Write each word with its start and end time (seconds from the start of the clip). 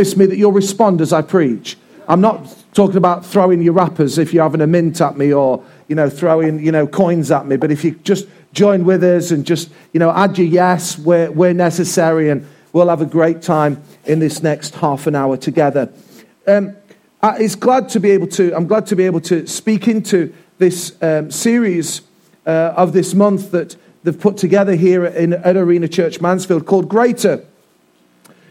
promise 0.00 0.16
me 0.16 0.24
that 0.24 0.38
you'll 0.38 0.50
respond 0.50 1.02
as 1.02 1.12
I 1.12 1.20
preach. 1.20 1.76
I'm 2.08 2.22
not 2.22 2.56
talking 2.72 2.96
about 2.96 3.26
throwing 3.26 3.60
your 3.60 3.74
wrappers 3.74 4.16
if 4.16 4.32
you're 4.32 4.42
having 4.42 4.62
a 4.62 4.66
mint 4.66 4.98
at 5.02 5.18
me 5.18 5.30
or, 5.30 5.62
you 5.88 5.94
know, 5.94 6.08
throwing, 6.08 6.64
you 6.64 6.72
know, 6.72 6.86
coins 6.86 7.30
at 7.30 7.44
me. 7.46 7.58
But 7.58 7.70
if 7.70 7.84
you 7.84 7.90
just 8.02 8.26
join 8.54 8.86
with 8.86 9.04
us 9.04 9.30
and 9.30 9.44
just, 9.44 9.70
you 9.92 10.00
know, 10.00 10.10
add 10.10 10.38
your 10.38 10.46
yes 10.46 10.98
where, 10.98 11.30
where 11.30 11.52
necessary 11.52 12.30
and 12.30 12.46
we'll 12.72 12.88
have 12.88 13.02
a 13.02 13.06
great 13.06 13.42
time 13.42 13.82
in 14.06 14.20
this 14.20 14.42
next 14.42 14.74
half 14.76 15.06
an 15.06 15.14
hour 15.14 15.36
together. 15.36 15.92
Um, 16.46 16.76
it's 17.22 17.54
glad 17.54 17.90
to 17.90 18.00
be 18.00 18.10
able 18.12 18.28
to, 18.28 18.56
I'm 18.56 18.66
glad 18.66 18.86
to 18.86 18.96
be 18.96 19.04
able 19.04 19.20
to 19.20 19.46
speak 19.46 19.86
into 19.86 20.32
this 20.56 20.96
um, 21.02 21.30
series 21.30 22.00
uh, 22.46 22.72
of 22.74 22.94
this 22.94 23.12
month 23.12 23.50
that 23.50 23.76
they've 24.02 24.18
put 24.18 24.38
together 24.38 24.76
here 24.76 25.04
in, 25.04 25.34
at 25.34 25.58
Arena 25.58 25.88
Church 25.88 26.22
Mansfield 26.22 26.64
called 26.64 26.88
Greater. 26.88 27.44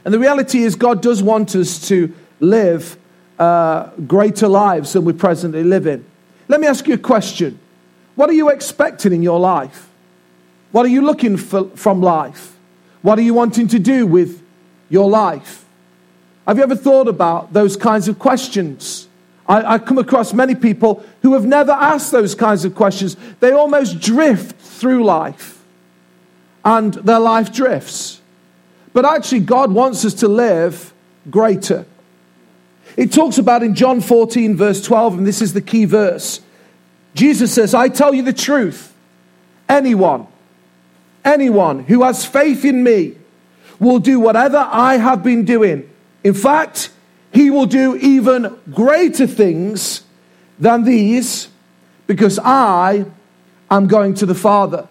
And 0.06 0.14
the 0.14 0.20
reality 0.20 0.64
is, 0.64 0.76
God 0.76 1.02
does 1.02 1.22
want 1.22 1.56
us 1.56 1.88
to 1.90 2.14
live 2.40 2.98
uh, 3.38 3.90
greater 4.08 4.48
lives 4.48 4.94
than 4.94 5.06
we 5.06 5.14
presently 5.14 5.64
live 5.64 5.88
in. 5.88 6.06
Let 6.48 6.60
me 6.60 6.68
ask 6.68 6.88
you 6.88 6.96
a 6.96 6.98
question 6.98 7.60
What 8.16 8.30
are 8.30 8.34
you 8.34 8.50
expecting 8.50 9.14
in 9.14 9.24
your 9.24 9.40
life? 9.40 9.90
What 10.72 10.86
are 10.86 10.90
you 10.90 11.02
looking 11.02 11.38
for 11.38 11.70
from 11.70 12.02
life? 12.02 12.56
What 13.02 13.18
are 13.18 13.22
you 13.22 13.34
wanting 13.34 13.68
to 13.70 13.80
do 13.80 14.06
with 14.06 14.44
your 14.90 15.10
life? 15.10 15.66
Have 16.46 16.58
you 16.58 16.64
ever 16.64 16.76
thought 16.76 17.08
about 17.08 17.54
those 17.54 17.78
kinds 17.78 18.08
of 18.08 18.20
questions? 18.20 19.08
I, 19.48 19.76
I, 19.76 19.80
come 19.80 19.98
across 19.98 20.34
many 20.34 20.54
people 20.54 21.04
who 21.22 21.34
have 21.34 21.46
never 21.46 21.72
asked 21.72 22.12
those 22.12 22.36
kinds 22.36 22.66
of 22.66 22.76
questions. 22.76 23.18
They 23.40 23.52
almost 23.52 24.00
drift 24.00 24.60
through 24.60 25.04
life, 25.04 25.64
and 26.64 26.94
their 26.94 27.20
life 27.20 27.52
drifts. 27.52 28.19
But 28.94 29.06
actually, 29.06 29.42
God 29.42 29.72
wants 29.72 30.04
us 30.06 30.16
to 30.16 30.28
live 30.28 30.94
greater. 31.30 31.86
It 32.98 33.12
talks 33.12 33.38
about 33.38 33.64
in 33.64 33.76
John 33.76 34.02
14, 34.02 34.56
verse 34.56 34.82
12, 34.82 35.20
and 35.20 35.28
this 35.28 35.42
is 35.42 35.54
the 35.54 35.62
key 35.62 35.86
verse. 35.86 36.42
Jesus 37.14 37.54
says, 37.54 37.74
I 37.74 37.90
tell 37.90 38.14
you 38.14 38.24
the 38.24 38.34
truth. 38.34 38.94
Anyone, 39.68 40.28
anyone 41.24 41.84
who 41.84 42.04
has 42.04 42.26
faith 42.26 42.66
in 42.66 42.84
me 42.84 43.16
will 43.80 44.00
do 44.00 44.20
whatever 44.20 44.68
I 44.70 44.98
have 44.98 45.24
been 45.24 45.46
doing. 45.46 45.90
In 46.24 46.34
fact, 46.34 46.90
he 47.32 47.50
will 47.50 47.68
do 47.68 47.96
even 47.96 48.58
greater 48.74 49.28
things 49.28 50.04
than 50.58 50.84
these 50.84 51.48
because 52.08 52.40
I 52.40 53.06
am 53.70 53.88
going 53.88 54.16
to 54.16 54.26
the 54.26 54.36
Father. 54.36 54.88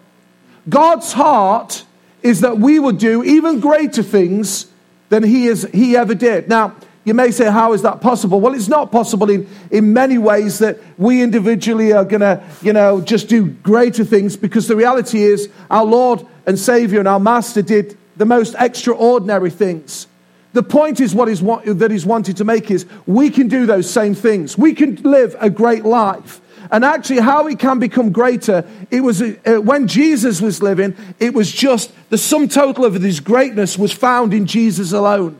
God's 0.67 1.13
heart 1.13 1.83
is 2.21 2.41
that 2.41 2.57
we 2.57 2.79
would 2.79 2.97
do 2.97 3.23
even 3.23 3.59
greater 3.59 4.03
things 4.03 4.67
than 5.09 5.23
he, 5.23 5.47
is, 5.47 5.67
he 5.73 5.95
ever 5.95 6.13
did. 6.13 6.47
Now, 6.47 6.75
you 7.05 7.13
may 7.13 7.31
say, 7.31 7.49
how 7.49 7.73
is 7.73 7.81
that 7.81 8.01
possible? 8.01 8.39
Well, 8.39 8.53
it's 8.53 8.67
not 8.67 8.91
possible 8.91 9.29
in, 9.29 9.49
in 9.71 9.93
many 9.93 10.17
ways 10.17 10.59
that 10.59 10.79
we 10.97 11.23
individually 11.23 11.93
are 11.93 12.05
going 12.05 12.21
to, 12.21 12.43
you 12.61 12.73
know, 12.73 13.01
just 13.01 13.29
do 13.29 13.47
greater 13.47 14.03
things 14.03 14.37
because 14.37 14.67
the 14.67 14.75
reality 14.75 15.23
is 15.23 15.49
our 15.71 15.85
Lord 15.85 16.25
and 16.45 16.59
Savior 16.59 16.99
and 16.99 17.07
our 17.07 17.19
Master 17.19 17.61
did 17.61 17.97
the 18.17 18.25
most 18.25 18.55
extraordinary 18.59 19.49
things. 19.49 20.07
The 20.51 20.63
point 20.63 20.99
is 20.99 21.15
what 21.15 21.29
is 21.29 21.41
that 21.41 21.91
he's 21.91 22.05
wanted 22.05 22.37
to 22.37 22.43
make 22.43 22.69
is 22.69 22.85
we 23.05 23.29
can 23.29 23.47
do 23.47 23.65
those 23.65 23.89
same 23.89 24.13
things. 24.13 24.57
We 24.57 24.73
can 24.73 24.95
live 25.03 25.35
a 25.39 25.49
great 25.49 25.85
life. 25.85 26.41
And 26.71 26.85
actually, 26.85 27.19
how 27.19 27.47
it 27.47 27.59
can 27.59 27.79
become 27.79 28.11
greater, 28.11 28.67
it 28.91 29.01
was 29.01 29.21
uh, 29.21 29.35
when 29.61 29.87
Jesus 29.87 30.41
was 30.41 30.61
living, 30.61 30.95
it 31.19 31.33
was 31.33 31.51
just 31.51 31.91
the 32.09 32.17
sum 32.17 32.47
total 32.47 32.85
of 32.85 32.93
his 32.93 33.19
greatness 33.19 33.77
was 33.77 33.91
found 33.91 34.33
in 34.33 34.45
Jesus 34.45 34.91
alone. 34.91 35.39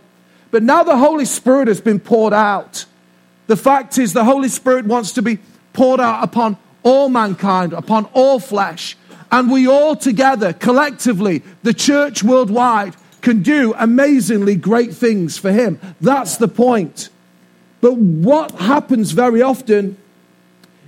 But 0.51 0.63
now 0.63 0.83
the 0.83 0.97
Holy 0.97 1.25
Spirit 1.25 1.67
has 1.67 1.81
been 1.81 1.99
poured 1.99 2.33
out. 2.33 2.85
The 3.47 3.57
fact 3.57 3.97
is, 3.97 4.13
the 4.13 4.23
Holy 4.23 4.49
Spirit 4.49 4.85
wants 4.85 5.13
to 5.13 5.21
be 5.21 5.39
poured 5.73 5.99
out 5.99 6.23
upon 6.23 6.57
all 6.83 7.09
mankind, 7.09 7.73
upon 7.73 8.05
all 8.13 8.39
flesh. 8.39 8.97
And 9.31 9.51
we 9.51 9.67
all 9.67 9.95
together, 9.95 10.53
collectively, 10.53 11.43
the 11.61 11.73
church 11.73 12.23
worldwide, 12.23 12.95
can 13.21 13.43
do 13.43 13.75
amazingly 13.77 14.55
great 14.55 14.93
things 14.93 15.37
for 15.37 15.51
Him. 15.51 15.79
That's 16.01 16.37
the 16.37 16.47
point. 16.47 17.09
But 17.81 17.95
what 17.97 18.51
happens 18.51 19.11
very 19.11 19.41
often 19.41 19.97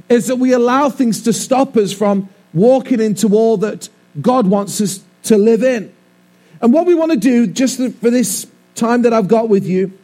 is 0.10 0.28
that 0.28 0.38
we 0.38 0.54
allow 0.54 0.90
things 0.90 1.22
to 1.24 1.34
stop 1.34 1.78
us 1.78 1.94
from 1.94 2.30
walking 2.54 3.00
into 3.00 3.36
all 3.36 3.58
that 3.58 3.90
God 4.22 4.48
wants 4.48 4.82
us 4.82 5.02
to 5.24 5.38
live 5.38 5.64
in. 5.64 5.94
And 6.62 6.74
what 6.74 6.86
we 6.86 6.94
want 6.94 7.12
to 7.12 7.18
do, 7.18 7.48
just 7.48 7.78
for 7.78 8.10
this 8.10 8.48
time 8.76 9.02
that 9.04 9.14
I've 9.14 9.28
got 9.28 9.50
with 9.50 9.66
you 9.66 9.98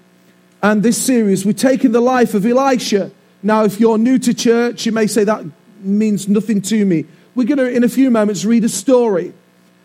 and 0.64 0.82
this 0.82 0.98
series, 0.98 1.46
we're 1.46 1.54
taking 1.54 1.92
the 1.92 2.02
life 2.02 2.34
of 2.34 2.46
Elisha. 2.46 3.12
Now, 3.44 3.64
if 3.64 3.80
you're 3.80 3.98
new 3.98 4.18
to 4.20 4.34
church, 4.34 4.86
you 4.86 4.92
may 4.92 5.08
say 5.08 5.24
that 5.24 5.46
means 5.82 6.28
nothing 6.28 6.62
to 6.64 6.86
me. 6.86 7.06
We're 7.36 7.48
going 7.48 7.60
to, 7.60 7.70
in 7.70 7.84
a 7.84 7.90
few 7.90 8.10
moments, 8.10 8.46
read 8.46 8.64
a 8.64 8.70
story. 8.70 9.34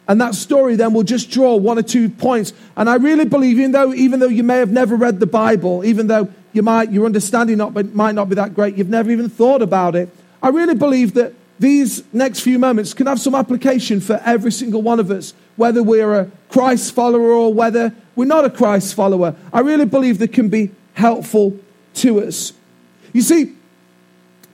And 0.09 0.21
that 0.21 0.35
story 0.35 0.77
then 0.77 0.95
will 0.95 1.03
just 1.03 1.31
draw 1.31 1.57
one 1.57 1.79
or 1.79 1.83
two 1.83 2.09
points. 2.09 2.53
And 2.77 2.89
I 2.89 2.97
really 2.97 3.25
believe, 3.25 3.59
even 3.59 3.73
though, 3.73 3.93
even 3.93 4.21
though 4.21 4.29
you 4.29 4.43
may 4.43 4.57
have 4.57 4.73
never 4.73 4.97
read 4.97 5.21
the 5.21 5.27
Bible, 5.27 5.85
even 5.85 6.07
though 6.07 6.33
you 6.53 6.63
might, 6.63 6.93
your 6.93 7.07
understanding 7.07 7.59
not, 7.59 7.75
but 7.75 7.95
might 7.95 8.15
not 8.15 8.29
be 8.29 8.35
that 8.35 8.55
great, 8.55 8.77
you've 8.77 8.89
never 8.89 9.11
even 9.11 9.29
thought 9.29 9.63
about 9.63 9.97
it, 9.97 10.09
I 10.43 10.49
really 10.49 10.75
believe 10.75 11.15
that 11.15 11.35
these 11.59 12.03
next 12.13 12.41
few 12.41 12.59
moments 12.59 12.93
can 12.93 13.07
have 13.07 13.21
some 13.21 13.35
application 13.35 14.01
for 14.01 14.21
every 14.25 14.51
single 14.51 14.83
one 14.83 14.99
of 14.99 15.11
us, 15.11 15.33
whether 15.57 15.83
we're 15.83 16.15
a 16.15 16.31
Christ 16.49 16.93
follower 16.95 17.31
or 17.31 17.55
whether 17.55 17.95
we're 18.17 18.25
not 18.25 18.45
a 18.45 18.51
Christ 18.51 18.95
follower. 18.95 19.37
I 19.53 19.61
really 19.61 19.85
believe 19.85 20.19
they 20.19 20.29
can 20.29 20.49
be 20.49 20.71
helpful 20.95 21.57
to 21.95 22.23
us. 22.23 22.53
You 23.13 23.23
see, 23.23 23.55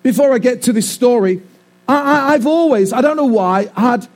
before 0.03 0.33
I 0.33 0.39
get 0.39 0.63
to 0.63 0.73
this 0.73 0.89
story, 0.89 1.43
I, 1.89 2.33
have 2.33 2.47
always, 2.47 2.93
I 2.93 3.01
don't 3.01 3.17
know 3.17 3.25
why, 3.25 3.71
had 3.75 4.07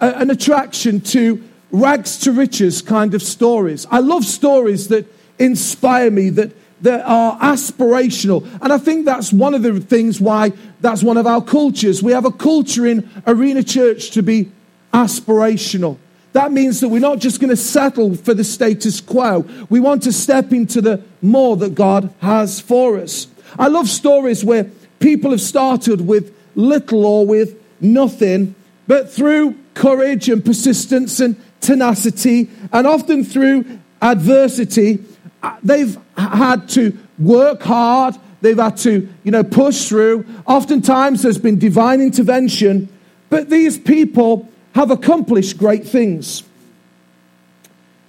a, 0.00 0.18
an 0.18 0.30
attraction 0.30 1.00
to 1.02 1.46
rags 1.70 2.18
to 2.20 2.32
riches 2.32 2.80
kind 2.80 3.12
of 3.14 3.22
stories. 3.22 3.86
I 3.90 3.98
love 4.00 4.24
stories 4.24 4.88
that 4.88 5.06
inspire 5.38 6.10
me, 6.10 6.30
that, 6.30 6.52
that 6.82 7.04
are 7.04 7.38
aspirational. 7.38 8.46
And 8.62 8.72
I 8.72 8.78
think 8.78 9.04
that's 9.04 9.32
one 9.32 9.54
of 9.54 9.62
the 9.62 9.80
things 9.80 10.20
why 10.20 10.52
that's 10.80 11.02
one 11.02 11.16
of 11.16 11.26
our 11.26 11.42
cultures. 11.42 12.02
We 12.02 12.12
have 12.12 12.24
a 12.24 12.30
culture 12.30 12.86
in 12.86 13.08
Arena 13.26 13.62
Church 13.62 14.10
to 14.12 14.22
be 14.22 14.50
aspirational. 14.92 15.98
That 16.32 16.52
means 16.52 16.80
that 16.80 16.88
we're 16.88 17.00
not 17.00 17.18
just 17.18 17.40
going 17.40 17.50
to 17.50 17.56
settle 17.56 18.14
for 18.14 18.34
the 18.34 18.44
status 18.44 19.00
quo. 19.00 19.46
We 19.70 19.80
want 19.80 20.02
to 20.04 20.12
step 20.12 20.52
into 20.52 20.80
the 20.80 21.02
more 21.20 21.56
that 21.56 21.74
God 21.74 22.12
has 22.20 22.60
for 22.60 22.98
us. 22.98 23.26
I 23.58 23.68
love 23.68 23.88
stories 23.88 24.44
where 24.44 24.70
people 25.00 25.30
have 25.30 25.40
started 25.40 26.06
with 26.06 26.34
little 26.54 27.06
or 27.06 27.26
with 27.26 27.60
nothing, 27.80 28.54
but 28.86 29.10
through 29.10 29.56
courage 29.74 30.28
and 30.28 30.44
persistence 30.44 31.18
and 31.18 31.36
tenacity, 31.60 32.50
and 32.72 32.86
often 32.86 33.24
through 33.24 33.64
adversity, 34.00 34.98
they've 35.62 35.96
had 36.16 36.68
to 36.70 36.96
work 37.18 37.62
hard. 37.62 38.16
They've 38.40 38.56
had 38.56 38.76
to, 38.78 39.08
you 39.24 39.30
know, 39.30 39.42
push 39.42 39.88
through. 39.88 40.24
Oftentimes 40.46 41.22
there's 41.22 41.38
been 41.38 41.58
divine 41.58 42.00
intervention, 42.00 42.88
but 43.30 43.50
these 43.50 43.78
people 43.78 44.48
have 44.74 44.90
accomplished 44.90 45.58
great 45.58 45.86
things. 45.86 46.44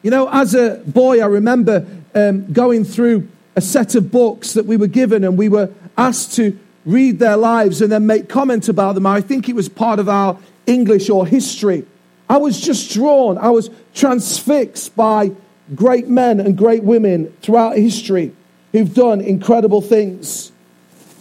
You 0.02 0.12
know, 0.12 0.30
as 0.32 0.54
a 0.54 0.82
boy, 0.86 1.22
I 1.22 1.26
remember 1.26 1.86
um, 2.16 2.52
going 2.54 2.84
through 2.86 3.28
a 3.56 3.62
set 3.62 3.96
of 3.96 4.12
books 4.12 4.54
that 4.54 4.66
we 4.66 4.78
were 4.78 4.88
given, 4.88 5.24
and 5.24 5.38
we 5.38 5.50
were 5.50 5.72
asked 5.98 6.34
to 6.36 6.58
read 6.86 7.20
their 7.20 7.36
lives 7.36 7.82
and 7.82 7.92
then 7.92 8.06
make 8.06 8.30
comment 8.30 8.70
about 8.70 8.96
them. 8.96 9.06
I 9.06 9.22
think 9.22 9.50
it 9.50 9.56
was 9.56 9.68
part 9.68 10.00
of 10.00 10.08
our 10.08 10.38
English 10.66 11.10
or 11.10 11.26
history. 11.26 11.86
I 12.30 12.38
was 12.38 12.62
just 12.62 12.94
drawn, 12.94 13.38
I 13.38 13.50
was 13.50 13.70
transfixed 13.94 14.96
by 14.96 15.32
great 15.76 16.08
men 16.08 16.40
and 16.40 16.58
great 16.58 16.84
women 16.84 17.34
throughout 17.42 17.76
history 17.78 18.32
who've 18.72 18.94
done 18.94 19.22
incredible 19.22 19.82
things 19.82 20.52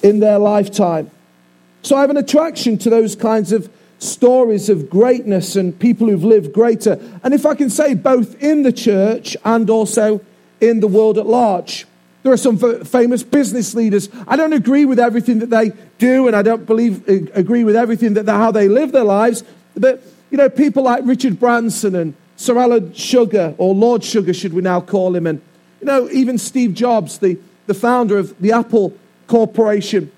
in 0.03 0.21
their 0.21 0.39
lifetime. 0.39 1.11
So 1.83 1.97
I 1.97 2.01
have 2.03 2.11
an 2.11 2.17
attraction 2.17 2.79
to 2.79 2.91
those 2.91 3.17
kinds 3.17 3.53
of 3.53 3.71
stories 3.99 4.69
of 4.69 4.89
greatness 4.89 5.57
and 5.57 5.79
people 5.79 6.09
who've 6.09 6.25
lived 6.25 6.53
greater. 6.53 7.01
And 7.23 7.35
if 7.35 7.47
I 7.47 7.55
can 7.55 7.71
say, 7.71 7.95
both 7.95 8.41
in 8.43 8.63
the 8.63 8.73
church 8.73 9.37
and 9.45 9.69
also 9.69 10.21
in 10.61 10.81
the 10.81 10.89
world 10.89 11.19
at 11.19 11.27
large. 11.27 11.87
There 12.23 12.33
are 12.33 12.37
some 12.37 12.59
famous 12.85 13.23
business 13.23 13.75
leaders. 13.75 14.09
I 14.27 14.37
don't 14.37 14.53
agree 14.53 14.85
with 14.85 14.99
everything 14.99 15.39
that 15.39 15.51
they 15.51 15.73
do, 15.99 16.27
and 16.27 16.35
I 16.35 16.43
don't 16.43 16.67
believe 16.67 17.09
uh, 17.09 17.31
agree 17.33 17.65
with 17.65 17.77
everything 17.77 18.15
that 18.15 18.27
how 18.27 18.51
they 18.51 18.69
live 18.69 18.93
their 18.93 19.05
lives. 19.05 19.45
But 19.77 20.03
you 20.31 20.37
know, 20.37 20.51
people 20.51 20.83
like 20.83 21.05
Richard 21.07 21.39
Branson 21.39 21.95
and 21.95 22.15
Sir 22.39 22.57
Alan 22.57 22.95
Sugar, 22.95 23.53
or 23.59 23.75
Lord 23.75 24.05
Sugar, 24.05 24.33
should 24.33 24.53
we 24.53 24.63
now 24.63 24.81
call 24.81 25.17
him, 25.17 25.27
and 25.27 25.43
you 25.81 25.87
know, 25.89 26.09
even 26.11 26.39
Steve 26.39 26.73
Jobs, 26.73 27.19
the, 27.19 27.37
the 27.67 27.75
founder 27.75 28.17
of 28.17 28.39
the 28.41 28.53
Apple 28.53 28.97
Corporation. 29.27 30.13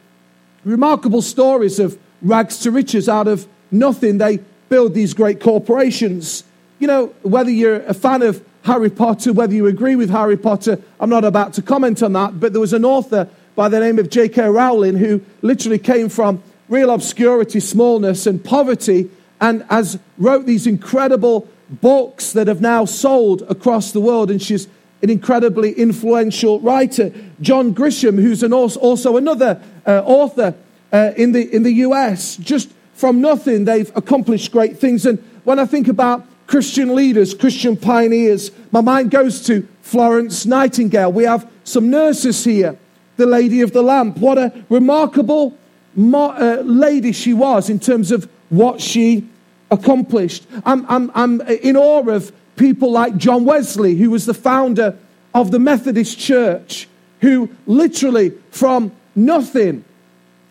Remarkable 0.62 1.22
stories 1.22 1.78
of 1.78 1.99
rags 2.20 2.58
to 2.58 2.70
riches 2.70 3.08
out 3.08 3.26
of 3.26 3.49
nothing. 3.70 4.19
They 4.19 4.40
build 4.69 4.93
these 4.93 5.14
great 5.14 5.40
corporations. 5.40 6.44
You 6.78 6.88
know, 6.88 7.06
whether 7.22 7.50
you're 7.50 7.81
a 7.84 7.94
fan 7.94 8.20
of 8.20 8.44
Harry 8.64 8.90
Potter, 8.90 9.32
whether 9.32 9.55
you 9.55 9.67
agree 9.67 9.96
with 9.96 10.11
Harry 10.11 10.37
Potter, 10.37 10.78
I'm 11.00 11.08
not 11.08 11.25
about 11.25 11.55
to 11.55 11.62
comment 11.62 12.02
on 12.02 12.12
that, 12.12 12.38
but 12.38 12.52
there 12.52 12.61
was 12.61 12.75
an 12.75 12.84
author 12.84 13.31
by 13.56 13.70
the 13.70 13.81
name 13.81 13.99
of 13.99 14.11
J.K. 14.11 14.46
Rowling 14.46 14.99
who 14.99 15.22
literally 15.40 15.78
came 15.78 16.11
from 16.11 16.43
real 16.69 16.90
obscurity, 16.90 17.61
smallness, 17.61 18.26
and 18.26 18.44
poverty, 18.44 19.11
and 19.40 19.64
has 19.70 19.99
wrote 20.19 20.44
these 20.44 20.67
incredible 20.67 21.49
books 21.70 22.32
that 22.32 22.49
have 22.49 22.61
now 22.61 22.84
sold 22.84 23.43
across 23.43 23.93
the 23.93 24.00
world, 24.00 24.31
and 24.31 24.43
she's 24.43 24.67
an 25.02 25.11
incredibly 25.11 25.72
influential 25.72 26.61
writer. 26.61 27.12
John 27.40 27.75
Grisham, 27.75 28.20
who's 28.20 28.43
an 28.43 28.52
also, 28.52 28.81
also 28.81 29.17
another 29.17 29.62
uh, 29.87 30.02
author 30.05 30.55
uh, 30.93 31.12
in, 31.17 31.32
the, 31.32 31.55
in 31.55 31.62
the 31.62 31.72
US, 31.72 32.37
just 32.37 32.70
from 32.94 33.20
nothing, 33.20 33.64
they've 33.64 33.90
accomplished 33.96 34.52
great 34.52 34.78
things. 34.78 35.06
And 35.06 35.19
when 35.44 35.58
I 35.58 35.64
think 35.64 35.88
about 35.88 36.26
Christian 36.46 36.94
leaders, 36.94 37.32
Christian 37.32 37.76
pioneers, 37.76 38.50
my 38.72 38.81
mind 38.81 39.11
goes 39.11 39.40
to 39.46 39.67
Florence 39.82 40.44
Nightingale. 40.44 41.12
We 41.12 41.25
have 41.25 41.50
some 41.64 41.90
nurses 41.90 42.44
here, 42.44 42.76
the 43.17 43.26
Lady 43.26 43.62
of 43.62 43.72
the 43.72 43.82
Lamp. 43.82 44.19
What 44.19 44.37
a 44.37 44.64
remarkable 44.69 45.56
uh, 45.96 46.62
lady 46.64 47.12
she 47.12 47.32
was 47.32 47.70
in 47.70 47.78
terms 47.78 48.11
of 48.11 48.28
what 48.49 48.81
she 48.81 49.28
accomplished. 49.70 50.46
I'm, 50.64 50.84
I'm, 50.88 51.11
I'm 51.14 51.40
in 51.43 51.76
awe 51.76 52.08
of 52.08 52.32
people 52.56 52.90
like 52.93 53.17
John 53.17 53.44
Wesley, 53.44 53.94
who 53.94 54.11
was 54.11 54.26
the 54.26 54.34
founder 54.34 54.99
of 55.34 55.50
the 55.50 55.58
Methodist 55.58 56.19
Church, 56.19 56.88
who 57.20 57.49
literally 57.67 58.32
from 58.50 58.93
nothing 59.14 59.84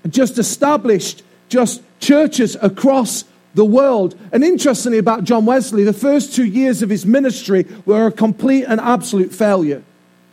just 0.09 0.37
established 0.37 1.23
just 1.49 1.81
churches 1.99 2.55
across 2.61 3.25
the 3.55 3.65
world. 3.65 4.17
And 4.31 4.43
interestingly, 4.43 4.99
about 4.99 5.23
John 5.23 5.45
Wesley, 5.45 5.83
the 5.83 5.93
first 5.93 6.35
two 6.35 6.45
years 6.45 6.81
of 6.81 6.89
his 6.89 7.05
ministry 7.05 7.65
were 7.85 8.07
a 8.07 8.11
complete 8.11 8.65
and 8.65 8.79
absolute 8.79 9.33
failure. 9.33 9.83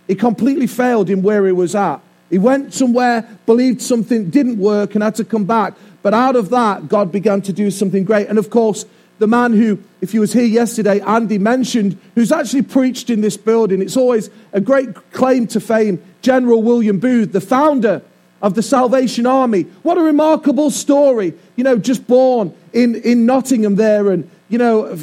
He 0.07 0.15
completely 0.15 0.67
failed 0.67 1.11
in 1.11 1.23
where 1.23 1.47
he 1.47 1.53
was 1.53 1.75
at. 1.75 2.01
He 2.31 2.39
went 2.39 2.75
somewhere, 2.75 3.29
believed 3.47 3.81
something 3.81 4.31
didn't 4.31 4.59
work, 4.59 4.95
and 4.95 5.03
had 5.03 5.15
to 5.17 5.25
come 5.25 5.45
back. 5.45 5.75
But 6.07 6.15
out 6.15 6.37
of 6.37 6.51
that, 6.51 6.87
God 6.87 7.11
began 7.11 7.43
to 7.43 7.53
do 7.53 7.69
something 7.69 8.05
great. 8.05 8.29
And 8.29 8.39
of 8.39 8.49
course, 8.49 8.87
the 9.19 9.27
man 9.27 9.53
who, 9.53 9.83
if 10.01 10.13
he 10.13 10.21
was 10.21 10.33
here 10.33 10.45
yesterday, 10.45 11.01
Andy 11.01 11.37
mentioned, 11.37 11.99
who's 12.15 12.31
actually 12.31 12.63
preached 12.63 13.11
in 13.11 13.23
this 13.23 13.37
building, 13.37 13.83
it's 13.83 13.97
always 13.97 14.31
a 14.53 14.61
great 14.61 14.95
claim 15.11 15.49
to 15.49 15.59
fame, 15.59 16.01
General 16.23 16.63
William 16.63 17.01
Booth, 17.01 17.33
the 17.33 17.41
founder 17.41 18.03
of 18.41 18.55
the 18.55 18.63
Salvation 18.63 19.27
Army. 19.27 19.63
What 19.83 19.99
a 19.99 20.01
remarkable 20.01 20.71
story. 20.71 21.35
You 21.57 21.65
know, 21.65 21.77
just 21.77 22.07
born 22.07 22.55
in, 22.73 22.95
in 22.95 23.27
Nottingham 23.27 23.75
there 23.75 24.13
and, 24.13 24.31
you 24.49 24.59
know, 24.59 24.97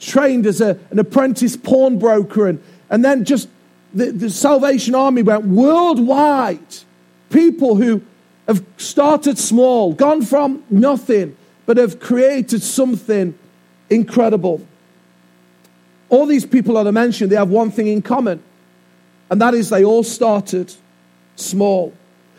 trained 0.00 0.46
as 0.46 0.60
a, 0.60 0.80
an 0.90 0.98
apprentice 0.98 1.56
pawnbroker. 1.56 2.48
And, 2.48 2.60
and 2.90 3.04
then 3.04 3.24
just 3.24 3.48
the, 3.94 4.10
the 4.10 4.30
Salvation 4.30 4.96
Army 4.96 5.22
went 5.22 5.44
worldwide. 5.44 6.58
People 7.28 7.76
who 7.76 8.02
have 8.50 8.64
started 8.78 9.38
small, 9.38 9.92
gone 9.92 10.22
from 10.22 10.64
nothing, 10.70 11.36
but 11.66 11.76
have 11.76 12.00
created 12.00 12.60
something 12.62 13.38
incredible. 13.88 14.66
All 16.08 16.26
these 16.26 16.44
people 16.44 16.74
that 16.74 16.88
I 16.88 16.90
mentioned, 16.90 17.30
they 17.30 17.36
have 17.36 17.50
one 17.50 17.70
thing 17.70 17.86
in 17.86 18.02
common, 18.02 18.42
and 19.30 19.40
that 19.40 19.54
is 19.54 19.70
they 19.70 19.84
all 19.84 20.02
started 20.02 20.74
small. 21.36 21.94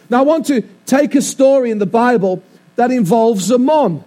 Now, 0.10 0.20
I 0.20 0.24
want 0.24 0.48
to 0.48 0.64
take 0.86 1.16
a 1.16 1.22
story 1.22 1.72
in 1.72 1.80
the 1.80 1.86
Bible 1.86 2.44
that 2.76 2.92
involves 2.92 3.50
a 3.50 3.58
mom. 3.58 4.04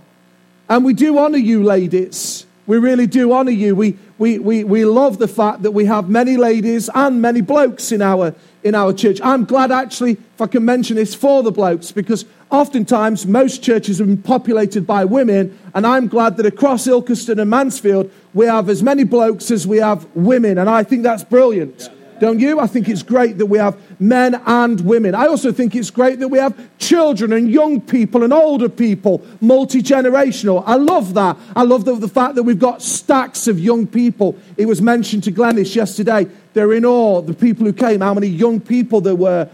And 0.68 0.84
we 0.84 0.92
do 0.92 1.16
honor 1.18 1.38
you, 1.38 1.62
ladies. 1.62 2.44
We 2.66 2.78
really 2.78 3.06
do 3.06 3.32
honor 3.32 3.50
you. 3.50 3.76
We, 3.76 3.98
we, 4.16 4.38
we, 4.38 4.64
we 4.64 4.84
love 4.84 5.18
the 5.18 5.28
fact 5.28 5.62
that 5.62 5.72
we 5.72 5.84
have 5.84 6.08
many 6.08 6.36
ladies 6.36 6.88
and 6.94 7.20
many 7.20 7.42
blokes 7.42 7.92
in 7.92 8.00
our, 8.00 8.34
in 8.62 8.74
our 8.74 8.92
church. 8.92 9.20
I'm 9.22 9.44
glad, 9.44 9.70
actually, 9.70 10.12
if 10.12 10.40
I 10.40 10.46
can 10.46 10.64
mention 10.64 10.96
this 10.96 11.14
for 11.14 11.42
the 11.42 11.52
blokes, 11.52 11.92
because 11.92 12.24
oftentimes 12.50 13.26
most 13.26 13.62
churches 13.62 13.98
have 13.98 14.06
been 14.06 14.22
populated 14.22 14.86
by 14.86 15.04
women. 15.04 15.58
And 15.74 15.86
I'm 15.86 16.08
glad 16.08 16.38
that 16.38 16.46
across 16.46 16.86
Ilkeston 16.86 17.38
and 17.38 17.50
Mansfield, 17.50 18.10
we 18.32 18.46
have 18.46 18.70
as 18.70 18.82
many 18.82 19.04
blokes 19.04 19.50
as 19.50 19.66
we 19.66 19.78
have 19.78 20.06
women. 20.14 20.56
And 20.56 20.70
I 20.70 20.84
think 20.84 21.02
that's 21.02 21.24
brilliant. 21.24 21.80
Yeah. 21.80 22.03
Don't 22.20 22.38
you? 22.38 22.60
I 22.60 22.66
think 22.66 22.88
it's 22.88 23.02
great 23.02 23.38
that 23.38 23.46
we 23.46 23.58
have 23.58 23.76
men 24.00 24.40
and 24.46 24.80
women. 24.80 25.14
I 25.14 25.26
also 25.26 25.52
think 25.52 25.74
it's 25.74 25.90
great 25.90 26.18
that 26.20 26.28
we 26.28 26.38
have 26.38 26.56
children 26.78 27.32
and 27.32 27.50
young 27.50 27.80
people 27.80 28.22
and 28.22 28.32
older 28.32 28.68
people, 28.68 29.24
multi 29.40 29.82
generational. 29.82 30.62
I 30.66 30.76
love 30.76 31.14
that. 31.14 31.36
I 31.56 31.62
love 31.62 31.84
the, 31.84 31.94
the, 31.96 32.08
fact 32.08 32.36
that 32.36 32.42
we've 32.44 32.58
got 32.58 32.82
stacks 32.82 33.46
of 33.46 33.58
young 33.58 33.86
people. 33.86 34.36
It 34.56 34.66
was 34.66 34.80
mentioned 34.80 35.24
to 35.24 35.32
Glennis 35.32 35.74
yesterday. 35.74 36.26
They're 36.52 36.72
in 36.72 36.84
awe, 36.84 37.20
the 37.20 37.34
people 37.34 37.66
who 37.66 37.72
came, 37.72 38.00
how 38.00 38.14
many 38.14 38.28
young 38.28 38.60
people 38.60 39.00
there 39.00 39.16
were. 39.16 39.48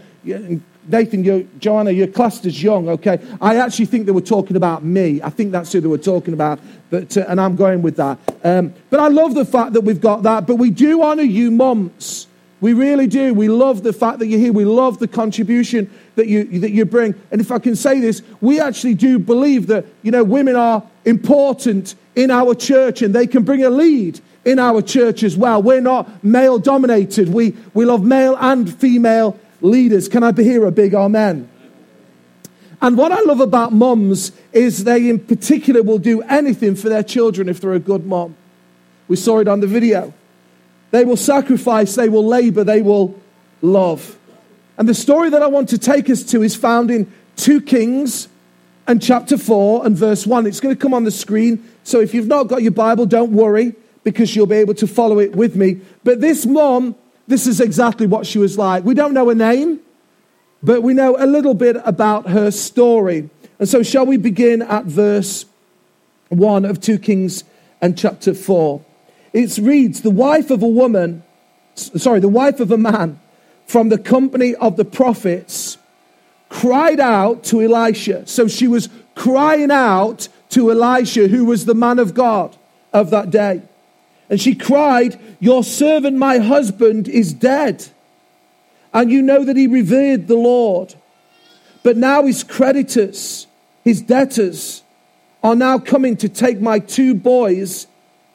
Nathan, 0.87 1.23
you, 1.23 1.47
Joanna, 1.59 1.91
you're 1.91 2.07
classed 2.07 2.45
as 2.45 2.61
young, 2.61 2.89
okay? 2.89 3.19
I 3.39 3.57
actually 3.57 3.85
think 3.85 4.05
they 4.05 4.11
were 4.11 4.21
talking 4.21 4.55
about 4.55 4.83
me. 4.83 5.21
I 5.21 5.29
think 5.29 5.51
that's 5.51 5.71
who 5.71 5.79
they 5.79 5.87
were 5.87 5.97
talking 5.97 6.33
about, 6.33 6.59
but, 6.89 7.15
uh, 7.17 7.25
and 7.27 7.39
I'm 7.39 7.55
going 7.55 7.81
with 7.81 7.97
that. 7.97 8.17
Um, 8.43 8.73
but 8.89 8.99
I 8.99 9.07
love 9.07 9.35
the 9.35 9.45
fact 9.45 9.73
that 9.73 9.81
we've 9.81 10.01
got 10.01 10.23
that. 10.23 10.47
But 10.47 10.55
we 10.55 10.71
do 10.71 11.03
honour 11.03 11.23
you, 11.23 11.51
mums. 11.51 12.27
We 12.61 12.73
really 12.73 13.07
do. 13.07 13.33
We 13.33 13.49
love 13.49 13.81
the 13.81 13.91
fact 13.91 14.19
that 14.19 14.27
you're 14.27 14.39
here. 14.39 14.53
We 14.53 14.65
love 14.65 14.99
the 14.99 15.07
contribution 15.07 15.89
that 16.15 16.27
you, 16.27 16.59
that 16.59 16.71
you 16.71 16.85
bring. 16.85 17.15
And 17.31 17.41
if 17.41 17.51
I 17.51 17.57
can 17.57 17.75
say 17.75 17.99
this, 17.99 18.21
we 18.39 18.61
actually 18.61 18.93
do 18.93 19.17
believe 19.17 19.67
that, 19.67 19.85
you 20.03 20.11
know, 20.11 20.23
women 20.23 20.55
are 20.55 20.83
important 21.03 21.95
in 22.15 22.29
our 22.29 22.53
church 22.53 23.01
and 23.01 23.15
they 23.15 23.25
can 23.25 23.43
bring 23.43 23.63
a 23.63 23.69
lead 23.71 24.21
in 24.45 24.59
our 24.59 24.83
church 24.83 25.23
as 25.23 25.35
well. 25.35 25.61
We're 25.61 25.81
not 25.81 26.23
male 26.23 26.59
dominated. 26.59 27.29
We, 27.29 27.55
we 27.73 27.85
love 27.85 28.03
male 28.03 28.37
and 28.39 28.71
female 28.73 29.39
leaders. 29.61 30.07
Can 30.07 30.23
I 30.23 30.31
hear 30.31 30.65
a 30.65 30.71
big 30.71 30.93
amen? 30.93 31.49
And 32.79 32.97
what 32.97 33.11
I 33.11 33.21
love 33.21 33.39
about 33.39 33.73
mums 33.73 34.31
is 34.53 34.83
they, 34.83 35.09
in 35.09 35.19
particular, 35.19 35.81
will 35.81 35.99
do 35.99 36.21
anything 36.23 36.75
for 36.75 36.89
their 36.89 37.03
children 37.03 37.49
if 37.49 37.59
they're 37.59 37.73
a 37.73 37.79
good 37.79 38.05
mom. 38.05 38.35
We 39.07 39.15
saw 39.15 39.39
it 39.39 39.47
on 39.47 39.59
the 39.59 39.67
video. 39.67 40.13
They 40.91 41.05
will 41.05 41.17
sacrifice, 41.17 41.95
they 41.95 42.09
will 42.09 42.25
labor, 42.25 42.63
they 42.63 42.81
will 42.81 43.19
love. 43.61 44.17
And 44.77 44.87
the 44.87 44.93
story 44.93 45.29
that 45.29 45.41
I 45.41 45.47
want 45.47 45.69
to 45.69 45.77
take 45.77 46.09
us 46.09 46.23
to 46.23 46.43
is 46.43 46.55
found 46.55 46.91
in 46.91 47.11
2 47.37 47.61
Kings 47.61 48.27
and 48.87 49.01
chapter 49.01 49.37
4 49.37 49.85
and 49.85 49.95
verse 49.95 50.27
1. 50.27 50.45
It's 50.47 50.59
going 50.59 50.75
to 50.75 50.79
come 50.79 50.93
on 50.93 51.03
the 51.03 51.11
screen. 51.11 51.63
So 51.83 51.99
if 51.99 52.13
you've 52.13 52.27
not 52.27 52.43
got 52.43 52.61
your 52.61 52.71
Bible, 52.71 53.05
don't 53.05 53.31
worry 53.31 53.75
because 54.03 54.35
you'll 54.35 54.47
be 54.47 54.55
able 54.55 54.73
to 54.75 54.87
follow 54.87 55.19
it 55.19 55.35
with 55.35 55.55
me. 55.55 55.79
But 56.03 56.21
this 56.21 56.45
mom, 56.45 56.95
this 57.27 57.47
is 57.47 57.61
exactly 57.61 58.07
what 58.07 58.25
she 58.25 58.39
was 58.39 58.57
like. 58.57 58.83
We 58.83 58.93
don't 58.93 59.13
know 59.13 59.29
her 59.29 59.35
name, 59.35 59.79
but 60.63 60.81
we 60.81 60.93
know 60.93 61.15
a 61.17 61.25
little 61.25 61.53
bit 61.53 61.77
about 61.85 62.29
her 62.29 62.51
story. 62.51 63.29
And 63.59 63.69
so, 63.69 63.83
shall 63.83 64.05
we 64.05 64.17
begin 64.17 64.63
at 64.63 64.85
verse 64.85 65.45
1 66.29 66.65
of 66.65 66.81
2 66.81 66.97
Kings 66.97 67.43
and 67.79 67.97
chapter 67.97 68.33
4? 68.33 68.83
It 69.33 69.57
reads, 69.57 70.01
the 70.01 70.09
wife 70.09 70.51
of 70.51 70.61
a 70.61 70.67
woman, 70.67 71.23
sorry, 71.75 72.19
the 72.19 72.27
wife 72.27 72.59
of 72.59 72.71
a 72.71 72.77
man 72.77 73.19
from 73.65 73.89
the 73.89 73.97
company 73.97 74.55
of 74.55 74.75
the 74.75 74.85
prophets 74.85 75.77
cried 76.49 76.99
out 76.99 77.43
to 77.45 77.61
Elisha. 77.61 78.27
So 78.27 78.47
she 78.47 78.67
was 78.67 78.89
crying 79.15 79.71
out 79.71 80.27
to 80.49 80.69
Elisha, 80.71 81.29
who 81.29 81.45
was 81.45 81.65
the 81.65 81.73
man 81.73 81.97
of 81.97 82.13
God 82.13 82.55
of 82.91 83.09
that 83.11 83.29
day. 83.29 83.61
And 84.29 84.39
she 84.39 84.55
cried, 84.55 85.19
Your 85.39 85.63
servant, 85.63 86.17
my 86.17 86.39
husband, 86.39 87.07
is 87.07 87.33
dead. 87.33 87.87
And 88.93 89.11
you 89.11 89.21
know 89.21 89.45
that 89.45 89.55
he 89.55 89.67
revered 89.67 90.27
the 90.27 90.35
Lord. 90.35 90.95
But 91.83 91.97
now 91.97 92.25
his 92.25 92.43
creditors, 92.43 93.47
his 93.83 94.01
debtors, 94.01 94.83
are 95.43 95.55
now 95.55 95.79
coming 95.79 96.17
to 96.17 96.29
take 96.29 96.59
my 96.61 96.79
two 96.79 97.15
boys 97.15 97.87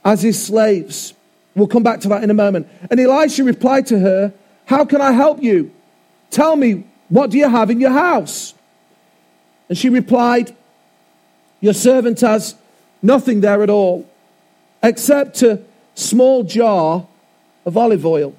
as 0.06 0.22
his 0.22 0.42
slaves. 0.42 1.14
We'll 1.56 1.66
come 1.66 1.82
back 1.82 2.00
to 2.02 2.08
that 2.10 2.22
in 2.22 2.30
a 2.30 2.34
moment. 2.34 2.68
And 2.90 3.00
Elisha 3.00 3.42
replied 3.42 3.86
to 3.88 3.98
her, 3.98 4.32
How 4.66 4.84
can 4.84 5.00
I 5.00 5.10
help 5.10 5.42
you? 5.42 5.72
Tell 6.30 6.54
me, 6.54 6.84
what 7.08 7.30
do 7.30 7.38
you 7.38 7.48
have 7.48 7.70
in 7.70 7.80
your 7.80 7.90
house? 7.90 8.54
And 9.68 9.76
she 9.76 9.88
replied, 9.88 10.54
Your 11.60 11.75
servant 11.75 12.20
has 12.20 12.54
nothing 13.02 13.40
there 13.40 13.64
at 13.64 13.68
all, 13.68 14.08
except 14.80 15.42
a 15.42 15.60
small 15.96 16.44
jar 16.44 17.04
of 17.64 17.76
olive 17.76 18.06
oil. 18.06 18.36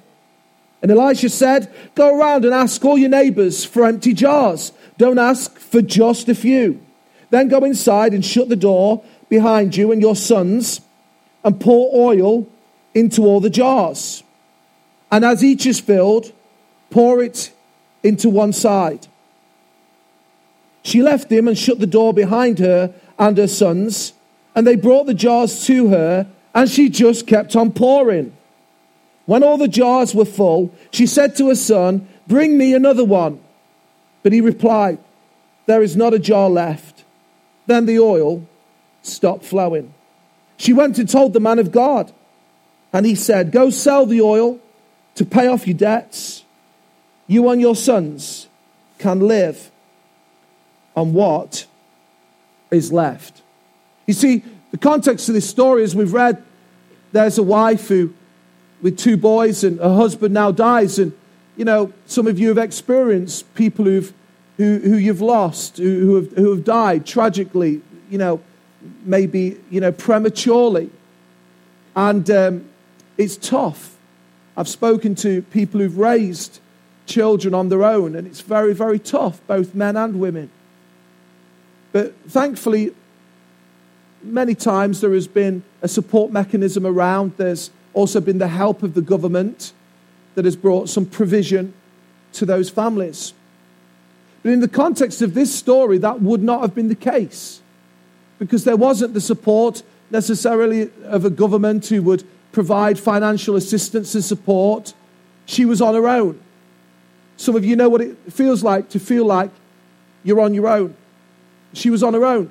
And 0.80 0.90
Elisha 0.90 1.28
said, 1.28 1.70
Go 1.94 2.18
around 2.18 2.46
and 2.46 2.54
ask 2.54 2.82
all 2.82 2.96
your 2.96 3.10
neighbors 3.10 3.66
for 3.66 3.84
empty 3.84 4.14
jars. 4.14 4.72
Don't 4.96 5.18
ask 5.18 5.58
for 5.58 5.82
just 5.82 6.30
a 6.30 6.34
few. 6.34 6.80
Then 7.28 7.48
go 7.48 7.62
inside 7.64 8.14
and 8.14 8.24
shut 8.24 8.48
the 8.48 8.56
door 8.56 9.04
behind 9.28 9.76
you 9.76 9.92
and 9.92 10.00
your 10.00 10.16
sons 10.16 10.80
and 11.48 11.58
pour 11.58 11.90
oil 11.96 12.46
into 12.92 13.22
all 13.22 13.40
the 13.40 13.48
jars. 13.48 14.22
And 15.10 15.24
as 15.24 15.42
each 15.42 15.64
is 15.64 15.80
filled, 15.80 16.30
pour 16.90 17.22
it 17.22 17.52
into 18.02 18.28
one 18.28 18.52
side. 18.52 19.06
She 20.82 21.00
left 21.00 21.32
him 21.32 21.48
and 21.48 21.56
shut 21.56 21.80
the 21.80 21.86
door 21.86 22.12
behind 22.12 22.58
her 22.58 22.92
and 23.18 23.38
her 23.38 23.48
sons, 23.48 24.12
and 24.54 24.66
they 24.66 24.76
brought 24.76 25.06
the 25.06 25.14
jars 25.14 25.64
to 25.64 25.88
her, 25.88 26.26
and 26.54 26.68
she 26.68 26.90
just 26.90 27.26
kept 27.26 27.56
on 27.56 27.72
pouring. 27.72 28.36
When 29.24 29.42
all 29.42 29.56
the 29.56 29.68
jars 29.68 30.14
were 30.14 30.26
full, 30.26 30.70
she 30.90 31.06
said 31.06 31.34
to 31.36 31.48
her 31.48 31.54
son, 31.54 32.06
Bring 32.26 32.58
me 32.58 32.74
another 32.74 33.06
one. 33.06 33.40
But 34.22 34.34
he 34.34 34.42
replied, 34.42 34.98
There 35.64 35.82
is 35.82 35.96
not 35.96 36.12
a 36.12 36.18
jar 36.18 36.50
left. 36.50 37.04
Then 37.66 37.86
the 37.86 38.00
oil 38.00 38.46
stopped 39.00 39.44
flowing. 39.44 39.94
She 40.58 40.72
went 40.72 40.98
and 40.98 41.08
told 41.08 41.32
the 41.32 41.40
man 41.40 41.58
of 41.58 41.72
God. 41.72 42.12
And 42.92 43.06
he 43.06 43.14
said, 43.14 43.52
Go 43.52 43.70
sell 43.70 44.04
the 44.04 44.20
oil 44.20 44.60
to 45.14 45.24
pay 45.24 45.46
off 45.46 45.66
your 45.66 45.76
debts. 45.76 46.44
You 47.26 47.48
and 47.48 47.60
your 47.60 47.76
sons 47.76 48.48
can 48.98 49.20
live 49.20 49.70
on 50.96 51.12
what 51.12 51.66
is 52.70 52.92
left. 52.92 53.42
You 54.06 54.14
see, 54.14 54.42
the 54.72 54.78
context 54.78 55.28
of 55.28 55.34
this 55.34 55.48
story, 55.48 55.84
as 55.84 55.94
we've 55.94 56.12
read, 56.12 56.42
there's 57.12 57.38
a 57.38 57.42
wife 57.42 57.88
who, 57.88 58.12
with 58.82 58.98
two 58.98 59.16
boys, 59.16 59.62
and 59.62 59.78
her 59.78 59.94
husband 59.94 60.34
now 60.34 60.50
dies. 60.50 60.98
And, 60.98 61.12
you 61.56 61.64
know, 61.64 61.92
some 62.06 62.26
of 62.26 62.38
you 62.38 62.48
have 62.48 62.58
experienced 62.58 63.54
people 63.54 63.84
who've, 63.84 64.12
who, 64.56 64.78
who 64.78 64.96
you've 64.96 65.20
lost, 65.20 65.76
who, 65.76 66.00
who, 66.00 66.14
have, 66.16 66.32
who 66.32 66.50
have 66.50 66.64
died 66.64 67.06
tragically, 67.06 67.80
you 68.10 68.18
know, 68.18 68.40
maybe, 69.04 69.60
you 69.70 69.80
know, 69.80 69.92
prematurely. 69.92 70.90
And 71.96 72.30
um, 72.30 72.68
it's 73.16 73.36
tough. 73.36 73.96
I've 74.56 74.68
spoken 74.68 75.14
to 75.16 75.42
people 75.42 75.80
who've 75.80 75.98
raised 75.98 76.60
children 77.06 77.54
on 77.54 77.68
their 77.68 77.84
own, 77.84 78.14
and 78.14 78.26
it's 78.26 78.40
very, 78.40 78.74
very 78.74 78.98
tough, 78.98 79.40
both 79.46 79.74
men 79.74 79.96
and 79.96 80.20
women. 80.20 80.50
But 81.92 82.14
thankfully, 82.28 82.94
many 84.22 84.54
times 84.54 85.00
there 85.00 85.14
has 85.14 85.26
been 85.26 85.62
a 85.82 85.88
support 85.88 86.30
mechanism 86.30 86.86
around. 86.86 87.32
There's 87.36 87.70
also 87.94 88.20
been 88.20 88.38
the 88.38 88.48
help 88.48 88.82
of 88.82 88.94
the 88.94 89.00
government 89.00 89.72
that 90.34 90.44
has 90.44 90.56
brought 90.56 90.88
some 90.88 91.06
provision 91.06 91.72
to 92.34 92.44
those 92.44 92.70
families. 92.70 93.32
But 94.42 94.52
in 94.52 94.60
the 94.60 94.68
context 94.68 95.22
of 95.22 95.34
this 95.34 95.52
story, 95.54 95.98
that 95.98 96.20
would 96.20 96.42
not 96.42 96.60
have 96.60 96.74
been 96.74 96.88
the 96.88 96.94
case 96.94 97.60
because 98.38 98.64
there 98.64 98.76
wasn't 98.76 99.14
the 99.14 99.20
support 99.20 99.82
necessarily 100.10 100.90
of 101.04 101.24
a 101.24 101.30
government 101.30 101.86
who 101.86 102.02
would 102.02 102.24
provide 102.52 102.98
financial 102.98 103.56
assistance 103.56 104.14
and 104.14 104.24
support. 104.24 104.94
She 105.46 105.64
was 105.64 105.82
on 105.82 105.94
her 105.94 106.08
own. 106.08 106.40
Some 107.36 107.56
of 107.56 107.64
you 107.64 107.76
know 107.76 107.88
what 107.88 108.00
it 108.00 108.16
feels 108.32 108.62
like 108.62 108.88
to 108.90 108.98
feel 108.98 109.24
like 109.24 109.50
you're 110.24 110.40
on 110.40 110.54
your 110.54 110.68
own. 110.68 110.94
She 111.72 111.90
was 111.90 112.02
on 112.02 112.14
her 112.14 112.24
own. 112.24 112.50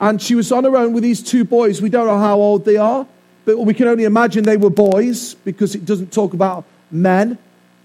And 0.00 0.20
she 0.20 0.34
was 0.34 0.50
on 0.50 0.64
her 0.64 0.76
own 0.76 0.92
with 0.92 1.02
these 1.02 1.22
two 1.22 1.44
boys. 1.44 1.80
We 1.80 1.88
don't 1.88 2.06
know 2.06 2.18
how 2.18 2.36
old 2.36 2.64
they 2.64 2.76
are, 2.76 3.06
but 3.44 3.58
we 3.58 3.74
can 3.74 3.86
only 3.86 4.04
imagine 4.04 4.44
they 4.44 4.56
were 4.56 4.70
boys 4.70 5.34
because 5.34 5.74
it 5.74 5.84
doesn't 5.84 6.12
talk 6.12 6.34
about 6.34 6.64
men. 6.90 7.38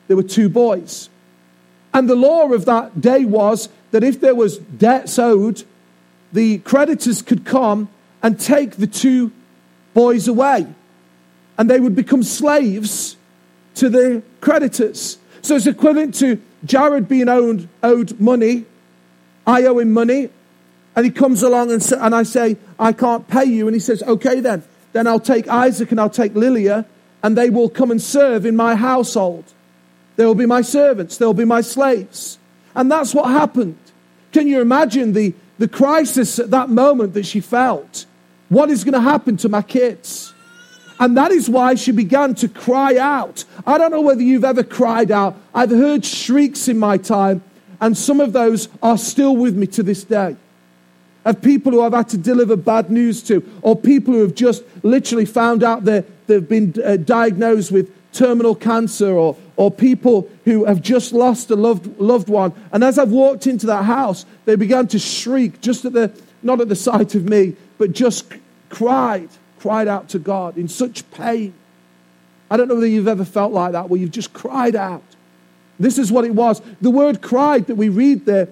There 0.08 0.18
were 0.18 0.24
two 0.24 0.50
boys. 0.50 1.10
And 1.94 2.10
the 2.10 2.16
law 2.16 2.52
of 2.52 2.66
that 2.66 3.00
day 3.00 3.26
was 3.26 3.70
that 3.92 4.04
if 4.04 4.20
there 4.20 4.36
was 4.36 4.58
debts 4.58 5.20
owed, 5.20 5.64
the 6.32 6.60
creditors 6.60 7.22
could 7.22 7.46
come 7.46 7.90
and 8.22 8.40
take 8.40 8.78
the 8.78 8.88
two 8.88 9.32
boys 9.94 10.28
away. 10.28 10.68
And 11.58 11.70
they 11.70 11.80
would 11.80 11.96
become 11.96 12.24
slaves 12.24 13.18
to 13.76 13.90
the 13.90 14.24
creditors. 14.42 15.18
So 15.42 15.56
it's 15.56 15.68
equivalent 15.68 16.16
to 16.16 16.42
Jared 16.66 17.08
being 17.08 17.30
owed, 17.30 17.68
owed 17.82 18.20
money. 18.20 18.66
I 19.46 19.64
owe 19.64 19.80
him 19.80 19.92
money. 19.92 20.30
And 20.96 21.06
he 21.06 21.12
comes 21.12 21.44
along 21.44 21.72
and, 21.72 21.92
and 21.94 22.14
I 22.14 22.24
say, 22.24 22.58
I 22.78 22.94
can't 22.94 23.28
pay 23.28 23.46
you. 23.46 23.68
And 23.68 23.76
he 23.76 23.80
says, 23.80 24.04
okay 24.04 24.40
then. 24.40 24.64
Then 24.92 25.08
I'll 25.08 25.20
take 25.20 25.48
Isaac 25.48 25.92
and 25.92 26.00
I'll 26.00 26.10
take 26.10 26.34
Lilia 26.36 26.86
and 27.22 27.38
they 27.38 27.50
will 27.50 27.70
come 27.70 27.92
and 27.92 28.02
serve 28.02 28.46
in 28.46 28.56
my 28.56 28.76
household. 28.76 29.46
They 30.16 30.26
will 30.26 30.36
be 30.36 30.46
my 30.46 30.62
servants. 30.62 31.18
They'll 31.18 31.34
be 31.34 31.46
my 31.46 31.62
slaves. 31.62 32.38
And 32.76 32.92
that's 32.92 33.14
what 33.14 33.30
happened. 33.30 33.78
Can 34.32 34.48
you 34.48 34.62
imagine 34.62 35.14
the, 35.14 35.34
the 35.60 35.68
crisis 35.68 36.40
at 36.40 36.50
that 36.52 36.70
moment 36.70 37.14
that 37.14 37.26
she 37.26 37.42
felt. 37.42 38.06
What 38.48 38.72
is 38.72 38.84
going 38.84 38.94
to 38.94 39.02
happen 39.02 39.38
to 39.38 39.50
my 39.50 39.62
kids? 39.62 40.34
And 41.00 41.16
that 41.16 41.32
is 41.32 41.50
why 41.50 41.76
she 41.76 41.92
began 41.92 42.34
to 42.36 42.50
cry 42.50 42.98
out. 42.98 43.46
I 43.68 43.78
don't 43.78 43.92
know 43.92 44.02
whether 44.02 44.22
you've 44.22 44.44
ever 44.44 44.64
cried 44.64 45.12
out. 45.12 45.38
I've 45.54 45.70
heard 45.70 46.04
shrieks 46.04 46.68
in 46.68 46.80
my 46.80 46.98
time, 46.98 47.44
and 47.80 47.98
some 47.98 48.20
of 48.20 48.34
those 48.34 48.68
are 48.82 48.98
still 48.98 49.36
with 49.36 49.56
me 49.56 49.68
to 49.68 49.84
this 49.84 50.04
day. 50.04 50.36
Of 51.26 51.42
people 51.42 51.74
who 51.74 51.82
I've 51.82 51.94
had 51.94 52.10
to 52.10 52.18
deliver 52.18 52.56
bad 52.56 52.90
news 52.90 53.22
to, 53.24 53.48
or 53.62 53.76
people 53.76 54.14
who 54.14 54.22
have 54.22 54.36
just 54.36 54.64
literally 54.84 55.26
found 55.26 55.64
out 55.64 55.86
they've 55.86 56.50
been 56.50 56.74
uh, 56.84 56.98
diagnosed 56.98 57.72
with 57.72 57.94
terminal 58.14 58.56
cancer, 58.56 59.14
or, 59.14 59.38
or 59.56 59.70
people 59.70 60.30
who 60.46 60.66
have 60.66 60.82
just 60.82 61.14
lost 61.14 61.52
a 61.52 61.56
loved, 61.56 62.00
loved 62.00 62.30
one. 62.30 62.54
And 62.72 62.84
as 62.84 62.98
I've 62.98 63.12
walked 63.12 63.48
into 63.48 63.68
that 63.68 63.86
house, 63.86 64.26
they 64.46 64.56
began 64.56 64.88
to 64.88 65.00
shriek, 65.00 65.62
just 65.62 65.86
at 65.86 65.94
the, 65.94 66.12
not 66.42 66.62
at 66.62 66.70
the 66.70 66.76
sight 66.76 67.16
of 67.16 67.30
me, 67.30 67.56
but 67.78 67.92
just 67.92 68.26
cried, 68.70 69.30
cried 69.60 69.88
out 69.88 70.10
to 70.10 70.20
God 70.20 70.58
in 70.58 70.68
such 70.68 71.10
pain. 71.12 71.54
I 72.50 72.58
don't 72.58 72.68
know 72.68 72.76
whether 72.76 72.88
you've 72.88 73.08
ever 73.08 73.26
felt 73.26 73.54
like 73.54 73.74
that, 73.74 73.90
where 73.90 74.00
you've 74.00 74.12
just 74.12 74.34
cried 74.34 74.76
out. 74.76 75.04
This 75.80 75.98
is 75.98 76.12
what 76.12 76.26
it 76.26 76.34
was. 76.34 76.62
The 76.82 76.90
word 76.90 77.22
cried 77.22 77.68
that 77.68 77.76
we 77.76 77.90
read 77.90 78.26
there, 78.26 78.50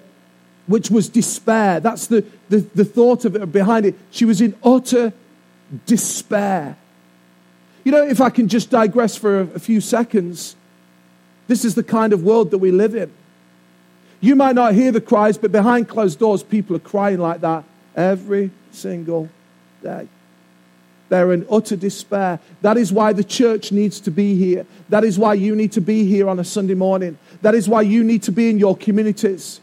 which 0.66 0.90
was 0.90 1.08
despair. 1.08 1.80
That's 1.80 2.06
the, 2.06 2.24
the, 2.48 2.58
the 2.74 2.84
thought 2.84 3.24
of 3.24 3.36
it 3.36 3.52
behind 3.52 3.86
it. 3.86 3.96
She 4.10 4.24
was 4.24 4.40
in 4.40 4.54
utter 4.62 5.12
despair. 5.86 6.76
You 7.84 7.92
know, 7.92 8.06
if 8.06 8.20
I 8.20 8.30
can 8.30 8.48
just 8.48 8.70
digress 8.70 9.16
for 9.16 9.40
a, 9.40 9.58
few 9.58 9.80
seconds, 9.80 10.56
this 11.46 11.64
is 11.64 11.74
the 11.74 11.82
kind 11.82 12.12
of 12.12 12.22
world 12.22 12.50
that 12.50 12.58
we 12.58 12.70
live 12.70 12.94
in. 12.94 13.10
You 14.20 14.34
might 14.34 14.54
not 14.54 14.74
hear 14.74 14.90
the 14.90 15.00
cries, 15.00 15.38
but 15.38 15.52
behind 15.52 15.88
closed 15.88 16.18
doors, 16.18 16.42
people 16.42 16.76
are 16.76 16.80
crying 16.80 17.18
like 17.18 17.40
that 17.40 17.64
every 17.94 18.50
single 18.72 19.28
day. 19.82 20.08
They're 21.08 21.32
in 21.32 21.46
utter 21.50 21.76
despair. 21.76 22.38
That 22.60 22.76
is 22.76 22.92
why 22.92 23.12
the 23.12 23.24
church 23.24 23.72
needs 23.72 24.00
to 24.00 24.10
be 24.10 24.34
here. 24.34 24.66
That 24.90 25.04
is 25.04 25.18
why 25.18 25.34
you 25.34 25.56
need 25.56 25.72
to 25.72 25.80
be 25.80 26.04
here 26.04 26.28
on 26.28 26.38
a 26.38 26.44
Sunday 26.44 26.74
morning. 26.74 27.16
That 27.40 27.54
is 27.54 27.68
why 27.68 27.82
you 27.82 28.04
need 28.04 28.22
to 28.24 28.32
be 28.32 28.50
in 28.50 28.58
your 28.58 28.76
communities. 28.76 29.60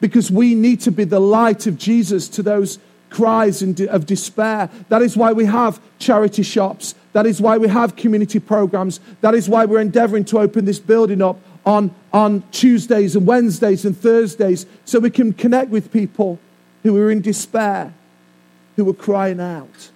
Because 0.00 0.30
we 0.30 0.54
need 0.54 0.80
to 0.80 0.90
be 0.90 1.04
the 1.04 1.20
light 1.20 1.66
of 1.66 1.78
Jesus 1.78 2.28
to 2.30 2.42
those 2.42 2.78
cries 3.10 3.62
of 3.62 4.06
despair. 4.06 4.68
That 4.88 5.02
is 5.02 5.16
why 5.16 5.32
we 5.32 5.44
have 5.44 5.80
charity 5.98 6.42
shops. 6.42 6.96
That 7.14 7.26
is 7.26 7.40
why 7.40 7.58
we 7.58 7.68
have 7.68 7.94
community 7.94 8.40
programs. 8.40 8.98
That 9.20 9.34
is 9.34 9.48
why 9.48 9.64
we're 9.66 9.80
endeavoring 9.80 10.24
to 10.26 10.40
open 10.40 10.64
this 10.64 10.80
building 10.80 11.22
up 11.22 11.38
on, 11.64 11.94
on 12.12 12.42
Tuesdays 12.50 13.14
and 13.14 13.24
Wednesdays 13.24 13.84
and 13.84 13.96
Thursdays 13.96 14.66
so 14.84 14.98
we 14.98 15.10
can 15.10 15.32
connect 15.32 15.70
with 15.70 15.92
people 15.92 16.40
who 16.82 16.96
are 16.98 17.12
in 17.12 17.20
despair, 17.20 17.94
who 18.74 18.90
are 18.90 18.94
crying 18.94 19.40
out. 19.40 19.90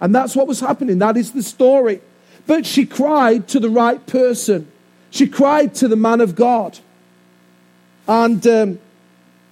And 0.00 0.12
that's 0.12 0.34
what 0.34 0.48
was 0.48 0.58
happening. 0.58 0.98
That 0.98 1.16
is 1.16 1.30
the 1.30 1.44
story. 1.44 2.00
But 2.44 2.66
she 2.66 2.86
cried 2.86 3.46
to 3.48 3.60
the 3.60 3.70
right 3.70 4.04
person. 4.04 4.70
She 5.10 5.28
cried 5.28 5.76
to 5.76 5.86
the 5.86 5.96
man 5.96 6.20
of 6.20 6.34
God. 6.34 6.80
And 8.08 8.44
um, 8.48 8.80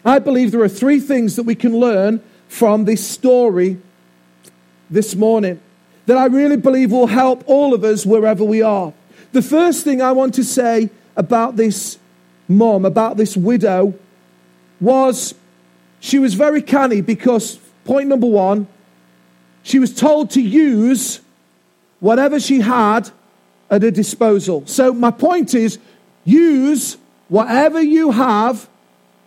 I 0.04 0.18
believe 0.18 0.50
there 0.50 0.62
are 0.62 0.68
three 0.68 0.98
things 0.98 1.36
that 1.36 1.44
we 1.44 1.54
can 1.54 1.78
learn 1.78 2.20
from 2.48 2.84
this 2.84 3.08
story 3.08 3.78
this 4.90 5.14
morning 5.14 5.60
that 6.08 6.16
I 6.16 6.24
really 6.24 6.56
believe 6.56 6.90
will 6.90 7.06
help 7.06 7.44
all 7.46 7.74
of 7.74 7.84
us 7.84 8.06
wherever 8.06 8.42
we 8.42 8.62
are. 8.62 8.94
The 9.32 9.42
first 9.42 9.84
thing 9.84 10.00
I 10.00 10.12
want 10.12 10.32
to 10.36 10.42
say 10.42 10.88
about 11.16 11.56
this 11.56 11.98
mom, 12.48 12.86
about 12.86 13.18
this 13.18 13.36
widow, 13.36 13.92
was 14.80 15.34
she 16.00 16.18
was 16.18 16.32
very 16.32 16.62
canny 16.62 17.02
because, 17.02 17.58
point 17.84 18.08
number 18.08 18.26
one, 18.26 18.68
she 19.62 19.78
was 19.78 19.94
told 19.94 20.30
to 20.30 20.40
use 20.40 21.20
whatever 22.00 22.40
she 22.40 22.60
had 22.60 23.10
at 23.70 23.82
her 23.82 23.90
disposal. 23.90 24.62
So, 24.64 24.94
my 24.94 25.10
point 25.10 25.52
is 25.52 25.78
use 26.24 26.96
whatever 27.28 27.82
you 27.82 28.12
have 28.12 28.66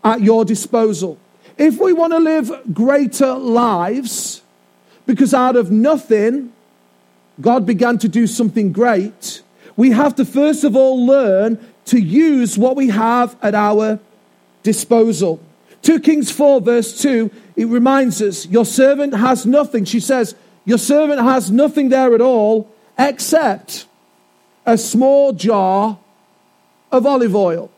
at 0.04 0.22
your 0.22 0.46
disposal. 0.46 1.20
If 1.60 1.80
we 1.80 1.94
want 1.94 2.14
to 2.14 2.20
live 2.20 2.52
greater 2.74 3.36
lives, 3.36 4.42
because 5.06 5.36
out 5.36 5.56
of 5.56 5.70
nothing, 5.70 6.52
God 7.40 7.66
began 7.66 7.98
to 8.00 8.08
do 8.08 8.28
something 8.28 8.72
great, 8.72 9.42
we 9.78 9.92
have 9.92 10.16
to 10.16 10.26
first 10.26 10.64
of 10.64 10.76
all 10.76 11.06
learn 11.06 11.58
to 11.86 12.00
use 12.00 12.58
what 12.58 12.76
we 12.76 12.90
have 12.90 13.36
at 13.42 13.56
our 13.56 14.00
disposal. 14.64 15.42
2 15.82 16.00
Kings 16.00 16.30
4, 16.32 16.62
verse 16.62 17.02
2, 17.02 17.32
it 17.56 17.66
reminds 17.66 18.22
us, 18.22 18.46
Your 18.46 18.66
servant 18.66 19.16
has 19.16 19.46
nothing. 19.46 19.86
She 19.86 20.00
says, 20.00 20.36
Your 20.66 20.78
servant 20.78 21.22
has 21.22 21.50
nothing 21.50 21.90
there 21.90 22.14
at 22.14 22.22
all 22.22 22.70
except 23.00 23.88
a 24.66 24.78
small 24.78 25.34
jar 25.34 25.98
of 26.92 27.06
olive 27.06 27.36
oil. 27.36 27.72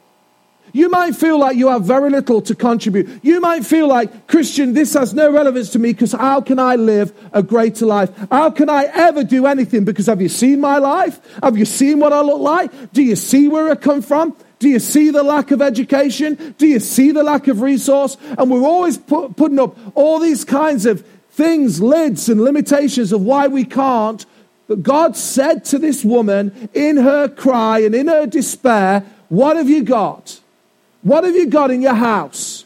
You 0.76 0.90
might 0.90 1.16
feel 1.16 1.40
like 1.40 1.56
you 1.56 1.68
have 1.68 1.84
very 1.84 2.10
little 2.10 2.42
to 2.42 2.56
contribute. 2.56 3.24
You 3.24 3.40
might 3.40 3.64
feel 3.64 3.88
like, 3.88 4.26
Kristian, 4.26 4.74
this 4.74 4.96
has 4.96 5.14
no 5.14 5.32
relevance 5.32 5.70
to 5.72 5.80
me 5.80 5.94
because 5.94 6.14
how 6.14 6.42
can 6.42 6.58
I 6.58 6.76
live 6.76 7.14
a 7.32 7.44
greater 7.44 7.86
life? 7.86 8.10
How 8.32 8.50
can 8.50 8.70
I 8.70 8.86
ever 8.86 9.24
do 9.24 9.46
anything? 9.46 9.86
Because 9.86 10.08
have 10.08 10.20
you 10.20 10.30
seen 10.30 10.60
my 10.60 10.80
life? 10.80 11.20
Have 11.44 11.60
you 11.60 11.66
seen 11.66 12.00
what 12.00 12.12
I 12.12 12.22
look 12.22 12.42
like? 12.42 12.92
Do 12.92 13.04
you 13.04 13.16
see 13.16 13.48
where 13.48 13.70
I 13.70 13.76
come 13.76 14.02
from? 14.02 14.36
Do 14.58 14.68
you 14.68 14.80
see 14.80 15.12
the 15.12 15.22
lack 15.22 15.52
of 15.52 15.62
education? 15.62 16.56
Do 16.58 16.66
you 16.66 16.80
see 16.80 17.12
the 17.12 17.22
lack 17.22 17.48
of 17.48 17.62
resource? 17.62 18.18
And 18.36 18.50
we're 18.50 18.68
always 18.68 18.98
put, 18.98 19.36
putting 19.36 19.60
up 19.60 19.78
all 19.94 20.18
these 20.18 20.44
kinds 20.44 20.88
of 20.88 21.06
things, 21.30 21.82
lids, 21.82 22.30
and 22.30 22.42
limitations 22.42 23.12
of 23.12 23.22
why 23.22 23.46
we 23.46 23.64
can't. 23.64 24.26
But 24.68 24.82
God 24.82 25.16
said 25.16 25.66
to 25.66 25.78
this 25.78 26.04
woman 26.04 26.70
in 26.74 26.98
her 26.98 27.28
cry 27.28 27.80
and 27.80 27.94
in 27.94 28.08
her 28.08 28.26
despair, 28.26 29.06
What 29.30 29.58
have 29.58 29.70
you 29.70 29.84
got? 29.84 30.40
What 31.04 31.24
have 31.26 31.36
you 31.36 31.48
got 31.48 31.70
in 31.70 31.82
your 31.82 31.94
house? 31.94 32.66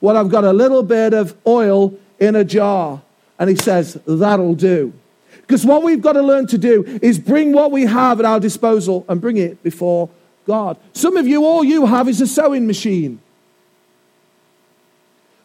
Well, 0.00 0.16
I've 0.16 0.28
got 0.28 0.44
a 0.44 0.52
little 0.52 0.82
bit 0.82 1.14
of 1.14 1.36
oil 1.46 1.98
in 2.18 2.36
a 2.36 2.44
jar. 2.44 3.00
And 3.38 3.48
he 3.48 3.56
says, 3.56 3.98
That'll 4.06 4.54
do. 4.54 4.92
Because 5.40 5.64
what 5.64 5.82
we've 5.82 6.02
got 6.02 6.12
to 6.12 6.22
learn 6.22 6.46
to 6.48 6.58
do 6.58 6.84
is 7.00 7.18
bring 7.18 7.52
what 7.52 7.70
we 7.70 7.86
have 7.86 8.20
at 8.20 8.26
our 8.26 8.38
disposal 8.38 9.04
and 9.08 9.20
bring 9.20 9.38
it 9.38 9.62
before 9.62 10.10
God. 10.46 10.76
Some 10.92 11.16
of 11.16 11.26
you, 11.26 11.44
all 11.44 11.64
you 11.64 11.86
have 11.86 12.08
is 12.08 12.20
a 12.20 12.26
sewing 12.26 12.66
machine. 12.66 13.20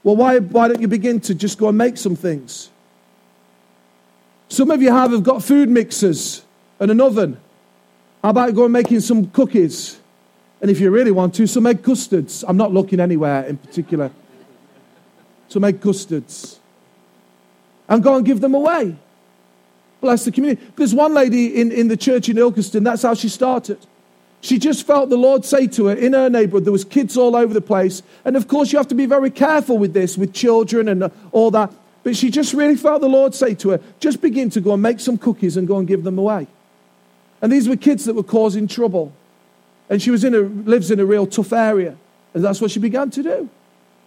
Well, 0.04 0.18
why, 0.18 0.40
why 0.40 0.68
don't 0.68 0.82
you 0.82 0.90
begin 0.90 1.22
to 1.22 1.36
just 1.36 1.58
go 1.58 1.70
and 1.70 1.78
make 1.78 1.98
some 1.98 2.16
things? 2.16 2.70
Some 4.50 4.72
of 4.72 4.82
you 4.82 4.92
have, 4.92 5.12
have 5.12 5.24
got 5.24 5.42
food 5.42 5.70
mixers 5.70 6.44
and 6.80 6.92
an 6.92 7.00
oven. 7.00 7.40
How 8.22 8.32
about 8.32 8.54
going 8.54 8.72
making 8.72 9.00
some 9.00 9.30
cookies? 9.30 10.00
And 10.64 10.72
if 10.72 10.80
you 10.80 10.92
really 10.92 11.12
want 11.12 11.36
to, 11.36 11.46
some 11.46 11.68
egg 11.68 11.84
custards. 11.84 12.46
I'm 12.48 12.56
not 12.56 12.72
looking 12.72 13.02
anywhere 13.02 13.44
in 13.44 13.58
particular. 13.58 14.12
Some 15.50 15.66
egg 15.66 15.82
custards. 15.82 16.58
And 17.90 18.02
go 18.02 18.16
and 18.16 18.26
give 18.26 18.40
them 18.40 18.56
away. 18.56 18.96
Bless 20.00 20.24
the 20.24 20.32
community. 20.32 20.66
There's 20.78 20.96
one 20.96 21.14
lady 21.14 21.60
in, 21.60 21.70
in 21.74 21.90
the 21.90 21.98
church 21.98 22.30
in 22.30 22.38
Ilkeston, 22.38 22.86
that's 22.86 23.02
how 23.02 23.14
she 23.14 23.28
started. 23.28 23.78
She 24.40 24.58
just 24.58 24.88
felt 24.88 25.10
the 25.10 25.18
Lord 25.18 25.44
say 25.44 25.68
to 25.68 25.88
her 25.88 25.96
in 25.96 26.14
her 26.14 26.30
neighborhood, 26.30 26.64
there 26.64 26.72
was 26.72 26.86
kids 26.86 27.18
all 27.18 27.36
over 27.36 27.54
the 27.54 27.60
place. 27.60 28.02
And 28.24 28.38
of 28.38 28.48
course, 28.48 28.72
you 28.72 28.78
have 28.78 28.88
to 28.88 28.96
be 28.96 29.06
very 29.06 29.32
careful 29.32 29.78
with 29.78 29.94
this, 29.94 30.18
with 30.18 30.34
children 30.34 30.88
and 30.88 31.12
all 31.34 31.52
that. 31.52 31.74
But 32.04 32.16
she 32.16 32.32
just 32.32 32.54
really 32.54 32.78
felt 32.78 33.02
the 33.02 33.10
Lord 33.10 33.36
say 33.36 33.54
to 33.56 33.72
her, 33.72 33.82
just 34.00 34.22
begin 34.22 34.50
to 34.52 34.62
go 34.62 34.72
and 34.72 34.82
make 34.82 35.02
some 35.02 35.18
cookies 35.18 35.58
and 35.58 35.68
go 35.68 35.78
and 35.78 35.86
give 35.86 36.06
them 36.06 36.18
away. 36.18 36.48
And 37.42 37.52
these 37.52 37.68
were 37.68 37.76
kids 37.76 38.06
that 38.06 38.14
were 38.14 38.24
causing 38.24 38.66
trouble. 38.66 39.12
And 39.90 40.02
she 40.02 40.12
was 40.12 40.24
in 40.24 40.34
a, 40.34 40.40
lives 40.40 40.92
in 40.92 41.00
a 41.00 41.06
real 41.06 41.28
tough 41.28 41.54
area. 41.54 41.96
And 42.34 42.44
that's 42.44 42.62
what 42.62 42.72
she 42.72 42.80
began 42.80 43.10
to 43.12 43.24
do. 43.24 43.50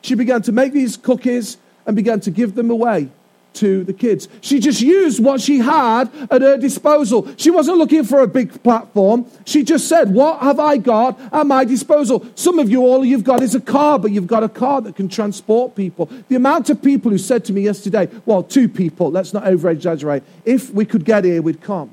She 0.03 0.15
began 0.15 0.43
to 0.43 0.53
make 0.53 0.73
these 0.73 0.97
cookies 0.97 1.59
and 1.87 1.95
began 1.95 2.21
to 2.21 2.31
give 2.31 2.55
them 2.55 2.71
away 2.71 3.09
to 3.57 3.85
the 3.85 3.93
kids. 3.93 4.29
She 4.41 4.61
just 4.61 4.81
used 4.81 5.23
what 5.23 5.41
she 5.41 5.59
had 5.59 6.11
at 6.31 6.43
her 6.43 6.57
disposal. 6.57 7.29
She 7.37 7.51
wasn't 7.51 7.79
looking 7.79 8.05
for 8.05 8.21
a 8.21 8.27
big 8.27 8.63
platform. 8.63 9.27
She 9.45 9.65
just 9.65 9.89
said, 9.89 10.13
What 10.13 10.41
have 10.41 10.61
I 10.61 10.77
got 10.77 11.19
at 11.33 11.47
my 11.47 11.65
disposal? 11.65 12.27
Some 12.35 12.59
of 12.59 12.71
you, 12.71 12.83
all 12.83 13.05
you've 13.05 13.25
got 13.25 13.43
is 13.43 13.55
a 13.55 13.61
car, 13.61 13.99
but 13.99 14.13
you've 14.13 14.27
got 14.27 14.45
a 14.45 14.49
car 14.49 14.81
that 14.83 14.97
can 14.97 15.09
transport 15.09 15.75
people. 15.75 16.09
The 16.29 16.37
amount 16.37 16.71
of 16.71 16.83
people 16.83 17.11
who 17.11 17.19
said 17.19 17.45
to 17.47 17.53
me 17.53 17.63
yesterday, 17.63 18.09
Well, 18.25 18.43
two 18.43 18.69
people, 18.69 19.11
let's 19.11 19.33
not 19.33 19.47
over 19.47 19.71
exaggerate. 19.71 20.23
If 20.45 20.71
we 20.73 20.85
could 20.85 21.05
get 21.05 21.25
here, 21.25 21.43
we'd 21.43 21.61
come. 21.61 21.91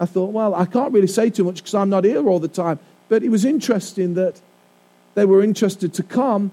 I 0.00 0.06
thought, 0.06 0.32
Well, 0.32 0.54
I 0.54 0.64
can't 0.64 0.92
really 0.92 1.06
say 1.06 1.30
too 1.30 1.44
much 1.44 1.56
because 1.56 1.74
I'm 1.74 1.90
not 1.90 2.04
here 2.04 2.26
all 2.26 2.40
the 2.40 2.48
time. 2.48 2.78
But 3.08 3.22
it 3.22 3.28
was 3.28 3.44
interesting 3.44 4.14
that 4.14 4.40
they 5.14 5.24
were 5.24 5.42
interested 5.42 5.94
to 5.94 6.02
come. 6.02 6.50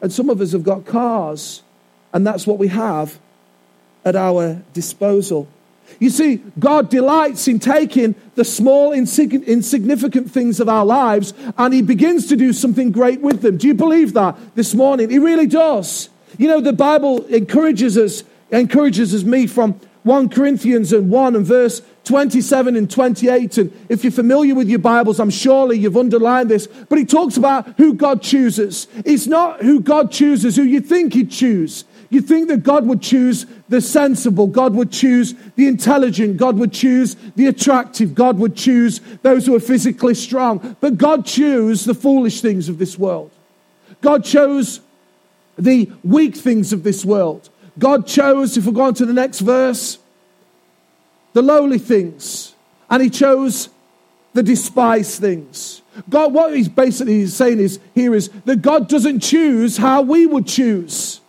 And 0.00 0.12
some 0.12 0.30
of 0.30 0.40
us 0.40 0.52
have 0.52 0.62
got 0.62 0.86
cars, 0.86 1.62
and 2.12 2.26
that's 2.26 2.46
what 2.46 2.58
we 2.58 2.68
have 2.68 3.18
at 4.04 4.16
our 4.16 4.62
disposal. 4.72 5.46
You 5.98 6.10
see, 6.10 6.36
God 6.58 6.88
delights 6.88 7.48
in 7.48 7.58
taking 7.58 8.14
the 8.34 8.44
small, 8.44 8.92
insignificant 8.92 10.30
things 10.30 10.60
of 10.60 10.68
our 10.68 10.84
lives 10.84 11.34
and 11.58 11.74
He 11.74 11.82
begins 11.82 12.28
to 12.28 12.36
do 12.36 12.52
something 12.52 12.92
great 12.92 13.20
with 13.20 13.42
them. 13.42 13.56
Do 13.56 13.66
you 13.66 13.74
believe 13.74 14.14
that 14.14 14.38
this 14.54 14.74
morning? 14.74 15.10
He 15.10 15.18
really 15.18 15.46
does. 15.46 16.08
You 16.38 16.48
know, 16.48 16.60
the 16.60 16.72
Bible 16.72 17.24
encourages 17.26 17.98
us, 17.98 18.22
encourages 18.50 19.14
us 19.14 19.24
me 19.24 19.46
from 19.46 19.80
1 20.04 20.28
Corinthians 20.30 20.92
and 20.92 21.10
1 21.10 21.36
and 21.36 21.44
verse 21.44 21.82
27 22.04 22.76
and 22.76 22.90
28. 22.90 23.58
And 23.58 23.86
if 23.88 24.04
you're 24.04 24.10
familiar 24.10 24.54
with 24.54 24.68
your 24.68 24.78
Bibles, 24.78 25.20
I'm 25.20 25.30
surely 25.30 25.78
you've 25.78 25.96
underlined 25.96 26.50
this. 26.50 26.66
But 26.66 26.98
he 26.98 27.04
talks 27.04 27.36
about 27.36 27.68
who 27.76 27.94
God 27.94 28.22
chooses. 28.22 28.88
It's 29.04 29.26
not 29.26 29.62
who 29.62 29.80
God 29.80 30.10
chooses, 30.10 30.56
who 30.56 30.62
you 30.62 30.80
think 30.80 31.14
he'd 31.14 31.30
choose. 31.30 31.84
You 32.10 32.20
think 32.20 32.48
that 32.48 32.64
God 32.64 32.86
would 32.86 33.00
choose 33.00 33.46
the 33.68 33.80
sensible, 33.80 34.48
God 34.48 34.74
would 34.74 34.90
choose 34.90 35.32
the 35.54 35.68
intelligent, 35.68 36.38
God 36.38 36.58
would 36.58 36.72
choose 36.72 37.14
the 37.36 37.46
attractive, 37.46 38.16
God 38.16 38.36
would 38.38 38.56
choose 38.56 39.00
those 39.22 39.46
who 39.46 39.54
are 39.54 39.60
physically 39.60 40.14
strong. 40.14 40.76
But 40.80 40.98
God 40.98 41.24
chose 41.24 41.84
the 41.84 41.94
foolish 41.94 42.40
things 42.40 42.68
of 42.68 42.78
this 42.78 42.98
world. 42.98 43.30
God 44.00 44.24
chose 44.24 44.80
the 45.56 45.88
weak 46.02 46.34
things 46.34 46.72
of 46.72 46.82
this 46.82 47.04
world. 47.04 47.48
God 47.78 48.08
chose, 48.08 48.56
if 48.56 48.66
we 48.66 48.72
go 48.72 48.82
on 48.82 48.94
to 48.94 49.06
the 49.06 49.12
next 49.12 49.38
verse, 49.38 49.99
the 51.32 51.42
lowly 51.42 51.78
things. 51.78 52.54
And 52.88 53.02
He 53.02 53.10
chose 53.10 53.68
the 54.32 54.42
despised 54.42 55.20
things. 55.20 55.82
God, 56.08 56.32
what 56.32 56.54
He's 56.54 56.68
basically 56.68 57.26
saying 57.26 57.58
is 57.58 57.80
here 57.94 58.14
is 58.14 58.30
that 58.44 58.62
God 58.62 58.88
doesn't 58.88 59.20
choose 59.20 59.76
how 59.76 60.02
we 60.02 60.26
would 60.26 60.46
choose. 60.46 61.20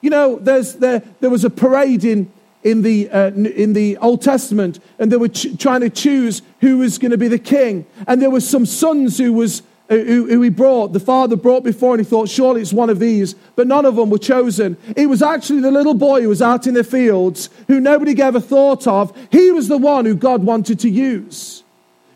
You 0.00 0.10
know, 0.10 0.38
there's, 0.38 0.74
there, 0.74 1.02
there 1.20 1.30
was 1.30 1.44
a 1.44 1.50
parade 1.50 2.04
in, 2.04 2.30
in, 2.62 2.82
the, 2.82 3.10
uh, 3.10 3.30
in 3.32 3.72
the 3.72 3.96
Old 3.98 4.22
Testament, 4.22 4.78
and 4.98 5.10
they 5.10 5.16
were 5.16 5.28
ch- 5.28 5.58
trying 5.58 5.80
to 5.80 5.90
choose 5.90 6.42
who 6.60 6.78
was 6.78 6.98
going 6.98 7.10
to 7.10 7.18
be 7.18 7.28
the 7.28 7.38
king. 7.38 7.86
And 8.06 8.22
there 8.22 8.30
were 8.30 8.40
some 8.40 8.64
sons 8.64 9.18
who, 9.18 9.32
was, 9.32 9.62
who, 9.88 10.26
who 10.28 10.42
he 10.42 10.50
brought, 10.50 10.92
the 10.92 11.00
father 11.00 11.36
brought 11.36 11.64
before, 11.64 11.94
and 11.94 12.04
he 12.04 12.08
thought, 12.08 12.28
surely 12.28 12.60
it's 12.60 12.72
one 12.72 12.90
of 12.90 12.98
these. 12.98 13.34
But 13.56 13.66
none 13.66 13.86
of 13.86 13.96
them 13.96 14.10
were 14.10 14.18
chosen. 14.18 14.76
It 14.96 15.06
was 15.06 15.22
actually 15.22 15.60
the 15.60 15.70
little 15.70 15.94
boy 15.94 16.22
who 16.22 16.28
was 16.28 16.42
out 16.42 16.66
in 16.66 16.74
the 16.74 16.84
fields, 16.84 17.48
who 17.68 17.80
nobody 17.80 18.20
ever 18.20 18.40
thought 18.40 18.86
of. 18.86 19.16
He 19.32 19.50
was 19.50 19.68
the 19.68 19.78
one 19.78 20.04
who 20.04 20.14
God 20.14 20.44
wanted 20.44 20.80
to 20.80 20.90
use. 20.90 21.62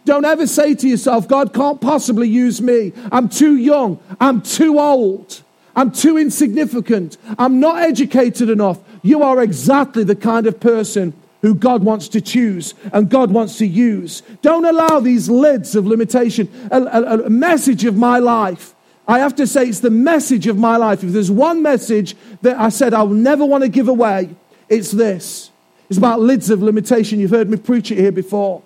Don't 0.05 0.25
ever 0.25 0.47
say 0.47 0.75
to 0.75 0.89
yourself, 0.89 1.29
God 1.29 1.55
can't 1.55 1.81
possibly 1.81 2.29
use 2.29 2.61
me. 2.61 2.93
I'm 3.11 3.29
too 3.29 3.57
young. 3.57 4.01
I'm 4.21 4.43
too 4.43 4.79
old. 4.79 5.43
I'm 5.75 5.93
too 5.93 6.19
insignificant. 6.19 7.17
I'm 7.39 7.61
not 7.61 7.83
educated 7.83 8.51
enough. 8.51 8.79
You 9.03 9.23
are 9.23 9.43
exactly 9.43 10.05
the 10.05 10.17
kind 10.17 10.47
of 10.47 10.61
person 10.61 11.15
who 11.43 11.55
God 11.55 11.85
wants 11.85 12.09
to 12.09 12.21
choose 12.21 12.75
and 12.93 13.11
God 13.11 13.31
wants 13.31 13.59
to 13.59 13.67
use. 13.67 14.23
Don't 14.41 14.65
allow 14.65 15.01
these 15.01 15.29
lids 15.29 15.77
of 15.77 15.87
limitation. 15.87 16.49
A, 16.71 16.81
a, 16.83 17.25
a, 17.25 17.31
message 17.31 17.85
of 17.85 17.97
my 17.97 18.19
life. 18.19 18.75
I 19.07 19.19
have 19.19 19.35
to 19.37 19.47
say, 19.47 19.67
it's 19.67 19.81
the 19.81 19.91
message 19.91 20.47
of 20.47 20.57
my 20.57 20.77
life. 20.77 21.03
If 21.03 21.11
there's 21.11 21.31
one 21.31 21.63
message 21.63 22.17
that 22.43 22.59
I 22.59 22.69
said 22.69 22.95
I 22.95 23.03
will 23.03 23.15
never 23.15 23.45
want 23.45 23.63
to 23.63 23.69
give 23.69 23.89
away, 23.89 24.35
it's 24.69 24.93
this. 24.93 25.51
It's 25.91 25.99
about 25.99 26.21
lids 26.21 26.49
of 26.49 26.63
limitation. 26.63 27.21
You've 27.21 27.33
heard 27.33 27.51
me 27.51 27.59
preach 27.59 27.91
it 27.91 27.99
here 27.99 28.13
before. 28.13 28.63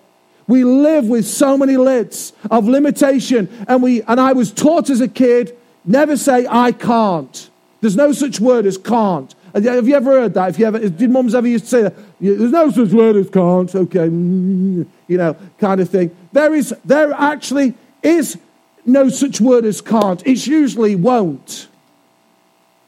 We 0.47 0.63
live 0.63 1.05
with 1.05 1.27
so 1.27 1.57
many 1.57 1.75
lids 1.75 2.31
of 2.49 2.69
limitation, 2.69 3.49
and 3.67 3.83
we 3.83 4.01
and 4.03 4.17
I 4.17 4.31
was 4.31 4.49
taught 4.49 4.89
as 4.89 5.01
a 5.01 5.07
kid 5.09 5.57
Never 5.87 6.17
say, 6.17 6.45
I 6.49 6.73
can't. 6.73 7.49
There's 7.79 7.95
no 7.95 8.11
such 8.11 8.41
word 8.41 8.65
as 8.65 8.77
can't. 8.77 9.33
Have 9.53 9.87
you 9.87 9.95
ever 9.95 10.11
heard 10.11 10.33
that? 10.33 10.49
If 10.49 10.59
you 10.59 10.65
ever, 10.65 10.89
did 10.89 11.09
mums 11.09 11.33
ever 11.33 11.47
used 11.47 11.63
to 11.63 11.69
say 11.69 11.81
that? 11.83 11.95
There's 12.19 12.51
no 12.51 12.71
such 12.71 12.89
word 12.89 13.15
as 13.15 13.29
can't. 13.29 13.73
Okay, 13.73 14.07
mm, 14.07 14.87
you 15.07 15.17
know, 15.17 15.35
kind 15.59 15.81
of 15.81 15.89
thing. 15.89 16.15
There 16.31 16.53
is, 16.55 16.73
there 16.83 17.13
actually 17.13 17.75
is 18.01 18.37
no 18.85 19.09
such 19.09 19.39
word 19.39 19.65
as 19.65 19.81
can't. 19.81 20.25
It's 20.25 20.47
usually 20.47 20.95
won't. 20.95 21.67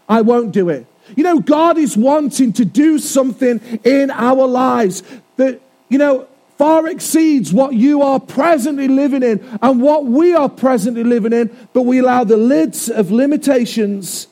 I 0.07 0.21
won't 0.21 0.51
do 0.51 0.69
it. 0.69 0.87
You 1.15 1.23
know, 1.23 1.39
God 1.39 1.77
is 1.77 1.95
wanting 1.97 2.53
to 2.53 2.65
do 2.65 2.99
something 2.99 3.59
in 3.83 4.11
our 4.11 4.47
lives 4.47 5.03
that, 5.37 5.61
you 5.89 5.97
know, 5.97 6.27
far 6.57 6.87
exceeds 6.87 7.53
what 7.53 7.73
you 7.73 8.01
are 8.01 8.19
presently 8.19 8.87
living 8.87 9.23
in 9.23 9.59
and 9.61 9.81
what 9.81 10.05
we 10.05 10.33
are 10.33 10.49
presently 10.49 11.03
living 11.03 11.33
in, 11.33 11.55
but 11.73 11.83
we 11.83 11.99
allow 11.99 12.23
the 12.23 12.37
lids 12.37 12.89
of 12.89 13.11
limitations 13.11 14.27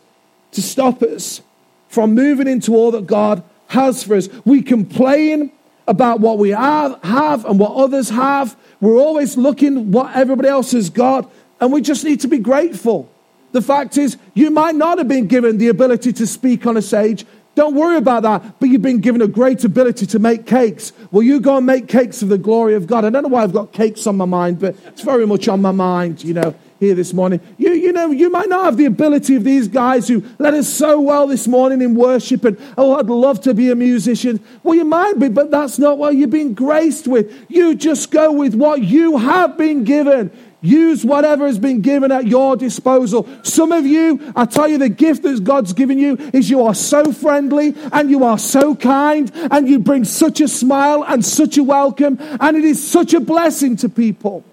to 0.51 0.61
stop 0.61 1.01
us 1.01 1.41
from 1.87 2.13
moving 2.13 2.47
into 2.47 2.75
all 2.75 2.91
that 2.91 3.07
God 3.07 3.43
has 3.67 4.03
for 4.03 4.15
us. 4.15 4.29
We 4.45 4.61
complain 4.61 5.51
about 5.87 6.19
what 6.19 6.37
we 6.37 6.49
have, 6.49 7.01
have 7.03 7.45
and 7.45 7.59
what 7.59 7.73
others 7.73 8.09
have. 8.09 8.57
We're 8.81 8.97
always 8.97 9.37
looking 9.37 9.91
what 9.91 10.15
everybody 10.15 10.49
else 10.49 10.71
has 10.71 10.89
got, 10.89 11.31
and 11.59 11.71
we 11.71 11.81
just 11.81 12.03
need 12.03 12.21
to 12.21 12.27
be 12.27 12.37
grateful. 12.37 13.09
The 13.53 13.61
fact 13.61 13.97
is, 13.97 14.17
you 14.33 14.51
might 14.51 14.75
not 14.75 14.97
have 14.97 15.07
been 15.07 15.27
given 15.27 15.57
the 15.57 15.69
ability 15.69 16.13
to 16.13 16.27
speak 16.27 16.67
on 16.67 16.77
a 16.77 16.81
stage, 16.81 17.25
don't 17.57 17.75
worry 17.75 17.97
about 17.97 18.23
that. 18.23 18.59
But 18.59 18.69
you've 18.69 18.83
been 18.83 19.01
given 19.01 19.21
a 19.21 19.27
great 19.27 19.63
ability 19.63 20.05
to 20.05 20.19
make 20.19 20.45
cakes. 20.45 20.93
Will 21.11 21.23
you 21.23 21.39
go 21.41 21.57
and 21.57 21.65
make 21.65 21.87
cakes 21.87 22.19
for 22.19 22.25
the 22.25 22.37
glory 22.37 22.75
of 22.75 22.87
God? 22.87 23.03
I 23.03 23.09
don't 23.09 23.23
know 23.23 23.29
why 23.29 23.43
I've 23.43 23.51
got 23.51 23.73
cakes 23.73 24.05
on 24.07 24.15
my 24.15 24.25
mind, 24.25 24.59
but 24.59 24.75
it's 24.85 25.01
very 25.01 25.25
much 25.25 25.47
on 25.47 25.61
my 25.61 25.71
mind, 25.71 26.23
you 26.23 26.33
know. 26.33 26.55
here 26.79 26.95
this 26.95 27.13
morning. 27.13 27.39
You, 27.57 27.71
you 27.71 27.91
know, 27.91 28.11
you 28.11 28.29
might 28.29 28.49
not 28.49 28.65
have 28.65 28.77
the 28.77 28.85
ability 28.85 29.35
of 29.35 29.43
these 29.43 29.67
guys 29.67 30.07
who 30.07 30.23
led 30.37 30.53
us 30.53 30.67
so 30.67 30.99
well 31.01 31.27
this 31.27 31.47
morning 31.47 31.81
in 31.81 31.95
worship 31.95 32.45
and, 32.45 32.57
oh, 32.77 32.97
I'd 32.97 33.07
love 33.07 33.41
to 33.41 33.53
be 33.53 33.71
a 33.71 33.75
musician. 33.75 34.43
Well, 34.63 34.75
you 34.75 34.85
might 34.85 35.19
be, 35.19 35.29
but 35.29 35.51
that's 35.51 35.79
not 35.79 35.97
what 35.97 36.15
you've 36.15 36.29
been 36.29 36.53
graced 36.53 37.07
with. 37.07 37.33
You 37.49 37.75
just 37.75 38.11
go 38.11 38.31
with 38.31 38.53
what 38.53 38.83
you 38.83 39.17
have 39.17 39.57
been 39.57 39.83
given. 39.83 40.31
Use 40.61 41.05
whatever 41.05 41.45
has 41.45 41.59
been 41.59 41.81
given 41.81 42.11
at 42.11 42.25
your 42.25 42.55
disposal. 42.55 43.29
Some 43.43 43.71
of 43.71 43.85
you, 43.85 44.33
I 44.35 44.45
tell 44.45 44.67
you, 44.67 44.79
the 44.79 44.89
gift 44.89 45.21
that 45.23 45.43
God's 45.43 45.73
given 45.73 45.99
you 45.99 46.17
is 46.33 46.49
you 46.49 46.65
are 46.65 46.73
so 46.73 47.11
friendly 47.11 47.75
and 47.91 48.09
you 48.09 48.23
are 48.23 48.39
so 48.39 48.75
kind 48.75 49.31
and 49.51 49.69
you 49.69 49.77
bring 49.77 50.03
such 50.03 50.41
a 50.41 50.47
smile 50.47 51.03
and 51.07 51.23
such 51.23 51.57
a 51.57 51.63
welcome 51.63 52.17
and 52.19 52.57
it 52.57 52.65
is 52.65 52.85
such 52.85 53.13
a 53.13 53.19
blessing 53.19 53.75
to 53.77 53.89
people. 53.89 54.43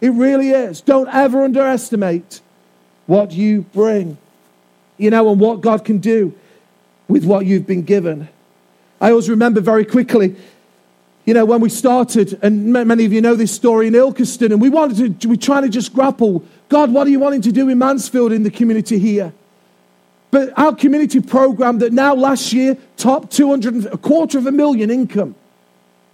It 0.00 0.10
really 0.10 0.50
is. 0.50 0.80
Don't 0.80 1.08
ever 1.08 1.42
underestimate 1.42 2.40
what 3.06 3.32
you 3.32 3.62
bring, 3.72 4.18
you 4.98 5.10
know, 5.10 5.30
and 5.30 5.40
what 5.40 5.60
God 5.60 5.84
can 5.84 5.98
do 5.98 6.32
with 7.08 7.24
what 7.24 7.44
you've 7.44 7.66
been 7.66 7.82
given. 7.82 8.28
I 9.00 9.10
always 9.10 9.28
remember 9.28 9.60
very 9.60 9.84
quickly 9.84 10.36
you 11.26 11.34
know, 11.34 11.44
when 11.44 11.60
we 11.60 11.68
started, 11.68 12.38
and 12.42 12.72
many 12.72 13.04
of 13.04 13.12
you 13.12 13.20
know 13.20 13.34
this 13.34 13.52
story 13.52 13.86
in 13.86 13.94
Ilkeston, 13.94 14.52
and 14.52 14.60
we 14.60 14.68
wanted 14.68 15.20
to, 15.20 15.28
we 15.28 15.36
trying 15.36 15.62
to 15.62 15.68
just 15.68 15.92
grapple, 15.92 16.44
God, 16.68 16.92
what 16.92 17.06
are 17.06 17.10
you 17.10 17.20
wanting 17.20 17.42
to 17.42 17.52
do 17.52 17.68
in 17.68 17.78
Mansfield 17.78 18.32
in 18.32 18.42
the 18.42 18.50
community 18.50 18.98
here? 18.98 19.32
But 20.30 20.56
our 20.58 20.74
community 20.74 21.20
program 21.20 21.78
that 21.80 21.92
now 21.92 22.14
last 22.14 22.52
year 22.52 22.76
topped 22.96 23.32
200, 23.32 23.86
a 23.86 23.98
quarter 23.98 24.38
of 24.38 24.46
a 24.46 24.52
million 24.52 24.90
income. 24.90 25.34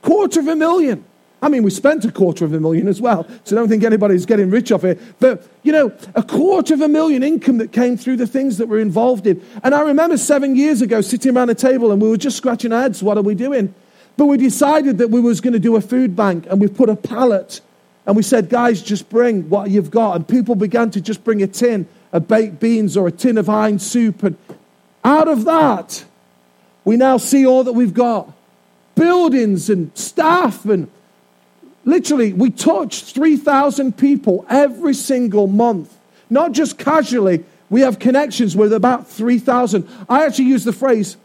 Quarter 0.03 0.41
of 0.41 0.49
a 0.49 0.57
million. 0.57 1.05
I 1.43 1.49
mean, 1.49 1.63
we 1.63 1.71
spent 1.71 2.05
a 2.07 2.11
quarter 2.11 2.45
of 2.45 2.55
a 2.55 2.61
million 2.61 2.89
as 2.89 3.01
well, 3.01 3.27
so 3.45 3.55
I 3.55 3.61
don't 3.61 3.69
think 3.69 3.85
anybody's 3.85 4.25
getting 4.25 4.51
rich 4.51 4.73
off 4.73 4.85
it. 4.85 4.99
But, 5.21 5.47
you 5.63 5.71
know, 5.71 5.93
a 6.15 6.23
quarter 6.23 6.73
of 6.73 6.81
a 6.81 6.89
million 6.89 7.23
income 7.23 7.59
that 7.59 7.73
came 7.73 7.99
through 7.99 8.17
the 8.17 8.27
things 8.27 8.57
that 8.57 8.69
we're 8.69 8.81
involved 8.81 9.27
in. 9.27 9.45
And 9.63 9.75
I 9.75 9.83
remember 9.83 10.17
seven 10.17 10.57
years 10.57 10.81
ago 10.81 11.03
sitting 11.03 11.37
around 11.37 11.51
a 11.51 11.55
table 11.55 11.93
and 11.93 12.01
we 12.01 12.09
were 12.09 12.17
just 12.17 12.39
scratching 12.39 12.73
our 12.73 12.83
heads, 12.83 13.03
what 13.03 13.19
are 13.19 13.23
we 13.23 13.35
doing? 13.35 13.75
But 14.17 14.27
we 14.27 14.37
decided 14.39 14.99
that 14.99 15.11
we 15.11 15.21
was 15.21 15.41
going 15.41 15.53
to 15.53 15.59
do 15.59 15.77
a 15.77 15.81
food 15.81 16.17
bank 16.17 16.47
and 16.49 16.61
we 16.61 16.69
put 16.69 16.89
a 16.89 16.97
pallet 16.97 17.61
and 18.07 18.17
we 18.17 18.23
said, 18.23 18.49
guys, 18.49 18.81
just 18.83 19.11
bring 19.11 19.49
what 19.51 19.71
you've 19.71 19.91
got. 19.91 20.17
And 20.17 20.27
people 20.27 20.55
began 20.55 20.91
to 20.93 21.01
just 21.01 21.25
bring 21.25 21.43
a 21.43 21.47
tin 21.47 21.89
of 22.13 22.29
baked 22.29 22.61
beans 22.61 22.97
or 22.97 23.09
a 23.09 23.13
tin 23.13 23.37
of 23.37 23.47
Heinz 23.47 23.85
soup. 23.85 24.23
And 24.23 24.37
out 25.05 25.29
of 25.29 25.45
that, 25.45 26.05
we 26.85 26.97
now 26.97 27.17
see 27.17 27.45
all 27.45 27.65
that 27.65 27.73
we've 27.73 27.93
got 27.93 28.33
buildings 28.95 29.69
and 29.69 29.91
staff. 29.99 30.65
And 30.65 30.89
literally, 31.85 32.33
we 32.33 32.51
touch 32.51 33.03
3,000 33.03 33.99
people 33.99 34.47
every 34.49 34.95
single 34.95 35.49
month, 35.49 35.97
not 36.31 36.53
just 36.53 36.79
casually. 36.79 37.45
We 37.71 37.81
have 37.81 37.99
connections 37.99 38.57
with 38.57 38.73
about 38.73 39.09
3,000. 39.09 39.89
I 40.09 40.25
actually 40.25 40.47
use 40.47 40.63
the 40.63 40.73
phrase, 40.73 41.17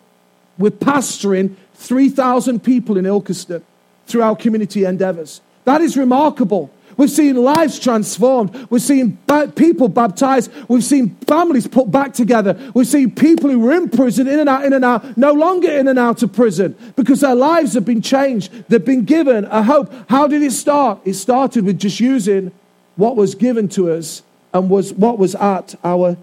we're 0.58 0.72
pastoring 0.72 1.56
3,000 1.76 2.64
people 2.64 2.98
in 2.98 3.06
Ilkeston 3.06 3.64
through 4.08 4.22
our 4.24 4.36
community 4.36 4.86
endeavors. 4.86 5.42
That 5.66 5.82
is 5.82 5.98
remarkable. 5.98 6.72
We've 6.98 7.10
seen 7.10 7.36
lives 7.38 7.80
transformed. 7.80 8.68
We've 8.70 8.82
seen 8.82 9.18
people 9.56 9.88
baptized. 9.88 10.52
We've 10.68 10.84
seen 10.84 11.16
families 11.28 11.68
put 11.68 11.90
back 11.90 12.14
together. 12.14 12.58
We've 12.74 12.86
seen 12.86 13.16
people 13.16 13.50
who 13.50 13.60
were 13.60 13.72
in 13.72 13.90
prison, 13.90 14.28
in 14.28 14.40
and 14.40 14.50
out, 14.50 14.66
in 14.66 14.74
and 14.74 14.84
out, 14.84 15.18
no 15.18 15.32
longer 15.32 15.72
in 15.72 15.88
and 15.88 15.98
out 15.98 16.22
of 16.22 16.34
prison 16.34 16.76
because 16.96 17.22
their 17.22 17.34
lives 17.34 17.74
have 17.74 17.86
been 17.86 18.02
changed. 18.02 18.52
They've 18.68 18.84
been 18.84 19.06
given 19.06 19.46
a 19.46 19.64
hope. 19.64 19.92
How 20.10 20.28
did 20.28 20.44
it 20.44 20.52
start? 20.52 21.00
It 21.06 21.14
started 21.14 21.66
with 21.66 21.80
just 21.80 22.00
using 22.00 22.52
what 22.98 23.16
was 23.16 23.36
given 23.36 23.70
to 23.70 23.92
us 23.94 24.22
and 24.54 24.70
was 24.70 24.94
what 24.94 25.18
was 25.18 25.34
at 25.36 25.76
our 25.84 26.18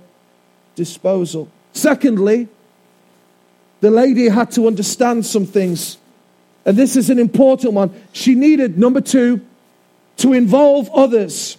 disposal. 0.75 1.49
Secondly, 1.73 2.49
the 3.81 3.91
lady 3.91 4.29
had 4.29 4.51
to 4.53 4.67
understand 4.67 5.25
some 5.25 5.47
things. 5.47 5.99
And 6.65 6.77
this 6.77 6.97
is 6.97 7.11
an 7.11 7.19
important 7.19 7.73
one. 7.73 7.91
She 8.13 8.35
needed, 8.35 8.79
number 8.79 9.01
two, 9.01 9.41
to 10.19 10.33
involve 10.33 10.91
others. 10.91 11.57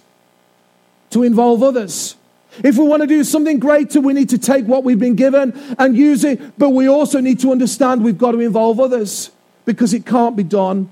To 1.10 1.22
involve 1.22 1.62
others. 1.62 2.16
If 2.62 2.76
we 2.76 2.84
want 2.84 3.02
to 3.02 3.06
do 3.06 3.24
something 3.24 3.58
greater, 3.58 4.00
we 4.00 4.12
need 4.12 4.28
to 4.30 4.38
take 4.38 4.66
what 4.66 4.84
we've 4.84 4.98
been 4.98 5.14
given 5.14 5.58
and 5.78 5.96
use 5.96 6.24
it. 6.24 6.58
But 6.58 6.70
we 6.70 6.88
also 6.88 7.20
need 7.20 7.40
to 7.40 7.52
understand 7.52 8.04
we've 8.04 8.18
got 8.18 8.32
to 8.32 8.40
involve 8.40 8.80
others 8.80 9.30
because 9.64 9.94
it 9.94 10.04
can't 10.04 10.36
be 10.36 10.42
done 10.42 10.90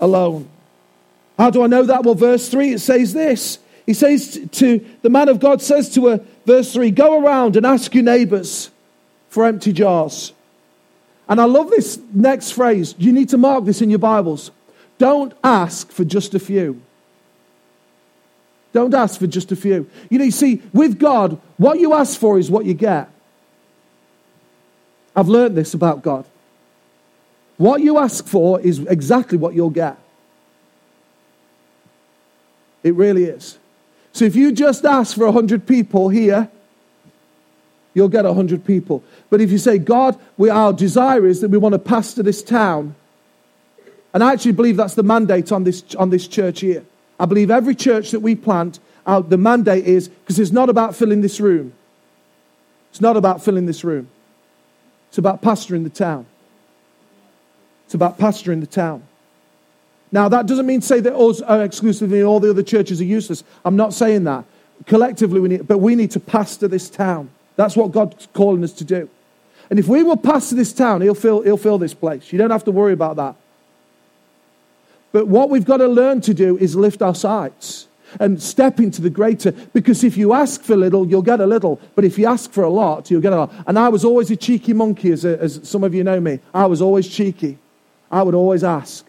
alone. 0.00 0.48
How 1.38 1.50
do 1.50 1.62
I 1.62 1.66
know 1.66 1.84
that? 1.84 2.04
Well, 2.04 2.14
verse 2.14 2.48
3, 2.48 2.74
it 2.74 2.78
says 2.80 3.12
this. 3.12 3.58
He 3.86 3.94
says 3.94 4.38
to 4.52 4.84
the 5.02 5.10
man 5.10 5.28
of 5.28 5.40
God, 5.40 5.60
says 5.60 5.92
to 5.94 6.06
her, 6.06 6.20
verse 6.46 6.72
3, 6.72 6.90
go 6.92 7.20
around 7.20 7.56
and 7.56 7.66
ask 7.66 7.92
your 7.94 8.04
neighbors 8.04 8.70
for 9.32 9.46
empty 9.46 9.72
jars. 9.72 10.34
And 11.26 11.40
I 11.40 11.44
love 11.44 11.70
this 11.70 11.98
next 12.12 12.50
phrase. 12.50 12.94
You 12.98 13.12
need 13.12 13.30
to 13.30 13.38
mark 13.38 13.64
this 13.64 13.80
in 13.80 13.88
your 13.88 13.98
Bibles. 13.98 14.50
Don't 14.98 15.32
ask 15.42 15.90
for 15.90 16.04
just 16.04 16.34
a 16.34 16.38
few. 16.38 16.82
Don't 18.74 18.92
ask 18.92 19.18
for 19.18 19.26
just 19.26 19.50
a 19.50 19.56
few. 19.56 19.88
You 20.10 20.18
know, 20.18 20.24
you 20.26 20.30
see, 20.30 20.60
with 20.74 20.98
God, 20.98 21.40
what 21.56 21.80
you 21.80 21.94
ask 21.94 22.20
for 22.20 22.38
is 22.38 22.50
what 22.50 22.66
you 22.66 22.74
get. 22.74 23.08
I've 25.16 25.28
learned 25.28 25.56
this 25.56 25.72
about 25.72 26.02
God. 26.02 26.26
What 27.56 27.80
you 27.80 27.96
ask 27.96 28.26
for 28.26 28.60
is 28.60 28.80
exactly 28.80 29.38
what 29.38 29.54
you'll 29.54 29.70
get. 29.70 29.96
It 32.82 32.94
really 32.96 33.24
is. 33.24 33.56
So 34.12 34.26
if 34.26 34.36
you 34.36 34.52
just 34.52 34.84
ask 34.84 35.16
for 35.16 35.24
100 35.24 35.66
people 35.66 36.10
here, 36.10 36.50
you'll 37.94 38.08
get 38.08 38.24
100 38.24 38.64
people. 38.64 39.02
But 39.30 39.40
if 39.40 39.50
you 39.50 39.58
say, 39.58 39.78
God, 39.78 40.18
we, 40.36 40.50
our 40.50 40.72
desire 40.72 41.26
is 41.26 41.40
that 41.40 41.50
we 41.50 41.58
want 41.58 41.74
to 41.74 41.78
pastor 41.78 42.22
this 42.22 42.42
town, 42.42 42.94
and 44.14 44.22
I 44.22 44.32
actually 44.32 44.52
believe 44.52 44.76
that's 44.76 44.94
the 44.94 45.02
mandate 45.02 45.52
on 45.52 45.64
this, 45.64 45.82
on 45.96 46.10
this 46.10 46.28
church 46.28 46.60
here. 46.60 46.84
I 47.18 47.24
believe 47.24 47.50
every 47.50 47.74
church 47.74 48.10
that 48.10 48.20
we 48.20 48.34
plant, 48.34 48.78
our, 49.06 49.22
the 49.22 49.38
mandate 49.38 49.84
is 49.84 50.08
because 50.08 50.38
it's 50.38 50.52
not 50.52 50.68
about 50.68 50.94
filling 50.96 51.20
this 51.20 51.40
room. 51.40 51.72
It's 52.90 53.00
not 53.00 53.16
about 53.16 53.42
filling 53.42 53.66
this 53.66 53.84
room. 53.84 54.08
It's 55.08 55.18
about 55.18 55.40
pastoring 55.40 55.84
the 55.84 55.90
town. 55.90 56.26
It's 57.86 57.94
about 57.94 58.18
pastoring 58.18 58.60
the 58.60 58.66
town. 58.66 59.02
Now, 60.10 60.28
that 60.28 60.46
doesn't 60.46 60.66
mean 60.66 60.80
to 60.80 60.86
say 60.86 61.00
that 61.00 61.14
us 61.14 61.40
are 61.40 61.64
exclusively 61.64 62.22
all 62.22 62.38
the 62.38 62.50
other 62.50 62.62
churches 62.62 63.00
are 63.00 63.04
useless. 63.04 63.44
I'm 63.64 63.76
not 63.76 63.94
saying 63.94 64.24
that. 64.24 64.44
Collectively, 64.86 65.40
we 65.40 65.48
need, 65.48 65.66
but 65.66 65.78
we 65.78 65.94
need 65.94 66.10
to 66.12 66.20
pastor 66.20 66.68
this 66.68 66.90
town. 66.90 67.30
That's 67.56 67.76
what 67.76 67.92
God's 67.92 68.28
calling 68.32 68.64
us 68.64 68.72
to 68.74 68.84
do. 68.84 69.08
And 69.70 69.78
if 69.78 69.88
we 69.88 70.02
will 70.02 70.16
pass 70.16 70.50
this 70.50 70.72
town, 70.72 71.00
he'll 71.00 71.14
fill, 71.14 71.42
he'll 71.42 71.56
fill 71.56 71.78
this 71.78 71.94
place. 71.94 72.32
You 72.32 72.38
don't 72.38 72.50
have 72.50 72.64
to 72.64 72.72
worry 72.72 72.92
about 72.92 73.16
that. 73.16 73.36
But 75.12 75.28
what 75.28 75.50
we've 75.50 75.64
got 75.64 75.78
to 75.78 75.88
learn 75.88 76.20
to 76.22 76.34
do 76.34 76.56
is 76.58 76.74
lift 76.74 77.02
our 77.02 77.14
sights 77.14 77.86
and 78.18 78.42
step 78.42 78.80
into 78.80 79.00
the 79.00 79.10
greater. 79.10 79.52
Because 79.52 80.04
if 80.04 80.16
you 80.16 80.32
ask 80.32 80.62
for 80.62 80.76
little, 80.76 81.06
you'll 81.06 81.22
get 81.22 81.40
a 81.40 81.46
little. 81.46 81.80
But 81.94 82.04
if 82.04 82.18
you 82.18 82.26
ask 82.26 82.50
for 82.50 82.64
a 82.64 82.70
lot, 82.70 83.10
you'll 83.10 83.20
get 83.20 83.32
a 83.32 83.36
lot. 83.36 83.52
And 83.66 83.78
I 83.78 83.88
was 83.88 84.04
always 84.04 84.30
a 84.30 84.36
cheeky 84.36 84.72
monkey, 84.72 85.10
as, 85.10 85.24
a, 85.24 85.38
as 85.40 85.60
some 85.68 85.84
of 85.84 85.94
you 85.94 86.04
know 86.04 86.20
me. 86.20 86.40
I 86.52 86.66
was 86.66 86.82
always 86.82 87.08
cheeky. 87.08 87.58
I 88.10 88.22
would 88.22 88.34
always 88.34 88.64
ask. 88.64 89.06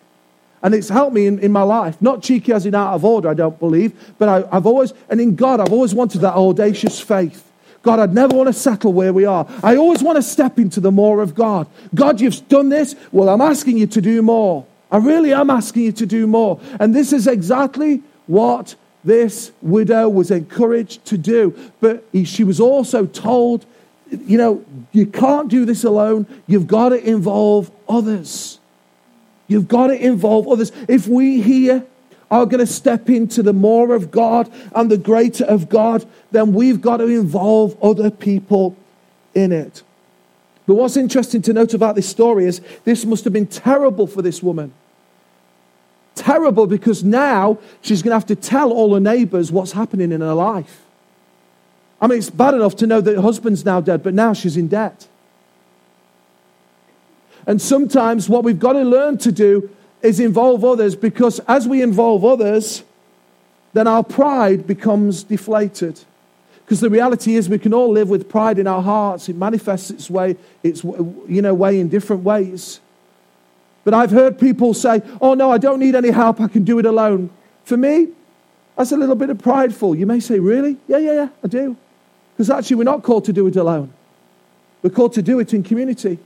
And 0.61 0.73
it's 0.73 0.87
helped 0.87 1.13
me 1.13 1.27
in, 1.27 1.39
in 1.39 1.51
my 1.51 1.63
life. 1.63 2.01
Not 2.01 2.21
cheeky 2.21 2.53
as 2.53 2.65
in 2.65 2.73
out 2.73 2.93
of 2.93 3.03
order, 3.03 3.27
I 3.29 3.33
don't 3.33 3.59
believe. 3.59 4.15
But 4.17 4.29
I, 4.29 4.55
I've 4.55 4.65
always, 4.65 4.93
and 5.09 5.19
in 5.19 5.35
God, 5.35 5.59
I've 5.59 5.73
always 5.73 5.93
wanted 5.93 6.19
that 6.19 6.35
audacious 6.35 7.01
faith 7.01 7.43
God, 7.83 7.99
I'd 7.99 8.13
never 8.13 8.35
want 8.35 8.47
to 8.47 8.53
settle 8.53 8.93
where 8.93 9.13
we 9.13 9.25
are. 9.25 9.45
I 9.61 9.75
always 9.75 10.01
want 10.01 10.15
to 10.15 10.23
step 10.23 10.57
into 10.57 10.79
the 10.79 10.91
more 10.91 11.21
of 11.21 11.35
God. 11.35 11.67
God, 11.93 12.21
you've 12.21 12.47
done 12.47 12.69
this. 12.69 12.95
Well, 13.11 13.29
I'm 13.29 13.41
asking 13.41 13.77
you 13.77 13.87
to 13.87 14.01
do 14.01 14.21
more. 14.21 14.65
I 14.89 14.97
really 14.97 15.33
am 15.33 15.49
asking 15.49 15.83
you 15.83 15.91
to 15.91 16.05
do 16.05 16.25
more. 16.25 16.59
And 16.79 16.95
this 16.95 17.11
is 17.11 17.27
exactly 17.27 18.01
what 18.27 18.75
this 19.03 19.51
widow 19.61 20.07
was 20.07 20.31
encouraged 20.31 21.03
to 21.05 21.17
do. 21.17 21.53
But 21.81 22.05
she 22.23 22.45
was 22.45 22.61
also 22.61 23.05
told, 23.05 23.65
you 24.09 24.37
know, 24.37 24.63
you 24.93 25.05
can't 25.05 25.49
do 25.49 25.65
this 25.65 25.83
alone. 25.83 26.25
You've 26.47 26.67
got 26.67 26.89
to 26.89 27.03
involve 27.03 27.69
others. 27.89 28.59
You've 29.47 29.67
got 29.67 29.87
to 29.87 29.95
involve 29.95 30.47
others. 30.47 30.71
If 30.87 31.07
we 31.07 31.41
here 31.41 31.85
are 32.33 32.47
going 32.47 32.59
to 32.59 32.71
step 32.71 33.09
into 33.11 33.43
the 33.43 33.53
more 33.53 33.93
of 33.93 34.09
God 34.09 34.51
and 34.73 34.89
the 34.89 34.97
greater 34.97 35.45
of 35.45 35.69
God, 35.69 36.03
then 36.31 36.53
we've 36.53 36.81
got 36.81 36.97
to 36.97 37.05
involve 37.05 37.81
other 37.81 38.09
people 38.09 38.75
in 39.35 39.51
it. 39.51 39.83
But 40.65 40.75
what's 40.75 40.97
interesting 40.97 41.43
to 41.43 41.53
note 41.53 41.75
about 41.75 41.95
this 41.95 42.09
story 42.09 42.45
is 42.45 42.59
this 42.85 43.05
must 43.05 43.23
have 43.25 43.33
been 43.33 43.45
terrible 43.45 44.07
for 44.07 44.23
this 44.23 44.41
woman. 44.41 44.73
Terrible 46.15 46.65
because 46.65 47.03
now 47.03 47.59
she's 47.81 48.01
going 48.01 48.11
to 48.11 48.15
have 48.15 48.27
to 48.27 48.35
tell 48.35 48.71
all 48.71 48.95
her 48.95 48.99
neighbors 48.99 49.51
what's 49.51 49.73
happening 49.73 50.11
in 50.11 50.21
her 50.21 50.33
life. 50.33 50.81
I 52.01 52.07
mean, 52.07 52.17
it's 52.17 52.31
bad 52.31 52.55
enough 52.55 52.75
to 52.77 52.87
know 52.87 52.99
that 52.99 53.15
her 53.15 53.21
husband's 53.21 53.63
now 53.63 53.79
dead, 53.79 54.01
but 54.01 54.15
now 54.15 54.33
she's 54.33 54.57
in 54.57 54.69
debt. 54.69 55.07
And 57.45 57.61
sometimes 57.61 58.27
what 58.27 58.43
we've 58.43 58.59
got 58.59 58.73
to 58.73 58.83
learn 58.83 59.19
to 59.19 59.31
do 59.31 59.69
is 60.03 60.19
involve 60.19 60.63
others 60.63 60.95
because 60.95 61.39
as 61.47 61.67
we 61.67 61.81
involve 61.81 62.23
others, 62.23 62.83
then 63.73 63.87
our 63.87 64.03
pride 64.03 64.67
becomes 64.67 65.23
deflated. 65.23 65.99
Because 66.63 66.79
the 66.79 66.89
reality 66.89 67.35
is, 67.35 67.49
we 67.49 67.59
can 67.59 67.73
all 67.73 67.91
live 67.91 68.09
with 68.09 68.29
pride 68.29 68.59
in 68.59 68.67
our 68.67 68.81
hearts. 68.81 69.27
It 69.27 69.35
manifests 69.35 69.89
its 69.89 70.09
way, 70.09 70.37
its 70.61 70.83
you 70.83 71.41
know, 71.41 71.53
way 71.53 71.79
in 71.79 71.89
different 71.89 72.23
ways. 72.23 72.79
But 73.83 73.93
I've 73.93 74.11
heard 74.11 74.39
people 74.39 74.73
say, 74.73 75.01
"Oh 75.19 75.33
no, 75.33 75.51
I 75.51 75.57
don't 75.57 75.79
need 75.79 75.95
any 75.95 76.09
help. 76.09 76.39
I 76.39 76.47
can 76.47 76.63
do 76.63 76.79
it 76.79 76.85
alone." 76.85 77.31
For 77.65 77.75
me, 77.75 78.09
that's 78.77 78.91
a 78.91 78.97
little 78.97 79.15
bit 79.15 79.29
of 79.29 79.39
prideful. 79.39 79.93
You 79.95 80.05
may 80.05 80.21
say, 80.21 80.39
"Really? 80.39 80.77
Yeah, 80.87 80.99
yeah, 80.99 81.13
yeah, 81.13 81.27
I 81.43 81.47
do." 81.47 81.75
Because 82.33 82.49
actually, 82.49 82.77
we're 82.77 82.83
not 82.83 83.03
called 83.03 83.25
to 83.25 83.33
do 83.33 83.45
it 83.47 83.57
alone. 83.57 83.91
We're 84.81 84.89
called 84.89 85.13
to 85.13 85.21
do 85.21 85.39
it 85.39 85.53
in 85.53 85.63
community. 85.63 86.17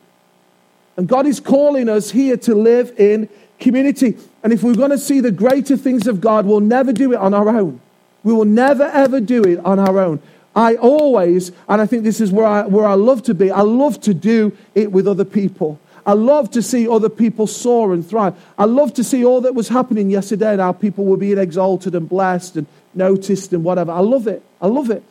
And 0.97 1.07
God 1.07 1.27
is 1.27 1.39
calling 1.39 1.89
us 1.89 2.11
here 2.11 2.37
to 2.37 2.55
live 2.55 2.93
in 2.97 3.29
community. 3.59 4.17
And 4.43 4.53
if 4.53 4.63
we're 4.63 4.75
going 4.75 4.91
to 4.91 4.97
see 4.97 5.19
the 5.19 5.31
greater 5.31 5.77
things 5.77 6.07
of 6.07 6.21
God, 6.21 6.45
we'll 6.45 6.59
never 6.59 6.93
do 6.93 7.13
it 7.13 7.17
on 7.17 7.33
our 7.33 7.49
own. 7.49 7.81
We 8.23 8.33
will 8.33 8.45
never, 8.45 8.83
ever 8.83 9.19
do 9.19 9.43
it 9.43 9.59
on 9.59 9.79
our 9.79 9.99
own. 9.99 10.21
I 10.55 10.75
always, 10.75 11.51
and 11.69 11.81
I 11.81 11.85
think 11.85 12.03
this 12.03 12.19
is 12.19 12.31
where 12.31 12.45
I, 12.45 12.65
where 12.65 12.85
I 12.85 12.95
love 12.95 13.23
to 13.23 13.35
be, 13.35 13.51
I 13.51 13.61
love 13.61 14.01
to 14.01 14.13
do 14.13 14.57
it 14.73 14.91
with 14.91 15.07
other 15.07 15.25
people. 15.25 15.79
I 16.05 16.13
love 16.13 16.49
to 16.51 16.61
see 16.61 16.87
other 16.87 17.09
people 17.09 17.47
soar 17.47 17.93
and 17.93 18.07
thrive. 18.07 18.33
I 18.57 18.65
love 18.65 18.93
to 18.95 19.03
see 19.03 19.25
all 19.25 19.41
that 19.41 19.53
was 19.53 19.67
happening 19.67 20.09
yesterday 20.09 20.53
and 20.53 20.61
how 20.61 20.71
people 20.71 21.05
were 21.05 21.17
being 21.17 21.37
exalted 21.37 21.95
and 21.95 22.07
blessed 22.07 22.55
and 22.55 22.65
noticed 22.95 23.51
and 23.53 23.63
whatever. 23.63 23.91
I 23.91 23.99
love 23.99 24.25
it. 24.25 24.41
I 24.61 24.67
love 24.67 24.89
it. 24.89 25.03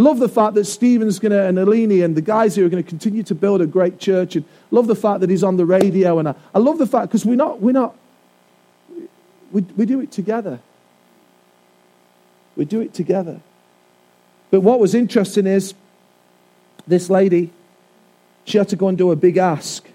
Love 0.00 0.18
the 0.18 0.30
fact 0.30 0.54
that 0.54 0.64
Stephen's 0.64 1.18
going 1.18 1.32
to, 1.32 1.46
and 1.46 1.58
Alini 1.58 2.02
and 2.02 2.16
the 2.16 2.22
guys 2.22 2.54
here 2.56 2.64
are 2.64 2.70
going 2.70 2.82
to 2.82 2.88
continue 2.88 3.22
to 3.22 3.34
build 3.34 3.60
a 3.60 3.66
great 3.66 3.98
church. 3.98 4.34
And 4.34 4.46
love 4.70 4.86
the 4.86 4.94
fact 4.94 5.20
that 5.20 5.28
he's 5.28 5.44
on 5.44 5.58
the 5.58 5.66
radio. 5.66 6.18
And 6.18 6.26
I, 6.26 6.34
I 6.54 6.58
love 6.58 6.78
the 6.78 6.86
fact, 6.86 7.08
because 7.08 7.26
we're 7.26 7.36
not, 7.36 7.60
we're 7.60 7.72
not, 7.72 7.94
we, 9.52 9.60
we 9.76 9.84
do 9.84 10.00
it 10.00 10.10
together. 10.10 10.58
We 12.56 12.64
do 12.64 12.80
it 12.80 12.94
together. 12.94 13.42
But 14.50 14.62
what 14.62 14.80
was 14.80 14.94
interesting 14.94 15.46
is 15.46 15.74
this 16.86 17.10
lady, 17.10 17.50
she 18.46 18.56
had 18.56 18.70
to 18.70 18.76
go 18.76 18.88
and 18.88 18.96
do 18.96 19.10
a 19.10 19.16
big 19.16 19.36
ask. 19.36 19.86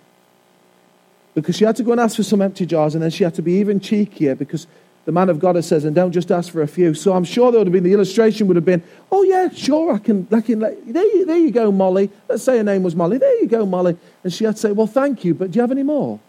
Because 1.33 1.55
she 1.57 1.65
had 1.65 1.77
to 1.77 1.83
go 1.83 1.93
and 1.93 1.99
ask 1.99 2.15
for 2.15 2.23
some 2.23 2.43
empty 2.43 2.67
jars, 2.67 2.93
and 2.93 3.01
then 3.01 3.09
she 3.09 3.23
had 3.23 3.33
to 3.33 3.41
be 3.41 3.53
even 3.53 3.79
cheekier 3.79 4.37
because 4.37 4.67
the 5.05 5.11
man 5.11 5.29
of 5.29 5.39
God 5.39 5.63
says, 5.63 5.85
and 5.85 5.95
don't 5.95 6.11
just 6.11 6.31
ask 6.31 6.51
for 6.51 6.61
a 6.61 6.67
few. 6.67 6.93
So 6.95 7.13
I'm 7.13 7.23
sure 7.23 7.51
there 7.51 7.59
would 7.59 7.67
have 7.67 7.73
been, 7.73 7.83
the 7.83 7.93
illustration 7.93 8.47
would 8.47 8.55
have 8.55 8.65
been, 8.65 8.83
oh 9.11 9.23
yeah, 9.23 9.49
sure, 9.49 9.93
I 9.93 9.99
can, 9.99 10.27
I 10.31 10.41
can 10.41 10.59
let, 10.59 10.91
there, 10.91 11.03
you, 11.03 11.25
there 11.25 11.37
you 11.37 11.51
go, 11.51 11.71
Molly. 11.71 12.09
Let's 12.27 12.43
say 12.43 12.57
her 12.57 12.63
name 12.63 12.81
was 12.81 12.95
Molly. 12.95 13.19
There 13.19 13.41
you 13.41 13.47
go, 13.47 13.65
Molly. 13.65 13.97
And 14.23 14.33
she 14.33 14.45
had 14.45 14.55
to 14.55 14.61
say, 14.61 14.71
well, 14.71 14.87
thank 14.87 15.23
you, 15.23 15.35
but 15.35 15.51
do 15.51 15.57
you 15.57 15.61
have 15.61 15.71
any 15.71 15.83
more? 15.83 16.19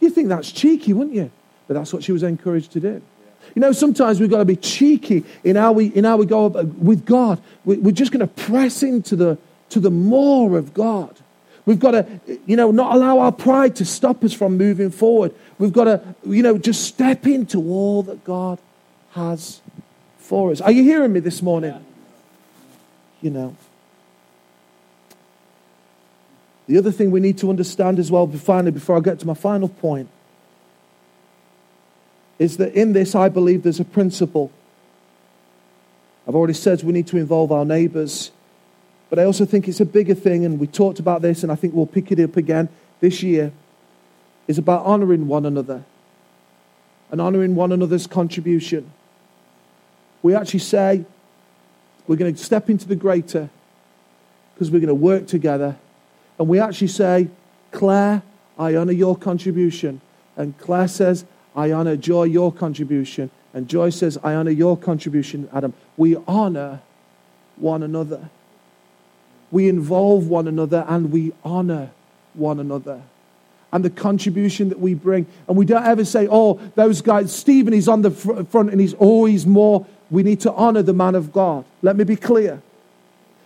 You 0.00 0.10
think 0.10 0.28
that's 0.28 0.50
cheeky, 0.50 0.92
wouldn't 0.92 1.14
you? 1.14 1.30
But 1.68 1.74
that's 1.74 1.92
what 1.92 2.02
she 2.02 2.12
was 2.12 2.24
encouraged 2.24 2.72
to 2.72 2.80
do. 2.80 3.02
You 3.54 3.60
know, 3.60 3.72
sometimes 3.72 4.20
we've 4.20 4.30
got 4.30 4.38
to 4.38 4.44
be 4.44 4.56
cheeky 4.56 5.24
in 5.44 5.56
how 5.56 5.72
we, 5.72 5.86
in 5.86 6.04
how 6.04 6.16
we 6.16 6.26
go 6.26 6.48
with 6.48 7.06
God. 7.06 7.40
We're 7.64 7.92
just 7.92 8.10
going 8.10 8.26
to 8.26 8.26
press 8.26 8.82
into 8.82 9.16
the, 9.16 9.38
to 9.70 9.80
the 9.80 9.90
more 9.90 10.58
of 10.58 10.74
God. 10.74 11.16
We've 11.68 11.78
got 11.78 11.90
to, 11.90 12.06
you 12.46 12.56
know, 12.56 12.70
not 12.70 12.96
allow 12.96 13.18
our 13.18 13.30
pride 13.30 13.76
to 13.76 13.84
stop 13.84 14.24
us 14.24 14.32
from 14.32 14.56
moving 14.56 14.90
forward. 14.90 15.34
We've 15.58 15.70
got 15.70 15.84
to, 15.84 16.02
you 16.24 16.42
know, 16.42 16.56
just 16.56 16.84
step 16.84 17.26
into 17.26 17.60
all 17.60 18.02
that 18.04 18.24
God 18.24 18.58
has 19.10 19.60
for 20.16 20.50
us. 20.50 20.62
Are 20.62 20.72
you 20.72 20.82
hearing 20.82 21.12
me 21.12 21.20
this 21.20 21.42
morning? 21.42 21.72
Yeah. 21.72 21.80
You 23.20 23.30
know. 23.32 23.56
The 26.68 26.78
other 26.78 26.90
thing 26.90 27.10
we 27.10 27.20
need 27.20 27.36
to 27.36 27.50
understand 27.50 27.98
as 27.98 28.10
well, 28.10 28.26
finally, 28.28 28.70
before 28.70 28.96
I 28.96 29.00
get 29.00 29.18
to 29.18 29.26
my 29.26 29.34
final 29.34 29.68
point, 29.68 30.08
is 32.38 32.56
that 32.56 32.72
in 32.72 32.94
this, 32.94 33.14
I 33.14 33.28
believe 33.28 33.62
there's 33.62 33.78
a 33.78 33.84
principle. 33.84 34.50
I've 36.26 36.34
already 36.34 36.54
said 36.54 36.82
we 36.82 36.94
need 36.94 37.08
to 37.08 37.18
involve 37.18 37.52
our 37.52 37.66
neighbors. 37.66 38.30
But 39.10 39.18
I 39.18 39.24
also 39.24 39.44
think 39.44 39.68
it's 39.68 39.80
a 39.80 39.86
bigger 39.86 40.14
thing, 40.14 40.44
and 40.44 40.60
we 40.60 40.66
talked 40.66 40.98
about 40.98 41.22
this, 41.22 41.42
and 41.42 41.50
I 41.50 41.54
think 41.54 41.74
we'll 41.74 41.86
pick 41.86 42.12
it 42.12 42.20
up 42.20 42.36
again 42.36 42.68
this 43.00 43.22
year, 43.22 43.52
is 44.46 44.58
about 44.58 44.84
honoring 44.84 45.28
one 45.28 45.46
another 45.46 45.84
and 47.10 47.20
honoring 47.20 47.54
one 47.54 47.72
another's 47.72 48.06
contribution. 48.06 48.90
We 50.22 50.34
actually 50.34 50.60
say 50.60 51.04
we're 52.06 52.16
going 52.16 52.34
to 52.34 52.42
step 52.42 52.68
into 52.68 52.86
the 52.86 52.96
greater 52.96 53.48
because 54.54 54.70
we're 54.70 54.80
going 54.80 54.88
to 54.88 54.94
work 54.94 55.26
together. 55.26 55.76
And 56.38 56.48
we 56.48 56.58
actually 56.58 56.88
say, 56.88 57.28
Claire, 57.70 58.22
I 58.58 58.74
honor 58.74 58.92
your 58.92 59.16
contribution. 59.16 60.00
And 60.36 60.56
Claire 60.58 60.88
says, 60.88 61.24
I 61.54 61.72
honor 61.72 61.96
Joy, 61.96 62.24
your 62.24 62.52
contribution. 62.52 63.30
And 63.54 63.68
Joy 63.68 63.90
says, 63.90 64.18
I 64.22 64.34
honor 64.34 64.50
your 64.50 64.76
contribution, 64.76 65.48
Adam. 65.52 65.72
We 65.96 66.16
honor 66.26 66.80
one 67.56 67.82
another 67.82 68.30
we 69.50 69.68
involve 69.68 70.28
one 70.28 70.48
another 70.48 70.84
and 70.88 71.10
we 71.12 71.32
honor 71.44 71.90
one 72.34 72.60
another 72.60 73.02
and 73.72 73.84
the 73.84 73.90
contribution 73.90 74.68
that 74.70 74.80
we 74.80 74.94
bring. 74.94 75.26
And 75.46 75.56
we 75.56 75.66
don't 75.66 75.84
ever 75.84 76.04
say, 76.04 76.26
oh, 76.30 76.60
those 76.74 77.02
guys, 77.02 77.34
Stephen, 77.34 77.72
he's 77.72 77.88
on 77.88 78.02
the 78.02 78.10
front 78.10 78.70
and 78.70 78.80
he's 78.80 78.94
always 78.94 79.46
more. 79.46 79.86
We 80.10 80.22
need 80.22 80.40
to 80.40 80.52
honor 80.52 80.82
the 80.82 80.94
man 80.94 81.14
of 81.14 81.32
God. 81.32 81.64
Let 81.82 81.96
me 81.96 82.04
be 82.04 82.16
clear. 82.16 82.62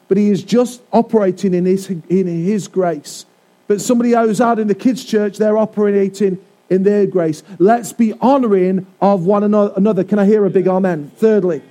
But 0.08 0.18
he 0.18 0.30
is 0.30 0.42
just 0.42 0.82
operating 0.92 1.54
in 1.54 1.64
his, 1.64 1.88
in 1.88 2.26
his 2.26 2.68
grace. 2.68 3.26
But 3.66 3.80
somebody 3.80 4.12
who's 4.12 4.40
out 4.40 4.58
in 4.58 4.68
the 4.68 4.74
kids' 4.74 5.04
church, 5.04 5.38
they're 5.38 5.58
operating 5.58 6.38
in 6.70 6.82
their 6.84 7.06
grace. 7.06 7.42
Let's 7.58 7.92
be 7.92 8.12
honoring 8.20 8.86
of 9.00 9.24
one 9.24 9.42
another. 9.42 10.04
Can 10.04 10.18
I 10.18 10.26
hear 10.26 10.44
a 10.44 10.50
big 10.50 10.68
amen? 10.68 11.10
Thirdly, 11.16 11.62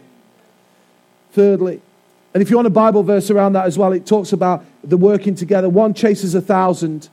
thirdly, 1.32 1.82
and 2.34 2.42
if 2.42 2.50
you 2.50 2.56
want 2.56 2.68
a 2.68 2.72
Bible 2.72 3.04
verse 3.04 3.30
around 3.30 3.54
that 3.54 3.66
as 3.66 3.78
well, 3.78 3.92
it 3.92 4.06
talks 4.06 4.32
about 4.32 4.64
the 4.84 4.98
working 4.98 5.36
together. 5.36 5.68
One 5.68 5.94
chases 5.94 6.34
a 6.34 6.42
thousand, 6.42 7.10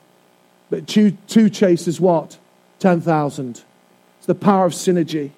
but 0.70 0.87
two, 0.87 1.16
two 1.26 1.50
chases 1.50 2.00
what? 2.00 2.38
10,000. 2.78 3.62
It's 4.18 4.26
the 4.26 4.35
power 4.37 4.66
of 4.66 4.72
synergy, 4.72 5.33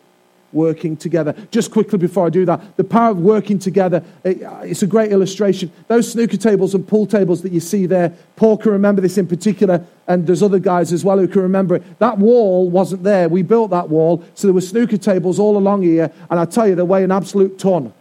working 0.53 0.99
together. 0.99 1.35
Just 1.51 1.71
quickly 1.71 1.99
before 1.99 2.27
I 2.27 2.31
do 2.31 2.45
that, 2.45 2.77
the 2.77 2.85
power 2.85 3.13
of 3.13 3.21
working 3.21 3.59
together, 3.59 4.05
it, 4.23 4.43
uh, 4.43 4.61
it's 4.65 4.83
a 4.83 4.87
great 4.87 5.13
illustration. 5.13 5.73
Those 5.89 6.13
snooker 6.13 6.37
tables 6.37 6.75
and 6.75 6.87
pool 6.87 7.07
tables 7.07 7.41
that 7.41 7.53
you 7.53 7.61
see 7.61 7.87
there, 7.87 8.15
Paul 8.37 8.59
can 8.59 8.73
remember 8.73 9.01
this 9.01 9.17
in 9.17 9.27
particular, 9.27 9.83
and 10.07 10.27
there's 10.27 10.43
other 10.43 10.59
guys 10.59 10.93
as 10.93 11.07
well 11.07 11.19
who 11.19 11.29
can 11.29 11.41
remember 11.41 11.77
it. 11.77 11.99
That 12.01 12.19
wall 12.19 12.69
wasn't 12.69 13.03
there. 13.03 13.31
We 13.31 13.41
built 13.43 13.71
that 13.71 13.89
wall, 13.89 14.23
so 14.35 14.47
there 14.47 14.55
were 14.55 14.61
snooker 14.61 14.99
tables 14.99 15.39
all 15.39 15.57
along 15.57 15.85
here, 15.85 16.13
and 16.29 16.39
I 16.39 16.45
tell 16.45 16.69
you, 16.69 16.75
they 16.75 16.83
weigh 16.83 17.05
an 17.05 17.13
absolute 17.13 17.59
ton. 17.59 17.95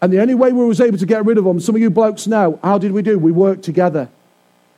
And 0.00 0.12
the 0.12 0.20
only 0.20 0.34
way 0.34 0.52
we 0.52 0.64
was 0.64 0.80
able 0.80 0.98
to 0.98 1.06
get 1.06 1.24
rid 1.24 1.38
of 1.38 1.44
them, 1.44 1.58
some 1.60 1.74
of 1.74 1.80
you 1.80 1.90
blokes 1.90 2.26
know, 2.26 2.58
how 2.62 2.78
did 2.78 2.92
we 2.92 3.02
do? 3.02 3.18
We 3.18 3.32
worked 3.32 3.62
together. 3.62 4.08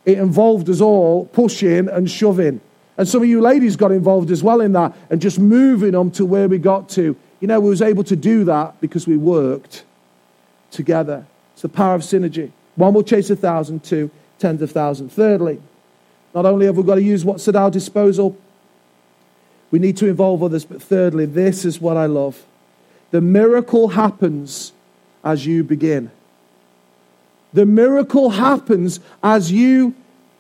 It 0.05 0.19
involved 0.19 0.71
us 0.71 0.81
all 0.81 1.27
pushing 1.27 1.89
and 1.89 2.11
shoving. 2.11 2.61
And 2.97 3.09
some 3.09 3.23
of 3.23 3.29
you 3.29 3.41
ladies 3.41 3.77
got 3.77 3.93
involved 3.93 4.31
as 4.31 4.43
well 4.43 4.61
in 4.61 4.73
that 4.73 4.97
and 5.11 5.21
just 5.21 5.39
moving 5.39 5.93
them 5.93 6.11
to 6.13 6.25
where 6.25 6.49
we 6.49 6.59
got 6.59 6.89
to. 6.91 7.17
You 7.41 7.49
know, 7.49 7.61
we 7.61 7.71
was 7.71 7.83
able 7.83 8.05
to 8.05 8.17
do 8.17 8.45
that 8.45 8.81
because 8.81 9.07
we 9.07 9.17
worked 9.17 9.85
together. 10.71 11.27
It's 11.53 11.63
the 11.63 11.69
power 11.69 11.95
of 11.95 12.03
synergy. 12.03 12.51
One 12.77 12.95
will 12.95 13.03
chase 13.03 13.31
a 13.31 13.37
thousand, 13.37 13.85
two, 13.85 14.11
tens 14.39 14.63
of 14.63 14.71
thousands. 14.71 15.15
Thirdly, 15.15 15.61
not 16.35 16.47
only 16.47 16.67
have 16.67 16.77
we 16.77 16.83
got 16.83 16.97
to 16.97 17.03
use 17.03 17.25
what's 17.25 17.47
at 17.49 17.57
our 17.57 17.71
disposal, 17.71 18.37
we 19.71 19.79
need 19.79 19.97
to 19.99 20.07
involve 20.07 20.43
others, 20.43 20.65
but 20.65 20.83
thirdly, 20.83 21.27
this 21.27 21.65
is 21.65 21.81
what 21.81 21.97
I 21.97 22.07
love. 22.07 22.45
The 23.11 23.21
miracle 23.21 23.89
happens 23.89 24.73
as 25.25 25.47
you 25.47 25.65
begin. 25.65 26.11
The 27.53 27.67
miracle 27.67 28.31
happens 28.31 29.01
as 29.23 29.51
you 29.51 29.95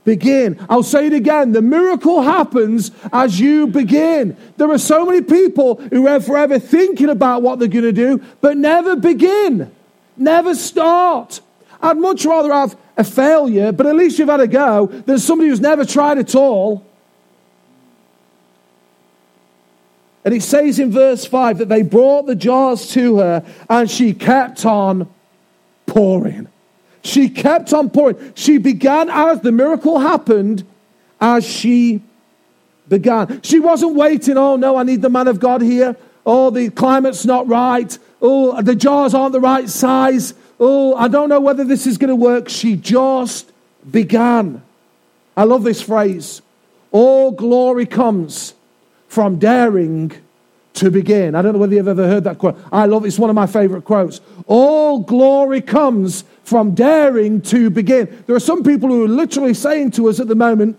begin. 0.04 0.64
I'll 0.68 0.82
say 0.82 1.06
it 1.06 1.12
again. 1.12 1.52
The 1.52 1.62
miracle 1.62 2.22
happens 2.22 2.90
as 3.12 3.38
you 3.38 3.66
begin. 3.66 4.36
There 4.56 4.70
are 4.70 4.78
so 4.78 5.04
many 5.04 5.22
people 5.22 5.76
who 5.76 6.06
are 6.06 6.20
forever 6.20 6.58
thinking 6.58 7.08
about 7.08 7.42
what 7.42 7.58
they're 7.58 7.68
going 7.68 7.84
to 7.84 7.92
do, 7.92 8.22
but 8.40 8.56
never 8.56 8.96
begin, 8.96 9.70
never 10.16 10.54
start. 10.54 11.40
I'd 11.80 11.98
much 11.98 12.24
rather 12.24 12.52
have 12.52 12.76
a 12.96 13.04
failure, 13.04 13.70
but 13.70 13.86
at 13.86 13.94
least 13.94 14.18
you've 14.18 14.28
had 14.28 14.40
a 14.40 14.48
go, 14.48 14.86
than 14.86 15.18
somebody 15.18 15.50
who's 15.50 15.60
never 15.60 15.84
tried 15.84 16.18
at 16.18 16.34
all. 16.34 16.84
And 20.28 20.36
it 20.36 20.42
says 20.42 20.78
in 20.78 20.92
verse 20.92 21.24
5 21.24 21.56
that 21.56 21.70
they 21.70 21.80
brought 21.80 22.26
the 22.26 22.34
jars 22.34 22.90
to 22.90 23.16
her 23.16 23.42
and 23.70 23.90
she 23.90 24.12
kept 24.12 24.66
on 24.66 25.08
pouring. 25.86 26.48
She 27.02 27.30
kept 27.30 27.72
on 27.72 27.88
pouring. 27.88 28.34
She 28.34 28.58
began 28.58 29.08
as 29.08 29.40
the 29.40 29.52
miracle 29.52 30.00
happened 30.00 30.66
as 31.18 31.46
she 31.46 32.02
began. 32.90 33.40
She 33.40 33.58
wasn't 33.58 33.94
waiting, 33.94 34.36
oh 34.36 34.56
no, 34.56 34.76
I 34.76 34.82
need 34.82 35.00
the 35.00 35.08
man 35.08 35.28
of 35.28 35.40
God 35.40 35.62
here. 35.62 35.96
Oh, 36.26 36.50
the 36.50 36.68
climate's 36.68 37.24
not 37.24 37.48
right. 37.48 37.98
Oh, 38.20 38.60
the 38.60 38.74
jars 38.74 39.14
aren't 39.14 39.32
the 39.32 39.40
right 39.40 39.66
size. 39.66 40.34
Oh, 40.60 40.94
I 40.94 41.08
don't 41.08 41.30
know 41.30 41.40
whether 41.40 41.64
this 41.64 41.86
is 41.86 41.96
going 41.96 42.10
to 42.10 42.14
work. 42.14 42.50
She 42.50 42.76
just 42.76 43.50
began. 43.90 44.60
I 45.38 45.44
love 45.44 45.62
this 45.62 45.80
phrase. 45.80 46.42
All 46.92 47.30
glory 47.30 47.86
comes 47.86 48.52
from 49.08 49.38
daring 49.38 50.12
to 50.74 50.90
begin. 50.90 51.34
I 51.34 51.42
don't 51.42 51.54
know 51.54 51.58
whether 51.58 51.74
you've 51.74 51.88
ever 51.88 52.06
heard 52.06 52.24
that 52.24 52.38
quote. 52.38 52.56
I 52.70 52.86
love 52.86 53.04
it. 53.04 53.08
It's 53.08 53.18
one 53.18 53.30
of 53.30 53.36
my 53.36 53.46
favorite 53.46 53.84
quotes. 53.84 54.20
All 54.46 55.00
glory 55.00 55.60
comes 55.60 56.24
from 56.44 56.74
daring 56.74 57.40
to 57.42 57.68
begin. 57.68 58.22
There 58.26 58.36
are 58.36 58.40
some 58.40 58.62
people 58.62 58.88
who 58.88 59.04
are 59.04 59.08
literally 59.08 59.54
saying 59.54 59.92
to 59.92 60.08
us 60.08 60.20
at 60.20 60.28
the 60.28 60.36
moment, 60.36 60.78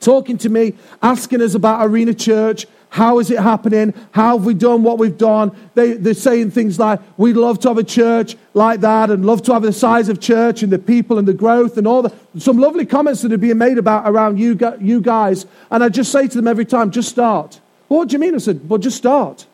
talking 0.00 0.38
to 0.38 0.48
me, 0.48 0.74
asking 1.02 1.40
us 1.40 1.54
about 1.54 1.86
Arena 1.86 2.14
Church. 2.14 2.66
How 2.92 3.20
is 3.20 3.30
it 3.30 3.38
happening? 3.38 3.94
How 4.10 4.36
have 4.36 4.44
we 4.44 4.52
done 4.52 4.82
what 4.82 4.98
we've 4.98 5.16
done? 5.16 5.56
They, 5.72 5.94
they're 5.94 6.12
saying 6.12 6.50
things 6.50 6.78
like, 6.78 7.00
we'd 7.16 7.38
love 7.38 7.58
to 7.60 7.68
have 7.68 7.78
a 7.78 7.82
church 7.82 8.36
like 8.52 8.80
that 8.82 9.08
and 9.08 9.24
love 9.24 9.40
to 9.44 9.54
have 9.54 9.62
the 9.62 9.72
size 9.72 10.10
of 10.10 10.20
church 10.20 10.62
and 10.62 10.70
the 10.70 10.78
people 10.78 11.18
and 11.18 11.26
the 11.26 11.32
growth 11.32 11.78
and 11.78 11.86
all 11.86 12.02
the, 12.02 12.12
some 12.36 12.58
lovely 12.58 12.84
comments 12.84 13.22
that 13.22 13.32
are 13.32 13.38
being 13.38 13.56
made 13.56 13.78
about 13.78 14.06
around 14.06 14.38
you, 14.38 14.58
you 14.78 15.00
guys. 15.00 15.46
And 15.70 15.82
I 15.82 15.88
just 15.88 16.12
say 16.12 16.28
to 16.28 16.36
them 16.36 16.46
every 16.46 16.66
time, 16.66 16.90
just 16.90 17.08
start. 17.08 17.62
Well, 17.88 18.00
what 18.00 18.10
do 18.10 18.12
you 18.12 18.18
mean? 18.18 18.34
I 18.34 18.38
said, 18.38 18.68
well, 18.68 18.78
just 18.78 18.98
start. 18.98 19.46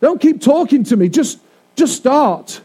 Don't 0.00 0.20
keep 0.20 0.40
talking 0.40 0.82
to 0.82 0.96
me. 0.96 1.08
Just, 1.08 1.38
just 1.76 1.94
start. 1.94 2.60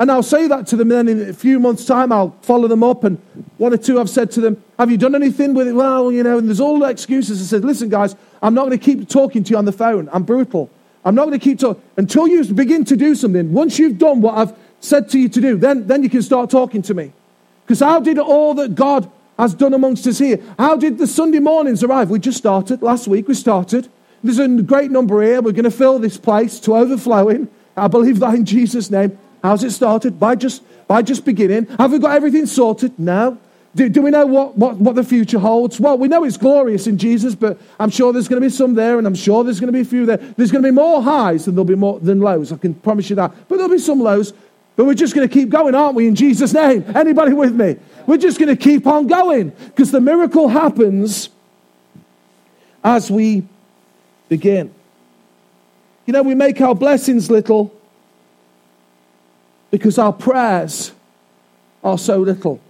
And 0.00 0.10
I'll 0.10 0.22
say 0.22 0.48
that 0.48 0.66
to 0.68 0.76
them, 0.76 0.90
and 0.90 1.08
then 1.08 1.20
in 1.20 1.28
a 1.28 1.34
few 1.34 1.60
months' 1.60 1.84
time, 1.84 2.10
I'll 2.10 2.30
follow 2.40 2.66
them 2.68 2.82
up. 2.82 3.04
And 3.04 3.18
one 3.58 3.74
or 3.74 3.76
two, 3.76 4.00
I've 4.00 4.08
said 4.08 4.30
to 4.32 4.40
them, 4.40 4.64
Have 4.78 4.90
you 4.90 4.96
done 4.96 5.14
anything 5.14 5.52
with 5.52 5.68
it? 5.68 5.74
Well, 5.74 6.10
you 6.10 6.22
know, 6.22 6.38
and 6.38 6.48
there's 6.48 6.58
all 6.58 6.78
the 6.78 6.86
excuses. 6.86 7.42
I 7.42 7.44
said, 7.44 7.66
Listen, 7.66 7.90
guys, 7.90 8.16
I'm 8.40 8.54
not 8.54 8.66
going 8.66 8.78
to 8.78 8.82
keep 8.82 9.10
talking 9.10 9.44
to 9.44 9.50
you 9.50 9.58
on 9.58 9.66
the 9.66 9.72
phone. 9.72 10.08
I'm 10.10 10.22
brutal. 10.22 10.70
I'm 11.04 11.14
not 11.14 11.26
going 11.26 11.38
to 11.38 11.44
keep 11.44 11.58
talking 11.58 11.82
until 11.98 12.26
you 12.26 12.42
begin 12.44 12.86
to 12.86 12.96
do 12.96 13.14
something. 13.14 13.52
Once 13.52 13.78
you've 13.78 13.98
done 13.98 14.22
what 14.22 14.38
I've 14.38 14.56
said 14.80 15.10
to 15.10 15.18
you 15.18 15.28
to 15.28 15.40
do, 15.40 15.58
then, 15.58 15.86
then 15.86 16.02
you 16.02 16.08
can 16.08 16.22
start 16.22 16.48
talking 16.48 16.80
to 16.80 16.94
me. 16.94 17.12
Because 17.66 17.80
how 17.80 18.00
did 18.00 18.18
all 18.18 18.54
that 18.54 18.74
God 18.74 19.10
has 19.38 19.52
done 19.52 19.74
amongst 19.74 20.06
us 20.06 20.18
here? 20.18 20.40
How 20.58 20.76
did 20.76 20.96
the 20.96 21.06
Sunday 21.06 21.40
mornings 21.40 21.84
arrive? 21.84 22.08
We 22.08 22.20
just 22.20 22.38
started. 22.38 22.80
Last 22.80 23.06
week 23.06 23.28
we 23.28 23.34
started. 23.34 23.86
There's 24.24 24.38
a 24.38 24.48
great 24.48 24.90
number 24.90 25.22
here. 25.22 25.42
We're 25.42 25.52
going 25.52 25.64
to 25.64 25.70
fill 25.70 25.98
this 25.98 26.16
place 26.16 26.58
to 26.60 26.74
overflowing. 26.74 27.48
I 27.76 27.88
believe 27.88 28.18
that 28.20 28.34
in 28.34 28.46
Jesus' 28.46 28.90
name. 28.90 29.18
How's 29.42 29.64
it 29.64 29.70
started? 29.70 30.20
By 30.20 30.34
just, 30.34 30.62
by 30.86 31.02
just 31.02 31.24
beginning. 31.24 31.66
Have 31.78 31.92
we 31.92 31.98
got 31.98 32.16
everything 32.16 32.46
sorted? 32.46 32.98
No. 32.98 33.38
Do, 33.74 33.88
do 33.88 34.02
we 34.02 34.10
know 34.10 34.26
what, 34.26 34.58
what, 34.58 34.76
what 34.76 34.96
the 34.96 35.04
future 35.04 35.38
holds? 35.38 35.78
Well, 35.78 35.96
we 35.96 36.08
know 36.08 36.24
it's 36.24 36.36
glorious 36.36 36.88
in 36.88 36.98
Jesus, 36.98 37.36
but 37.36 37.58
I'm 37.78 37.90
sure 37.90 38.12
there's 38.12 38.26
going 38.26 38.42
to 38.42 38.46
be 38.46 38.52
some 38.52 38.74
there, 38.74 38.98
and 38.98 39.06
I'm 39.06 39.14
sure 39.14 39.44
there's 39.44 39.60
going 39.60 39.68
to 39.68 39.72
be 39.72 39.82
a 39.82 39.84
few 39.84 40.06
there. 40.06 40.16
There's 40.16 40.50
going 40.50 40.62
to 40.64 40.68
be 40.68 40.74
more 40.74 41.02
highs 41.02 41.44
than 41.44 41.54
there'll 41.54 41.64
be 41.64 41.76
more 41.76 42.00
than 42.00 42.20
lows. 42.20 42.52
I 42.52 42.56
can 42.56 42.74
promise 42.74 43.08
you 43.10 43.16
that. 43.16 43.32
But 43.48 43.56
there'll 43.56 43.70
be 43.70 43.78
some 43.78 44.00
lows. 44.00 44.32
But 44.74 44.86
we're 44.86 44.94
just 44.94 45.14
going 45.14 45.28
to 45.28 45.32
keep 45.32 45.50
going, 45.50 45.74
aren't 45.74 45.94
we, 45.94 46.08
in 46.08 46.16
Jesus' 46.16 46.52
name? 46.52 46.84
Anybody 46.94 47.32
with 47.32 47.54
me? 47.54 47.76
We're 48.06 48.16
just 48.16 48.38
going 48.38 48.48
to 48.48 48.56
keep 48.56 48.86
on 48.86 49.06
going 49.06 49.50
because 49.50 49.92
the 49.92 50.00
miracle 50.00 50.48
happens 50.48 51.28
as 52.82 53.10
we 53.10 53.46
begin. 54.28 54.74
You 56.06 56.12
know, 56.12 56.22
we 56.22 56.34
make 56.34 56.60
our 56.60 56.74
blessings 56.74 57.30
little 57.30 57.72
because 59.70 59.98
our 59.98 60.12
prayers 60.12 60.92
are 61.82 61.98
so 61.98 62.18
little. 62.18 62.60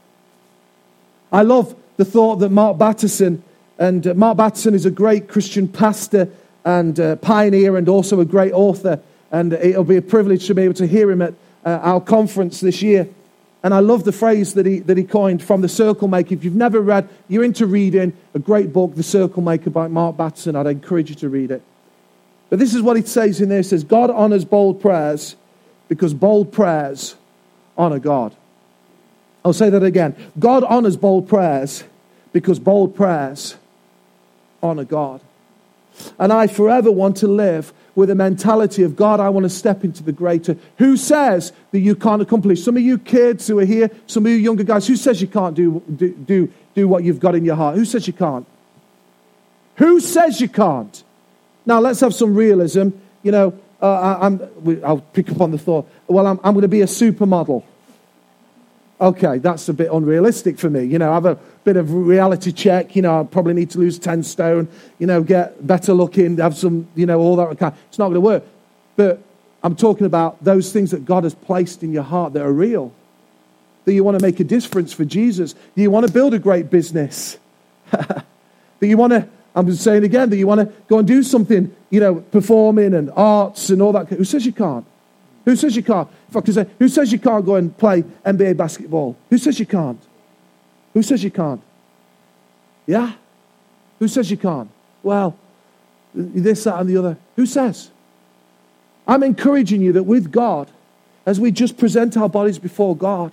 I 1.33 1.43
love 1.43 1.75
the 1.97 2.05
thought 2.05 2.37
that 2.37 2.51
Mark 2.51 2.79
Batterson, 2.79 3.43
and 3.79 4.07
uh, 4.07 4.15
Mark 4.15 4.37
Batterson 4.37 4.75
is 4.75 4.87
a 4.87 4.91
great 4.91 5.29
Christian 5.29 5.69
pastor 5.69 6.29
and 6.65 6.99
uh, 6.99 7.17
pioneer 7.17 7.77
and 7.77 7.89
also 7.89 8.21
a 8.21 8.25
great 8.25 8.53
author. 8.53 9.01
And 9.31 9.53
it'll 9.53 9.85
be 9.85 9.97
a 9.97 10.03
privilege 10.03 10.47
to 10.49 10.55
be 10.55 10.63
able 10.63 10.75
to 10.75 10.87
hear 10.87 11.11
him 11.11 11.23
at 11.23 11.35
uh, 11.65 11.79
our 11.83 12.01
conference 12.01 12.61
this 12.61 12.83
year. 12.83 13.09
And 13.63 13.75
I 13.75 13.81
love 13.81 14.05
the 14.05 14.13
phrase 14.13 14.55
that 14.55 14.67
he, 14.67 14.79
that 14.81 14.97
he 14.97 15.05
coined 15.05 15.43
from 15.43 15.61
The 15.61 15.69
Circle 15.69 16.09
Maker. 16.09 16.35
If 16.35 16.45
you've 16.45 16.55
never 16.55 16.81
read, 16.81 17.09
you're 17.29 17.45
into 17.45 17.67
reading 17.67 18.15
a 18.35 18.39
great 18.39 18.73
book, 18.73 18.95
The 18.95 19.03
Circle 19.03 19.43
Maker 19.43 19.71
by 19.71 19.89
Mark 19.89 20.17
Batterson, 20.17 20.57
I'd 20.57 20.67
encourage 20.67 21.11
you 21.11 21.17
to 21.17 21.29
read 21.29 21.51
it. 21.51 21.63
But 22.49 22.59
this 22.59 22.75
is 22.75 22.83
what 22.83 22.97
he 22.97 23.03
says 23.03 23.41
in 23.41 23.51
there. 23.51 23.59
He 23.59 23.65
says, 23.65 23.85
God 23.85 24.11
honors 24.11 24.45
bold 24.45 24.81
prayers 24.81 25.37
because 25.91 26.15
bold 26.15 26.53
prayers 26.53 27.17
honor 27.77 27.99
God. 27.99 28.35
I'll 29.45 29.53
say 29.53 29.71
that 29.71 29.83
again. 29.83 30.15
God 30.39 30.63
honors 30.63 30.97
bold 30.97 31.29
prayers 31.29 31.83
because 32.33 32.61
bold 32.61 32.95
prayers 32.95 33.57
honor 34.63 34.85
God. 34.85 35.21
And 36.17 36.33
I 36.33 36.47
forever 36.47 36.93
want 36.93 37.17
to 37.19 37.27
live 37.27 37.73
with 37.97 38.09
a 38.09 38.15
mentality 38.15 38.85
of 38.85 38.95
God, 38.95 39.19
I 39.19 39.31
want 39.31 39.45
to 39.45 39.51
step 39.51 39.83
into 39.83 40.05
the 40.05 40.13
greater. 40.13 40.57
Who 40.79 40.97
says 40.97 41.53
that 41.73 41.81
you 41.81 41.97
can't 41.97 42.23
accomplish? 42.23 42.63
Some 42.63 42.77
of 42.77 42.83
you 42.83 42.97
kids 42.97 43.49
who 43.49 43.59
are 43.59 43.65
here, 43.65 43.91
some 44.07 44.25
of 44.25 44.31
you 44.31 44.39
younger 44.39 44.63
guys, 44.63 44.87
who 44.87 44.95
says 44.95 45.21
you 45.21 45.27
can't 45.27 45.57
do, 45.57 45.83
do, 45.97 46.15
do, 46.15 46.53
do 46.77 46.87
what 46.87 47.03
you've 47.03 47.19
got 47.19 47.35
in 47.35 47.45
your 47.45 47.57
heart? 47.57 47.75
Who 47.75 47.85
says 47.85 48.07
you 48.07 48.13
can't? 48.13 48.47
Who 49.77 49.99
says 49.99 50.41
you 50.41 50.49
can't? 50.49 51.03
Now, 51.67 51.81
let's 51.81 51.99
have 51.99 52.15
some 52.15 52.37
realism. 52.37 52.91
You 53.25 53.33
know, 53.33 53.59
uh, 53.83 54.19
I, 54.21 54.29
will 54.29 55.01
pick 55.13 55.31
up 55.31 55.41
on 55.41 55.51
the 55.51 55.59
thought, 55.59 55.89
well, 56.07 56.27
I'm, 56.27 56.39
I'm 56.45 56.55
going 56.55 56.63
to 56.63 56.69
be 56.69 56.83
a 56.83 56.87
supermodel. 56.87 57.65
Okay, 59.01 59.39
that's 59.39 59.69
a 59.69 59.73
bit 59.73 59.91
unrealistic 59.91 60.59
for 60.59 60.69
me. 60.69 60.85
You 60.85 60.99
know, 60.99 61.11
I 61.11 61.15
have 61.15 61.25
a 61.25 61.37
bit 61.65 61.77
of 61.77 61.93
reality 61.95 62.53
check. 62.53 62.95
You 62.95 63.03
know, 63.03 63.21
I 63.21 63.25
probably 63.25 63.55
need 63.55 63.71
to 63.71 63.79
lose 63.79 63.99
10 63.99 64.23
stone, 64.23 64.69
you 64.99 65.07
know, 65.07 65.23
get 65.23 65.67
better 65.67 65.95
looking, 65.95 66.37
have 66.37 66.57
some, 66.57 66.87
you 66.95 67.07
know, 67.07 67.19
all 67.19 67.37
that. 67.37 67.59
Kind. 67.59 67.75
It's 67.89 67.99
not 67.99 68.07
going 68.07 68.15
to 68.15 68.21
work. 68.21 68.45
But 68.97 69.23
I'm 69.63 69.75
talking 69.75 70.05
about 70.05 70.45
those 70.45 70.71
things 70.71 70.91
that 70.91 71.07
God 71.07 71.25
has 71.25 71.35
placed 71.35 71.83
in 71.83 71.93
your 71.93 72.03
heart 72.03 72.35
that 72.35 72.43
are 72.43 72.53
real. 72.53 72.93
That 73.87 73.95
you 73.95 74.05
want 74.05 74.19
to 74.19 74.25
make 74.25 74.39
a 74.41 74.45
difference 74.45 74.93
for 74.93 75.07
Jesus. 75.07 75.55
That 75.55 75.81
you 75.81 75.91
want 75.91 76.07
to 76.07 76.13
build 76.13 76.35
a 76.35 76.39
great 76.39 76.69
business. 76.69 77.39
that 77.91 78.27
you 78.83 78.99
want 78.99 79.15
to 79.15 79.27
I'm 79.55 79.73
saying 79.75 80.05
again 80.05 80.31
that 80.31 80.37
you 80.37 80.47
want 80.47 80.61
to 80.61 80.75
go 80.89 80.99
and 80.99 81.07
do 81.07 81.23
something, 81.23 81.75
you 81.91 82.01
know, 82.01 82.17
performing 82.17 82.95
and 82.95 83.11
arts 83.17 83.71
and 83.71 83.83
all 83.83 83.93
that. 83.93 84.09
Who 84.09 84.25
says 84.25 84.47
you 84.47 84.53
can't? 84.53 84.87
Who 85.45 85.57
says 85.57 85.75
you 85.77 85.83
can't? 85.83 86.09
If 86.29 86.37
I 86.37 86.41
could 86.41 86.55
say, 86.55 86.67
who 86.79 86.89
says 86.89 87.13
you 87.13 87.19
can't 87.19 87.45
go 87.45 87.57
and 87.57 87.77
play 87.77 88.03
NBA 88.25 88.57
basketball? 88.57 89.17
Who 89.29 89.39
says 89.39 89.59
you 89.59 89.67
can't? 89.67 90.01
Who 90.95 91.03
says 91.03 91.25
you 91.25 91.31
can't? 91.31 91.63
Yeah? 92.87 93.13
Who 93.99 94.09
says 94.09 94.31
you 94.31 94.37
can't? 94.37 94.71
Well, 95.03 95.37
this, 96.15 96.65
that, 96.65 96.79
and 96.79 96.89
the 96.89 96.97
other. 96.97 97.17
Who 97.37 97.47
says? 97.47 97.91
I'm 99.07 99.23
encouraging 99.23 99.81
you 99.81 99.93
that 99.93 100.05
with 100.05 100.31
God, 100.31 100.71
as 101.27 101.41
we 101.41 101.51
just 101.51 101.77
present 101.77 102.17
our 102.17 102.29
bodies 102.29 102.59
before 102.59 102.97
God, 102.97 103.33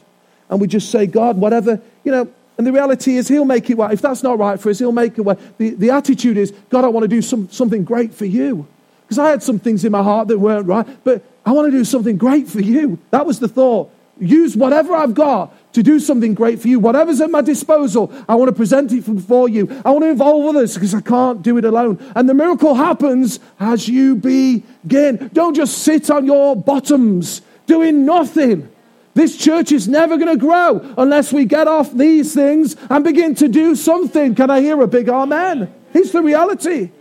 and 0.49 0.61
we 0.61 0.67
just 0.67 0.89
say, 0.91 1.05
God, 1.05 1.37
whatever, 1.37 1.81
you 2.03 2.11
know, 2.11 2.31
and 2.57 2.65
the 2.65 2.71
reality 2.71 3.17
is, 3.17 3.27
He'll 3.27 3.45
make 3.45 3.69
it 3.69 3.77
right. 3.77 3.91
If 3.91 4.01
that's 4.01 4.23
not 4.23 4.39
right 4.39 4.59
for 4.59 4.69
us, 4.69 4.79
He'll 4.79 4.91
make 4.91 5.17
it 5.17 5.21
right. 5.21 5.39
The, 5.57 5.71
the 5.71 5.91
attitude 5.91 6.37
is, 6.37 6.51
God, 6.69 6.83
I 6.83 6.87
want 6.87 7.03
to 7.03 7.07
do 7.07 7.21
some, 7.21 7.49
something 7.49 7.83
great 7.83 8.13
for 8.13 8.25
you. 8.25 8.67
Because 9.03 9.19
I 9.19 9.29
had 9.29 9.41
some 9.41 9.59
things 9.59 9.85
in 9.85 9.91
my 9.91 10.03
heart 10.03 10.27
that 10.27 10.39
weren't 10.39 10.67
right, 10.67 10.85
but 11.03 11.23
I 11.45 11.51
want 11.51 11.71
to 11.71 11.71
do 11.71 11.85
something 11.85 12.17
great 12.17 12.47
for 12.47 12.59
you. 12.59 12.99
That 13.11 13.25
was 13.25 13.39
the 13.39 13.47
thought. 13.47 13.89
Use 14.19 14.57
whatever 14.57 14.95
I've 14.95 15.13
got 15.13 15.53
to 15.73 15.83
do 15.83 15.99
something 15.99 16.33
great 16.33 16.59
for 16.59 16.67
you. 16.67 16.79
Whatever's 16.79 17.21
at 17.21 17.29
my 17.29 17.41
disposal, 17.41 18.11
I 18.27 18.35
want 18.35 18.49
to 18.49 18.55
present 18.55 18.91
it 18.91 19.05
before 19.05 19.47
you. 19.47 19.69
I 19.85 19.91
want 19.91 20.03
to 20.03 20.09
involve 20.09 20.43
others 20.47 20.73
because 20.73 20.95
I 20.95 21.01
can't 21.01 21.41
do 21.43 21.57
it 21.57 21.65
alone. 21.65 21.99
And 22.15 22.27
the 22.27 22.33
miracle 22.33 22.73
happens 22.73 23.39
as 23.59 23.87
you 23.87 24.15
begin. 24.15 25.29
Don't 25.33 25.53
just 25.53 25.77
sit 25.77 26.09
on 26.09 26.25
your 26.25 26.55
bottoms 26.55 27.43
doing 27.67 28.05
nothing. 28.05 28.69
This 29.17 29.35
church 29.35 29.71
is 29.71 29.87
never 29.87 30.15
going 30.15 30.31
to 30.31 30.37
grow 30.37 30.93
unless 30.95 31.33
we 31.33 31.45
get 31.45 31.67
off 31.67 31.91
these 31.91 32.35
things 32.35 32.75
and 32.87 33.03
begin 33.03 33.33
to 33.33 33.47
do 33.47 33.75
something. 33.75 34.35
Can 34.35 34.51
I 34.51 34.61
hear 34.61 34.79
a 34.79 34.85
big 34.85 35.09
amen? 35.09 35.73
It's 35.91 36.11
the 36.11 36.21
reality. 36.21 36.91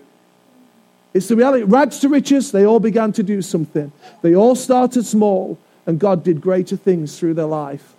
It's 1.13 1.29
the 1.29 1.37
reality. 1.37 1.65
Rags 1.65 1.99
to 1.99 2.09
riches, 2.09 2.53
they 2.53 2.65
all 2.65 2.81
began 2.81 3.13
to 3.13 3.23
do 3.23 3.43
something. 3.43 3.93
They 4.23 4.35
all 4.35 4.55
started 4.55 5.05
small, 5.05 5.59
and 5.85 6.01
God 6.01 6.25
did 6.25 6.41
greater 6.41 6.75
things 6.75 7.19
through 7.19 7.35
their 7.35 7.45
life. 7.45 7.95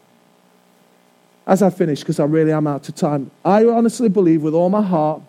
As 1.46 1.62
I 1.62 1.70
finish, 1.70 2.00
because 2.00 2.20
I 2.20 2.26
really 2.26 2.52
am 2.52 2.66
out 2.66 2.90
of 2.90 2.96
time, 2.96 3.30
I 3.46 3.66
honestly 3.66 4.10
believe 4.10 4.42
with 4.42 4.56
all 4.56 4.70
my 4.70 4.82
heart, 4.82 5.22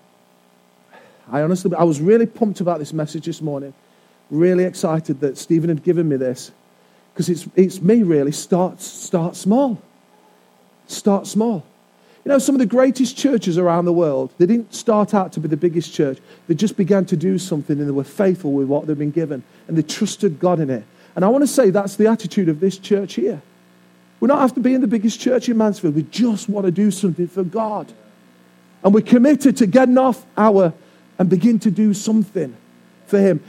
I 1.30 1.42
honestly, 1.42 1.74
I 1.74 1.84
was 1.84 2.00
really 2.00 2.24
pumped 2.24 2.62
about 2.62 2.78
this 2.78 2.94
message 2.94 3.26
this 3.26 3.42
morning. 3.42 3.74
Really 4.30 4.64
excited 4.64 5.20
that 5.20 5.36
Stephen 5.36 5.68
had 5.68 5.82
given 5.82 6.08
me 6.08 6.16
this 6.16 6.52
because 7.18 7.28
it's, 7.28 7.48
it's 7.56 7.82
me 7.82 8.04
really. 8.04 8.30
Start, 8.30 8.80
start 8.80 9.34
small. 9.34 9.82
Start 10.86 11.26
small. 11.26 11.64
You 12.24 12.28
know, 12.28 12.38
some 12.38 12.54
of 12.54 12.60
the 12.60 12.66
greatest 12.66 13.18
churches 13.18 13.58
around 13.58 13.86
the 13.86 13.92
world, 13.92 14.32
they 14.38 14.46
didn't 14.46 14.72
start 14.72 15.14
out 15.14 15.32
to 15.32 15.40
be 15.40 15.48
the 15.48 15.56
biggest 15.56 15.92
church. 15.92 16.18
They 16.46 16.54
just 16.54 16.76
began 16.76 17.06
to 17.06 17.16
do 17.16 17.36
something 17.36 17.76
and 17.76 17.88
they 17.88 17.92
were 17.92 18.04
faithful 18.04 18.52
with 18.52 18.68
what 18.68 18.86
they've 18.86 18.96
been 18.96 19.10
given 19.10 19.42
and 19.66 19.76
they 19.76 19.82
trusted 19.82 20.38
God 20.38 20.60
in 20.60 20.70
it. 20.70 20.84
And 21.16 21.24
I 21.24 21.28
want 21.28 21.42
to 21.42 21.48
say 21.48 21.70
that's 21.70 21.96
the 21.96 22.06
attitude 22.06 22.48
of 22.48 22.60
this 22.60 22.78
church 22.78 23.14
here. 23.14 23.42
We 24.20 24.28
don't 24.28 24.38
have 24.38 24.54
to 24.54 24.60
be 24.60 24.74
in 24.74 24.80
the 24.80 24.86
biggest 24.86 25.18
church 25.18 25.48
in 25.48 25.56
Mansfield. 25.56 25.96
We 25.96 26.04
just 26.04 26.48
want 26.48 26.66
to 26.66 26.70
do 26.70 26.92
something 26.92 27.26
for 27.26 27.42
God. 27.42 27.92
And 28.84 28.94
we're 28.94 29.00
committed 29.00 29.56
to 29.56 29.66
getting 29.66 29.98
off 29.98 30.24
our 30.36 30.72
and 31.18 31.28
begin 31.28 31.58
to 31.60 31.72
do 31.72 31.94
something 31.94 32.56
for 33.08 33.18
Him. 33.18 33.42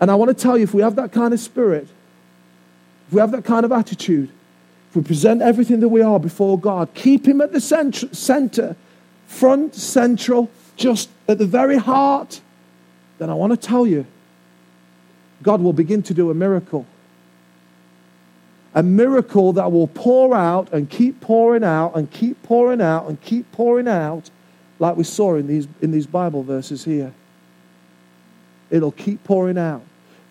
And 0.00 0.10
I 0.10 0.16
want 0.16 0.36
to 0.36 0.42
tell 0.42 0.58
you, 0.58 0.64
if 0.64 0.74
we 0.74 0.82
have 0.82 0.96
that 0.96 1.12
kind 1.12 1.32
of 1.32 1.38
spirit, 1.38 1.86
if 3.06 3.12
we 3.12 3.20
have 3.20 3.30
that 3.32 3.44
kind 3.44 3.64
of 3.64 3.72
attitude, 3.72 4.30
if 4.90 4.96
we 4.96 5.02
present 5.02 5.42
everything 5.42 5.80
that 5.80 5.88
we 5.88 6.02
are 6.02 6.18
before 6.18 6.58
God, 6.58 6.88
keep 6.94 7.26
Him 7.26 7.40
at 7.40 7.52
the 7.52 7.60
center, 7.60 8.12
center 8.14 8.76
front, 9.26 9.74
central, 9.74 10.50
just 10.76 11.10
at 11.28 11.38
the 11.38 11.46
very 11.46 11.76
heart, 11.76 12.40
then 13.18 13.30
I 13.30 13.34
want 13.34 13.52
to 13.52 13.56
tell 13.56 13.86
you 13.86 14.06
God 15.42 15.60
will 15.60 15.72
begin 15.72 16.02
to 16.04 16.14
do 16.14 16.30
a 16.30 16.34
miracle. 16.34 16.86
A 18.74 18.82
miracle 18.82 19.54
that 19.54 19.72
will 19.72 19.86
pour 19.86 20.34
out 20.34 20.72
and 20.72 20.88
keep 20.90 21.20
pouring 21.20 21.64
out 21.64 21.96
and 21.96 22.10
keep 22.10 22.42
pouring 22.42 22.80
out 22.80 23.08
and 23.08 23.20
keep 23.22 23.50
pouring 23.52 23.88
out, 23.88 24.30
like 24.78 24.96
we 24.96 25.04
saw 25.04 25.36
in 25.36 25.46
these, 25.46 25.66
in 25.80 25.92
these 25.92 26.06
Bible 26.06 26.42
verses 26.42 26.84
here. 26.84 27.12
It'll 28.70 28.92
keep 28.92 29.24
pouring 29.24 29.56
out. 29.56 29.82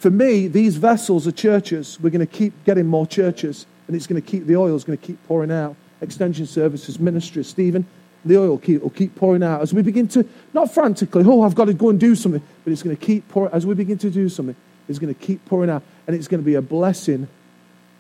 For 0.05 0.11
me, 0.11 0.47
these 0.47 0.77
vessels 0.77 1.25
are 1.25 1.31
churches. 1.31 1.99
We're 1.99 2.11
going 2.11 2.19
to 2.19 2.31
keep 2.31 2.53
getting 2.63 2.85
more 2.85 3.07
churches, 3.07 3.65
and 3.87 3.95
it's 3.95 4.05
going 4.05 4.21
to 4.21 4.27
keep 4.27 4.45
the 4.45 4.55
oil 4.55 4.75
is 4.75 4.83
going 4.83 4.99
to 4.99 5.03
keep 5.03 5.17
pouring 5.25 5.49
out. 5.49 5.75
Extension 5.99 6.45
services, 6.45 6.99
ministry, 6.99 7.43
Stephen, 7.43 7.87
the 8.23 8.37
oil 8.37 8.59
keep, 8.59 8.83
will 8.83 8.91
keep 8.91 9.15
pouring 9.15 9.41
out 9.41 9.63
as 9.63 9.73
we 9.73 9.81
begin 9.81 10.07
to, 10.09 10.23
not 10.53 10.71
frantically, 10.71 11.23
oh, 11.25 11.41
I've 11.41 11.55
got 11.55 11.65
to 11.65 11.73
go 11.73 11.89
and 11.89 11.99
do 11.99 12.13
something, 12.13 12.43
but 12.63 12.71
it's 12.71 12.83
going 12.83 12.95
to 12.95 13.03
keep 13.03 13.27
pouring, 13.29 13.51
as 13.51 13.65
we 13.65 13.73
begin 13.73 13.97
to 13.97 14.11
do 14.11 14.29
something, 14.29 14.55
it's 14.87 14.99
going 14.99 15.11
to 15.11 15.19
keep 15.19 15.43
pouring 15.45 15.71
out, 15.71 15.81
and 16.05 16.15
it's 16.15 16.27
going 16.27 16.39
to 16.39 16.45
be 16.45 16.53
a 16.53 16.61
blessing, 16.61 17.27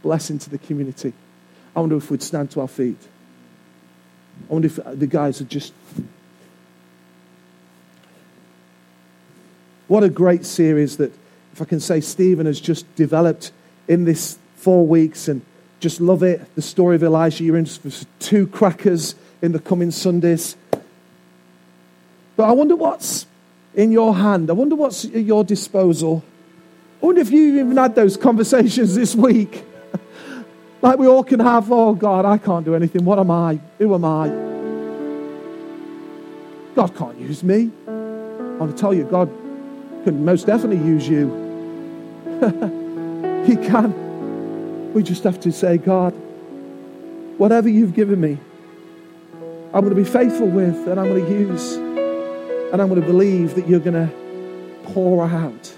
blessing 0.03 0.37
to 0.37 0.51
the 0.51 0.59
community. 0.59 1.11
I 1.75 1.79
wonder 1.79 1.97
if 1.97 2.11
we'd 2.11 2.21
stand 2.21 2.51
to 2.51 2.61
our 2.61 2.67
feet. 2.67 3.01
I 4.47 4.53
wonder 4.53 4.67
if 4.67 4.77
uh, 4.77 4.93
the 4.93 5.07
guys 5.07 5.39
would 5.39 5.49
just. 5.49 5.73
What 9.87 10.03
a 10.03 10.09
great 10.09 10.45
series 10.45 10.97
that 10.97 11.11
if 11.55 11.61
I 11.61 11.65
can 11.65 11.79
say, 11.79 12.01
Stephen 12.01 12.47
has 12.47 12.59
just 12.59 12.93
developed 12.97 13.53
in 13.87 14.03
this 14.03 14.37
four 14.57 14.85
weeks 14.85 15.29
and 15.29 15.41
just 15.79 16.01
love 16.01 16.21
it. 16.21 16.53
The 16.55 16.61
story 16.61 16.97
of 16.97 17.03
Elijah, 17.03 17.45
you're 17.45 17.55
in 17.55 17.65
for 17.65 17.89
two 18.19 18.45
crackers 18.47 19.15
in 19.41 19.53
the 19.53 19.59
coming 19.59 19.89
Sundays. 19.89 20.57
But 22.35 22.49
I 22.49 22.51
wonder 22.51 22.75
what's 22.75 23.25
in 23.73 23.93
your 23.93 24.13
hand. 24.13 24.49
I 24.49 24.53
wonder 24.53 24.75
what's 24.75 25.05
at 25.05 25.13
your 25.23 25.45
disposal. 25.45 26.25
I 27.01 27.05
wonder 27.05 27.21
if 27.21 27.31
you 27.31 27.57
even 27.59 27.77
had 27.77 27.95
those 27.95 28.17
conversations 28.17 28.93
this 28.93 29.15
week. 29.15 29.63
like 30.81 30.99
we 30.99 31.07
all 31.07 31.23
can 31.23 31.39
have, 31.39 31.71
oh 31.71 31.93
God, 31.93 32.25
I 32.25 32.37
can't 32.37 32.65
do 32.65 32.75
anything. 32.75 33.05
What 33.05 33.17
am 33.17 33.31
I? 33.31 33.61
Who 33.77 33.95
am 33.95 34.03
I? 34.03 34.27
God 36.75 36.93
can't 36.97 37.17
use 37.17 37.43
me. 37.43 37.71
I 37.87 37.91
want 38.57 38.75
to 38.75 38.77
tell 38.77 38.93
you, 38.93 39.05
God 39.05 39.29
can 40.03 40.25
most 40.25 40.47
definitely 40.47 40.85
use 40.85 41.07
you. 41.07 41.44
he 43.45 43.55
can. 43.55 44.93
We 44.93 45.03
just 45.03 45.23
have 45.23 45.39
to 45.41 45.51
say, 45.51 45.77
God, 45.77 46.13
whatever 47.37 47.69
you've 47.69 47.93
given 47.93 48.19
me, 48.21 48.37
I'm 49.73 49.81
going 49.81 49.89
to 49.89 49.95
be 49.95 50.09
faithful 50.09 50.47
with 50.47 50.87
and 50.87 50.99
I'm 50.99 51.07
going 51.07 51.25
to 51.25 51.31
use 51.31 51.73
and 51.75 52.81
I'm 52.81 52.89
going 52.89 53.01
to 53.01 53.07
believe 53.07 53.55
that 53.55 53.67
you're 53.67 53.79
going 53.79 54.07
to 54.07 54.13
pour 54.83 55.25
out 55.25 55.73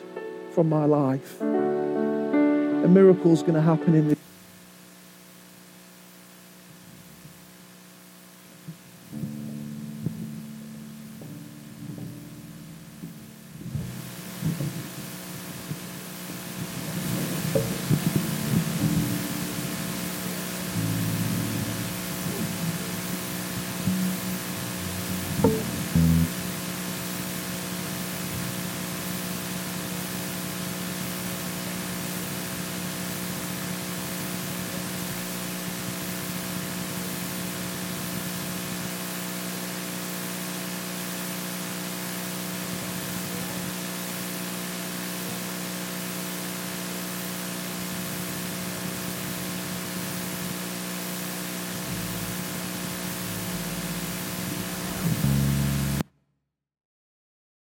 from 0.51 0.69
my 0.69 0.85
life. 0.85 1.41
A 1.41 2.87
miracle's 2.87 3.41
going 3.41 3.55
to 3.55 3.61
happen 3.61 3.95
in 3.95 4.09
this. 4.09 4.16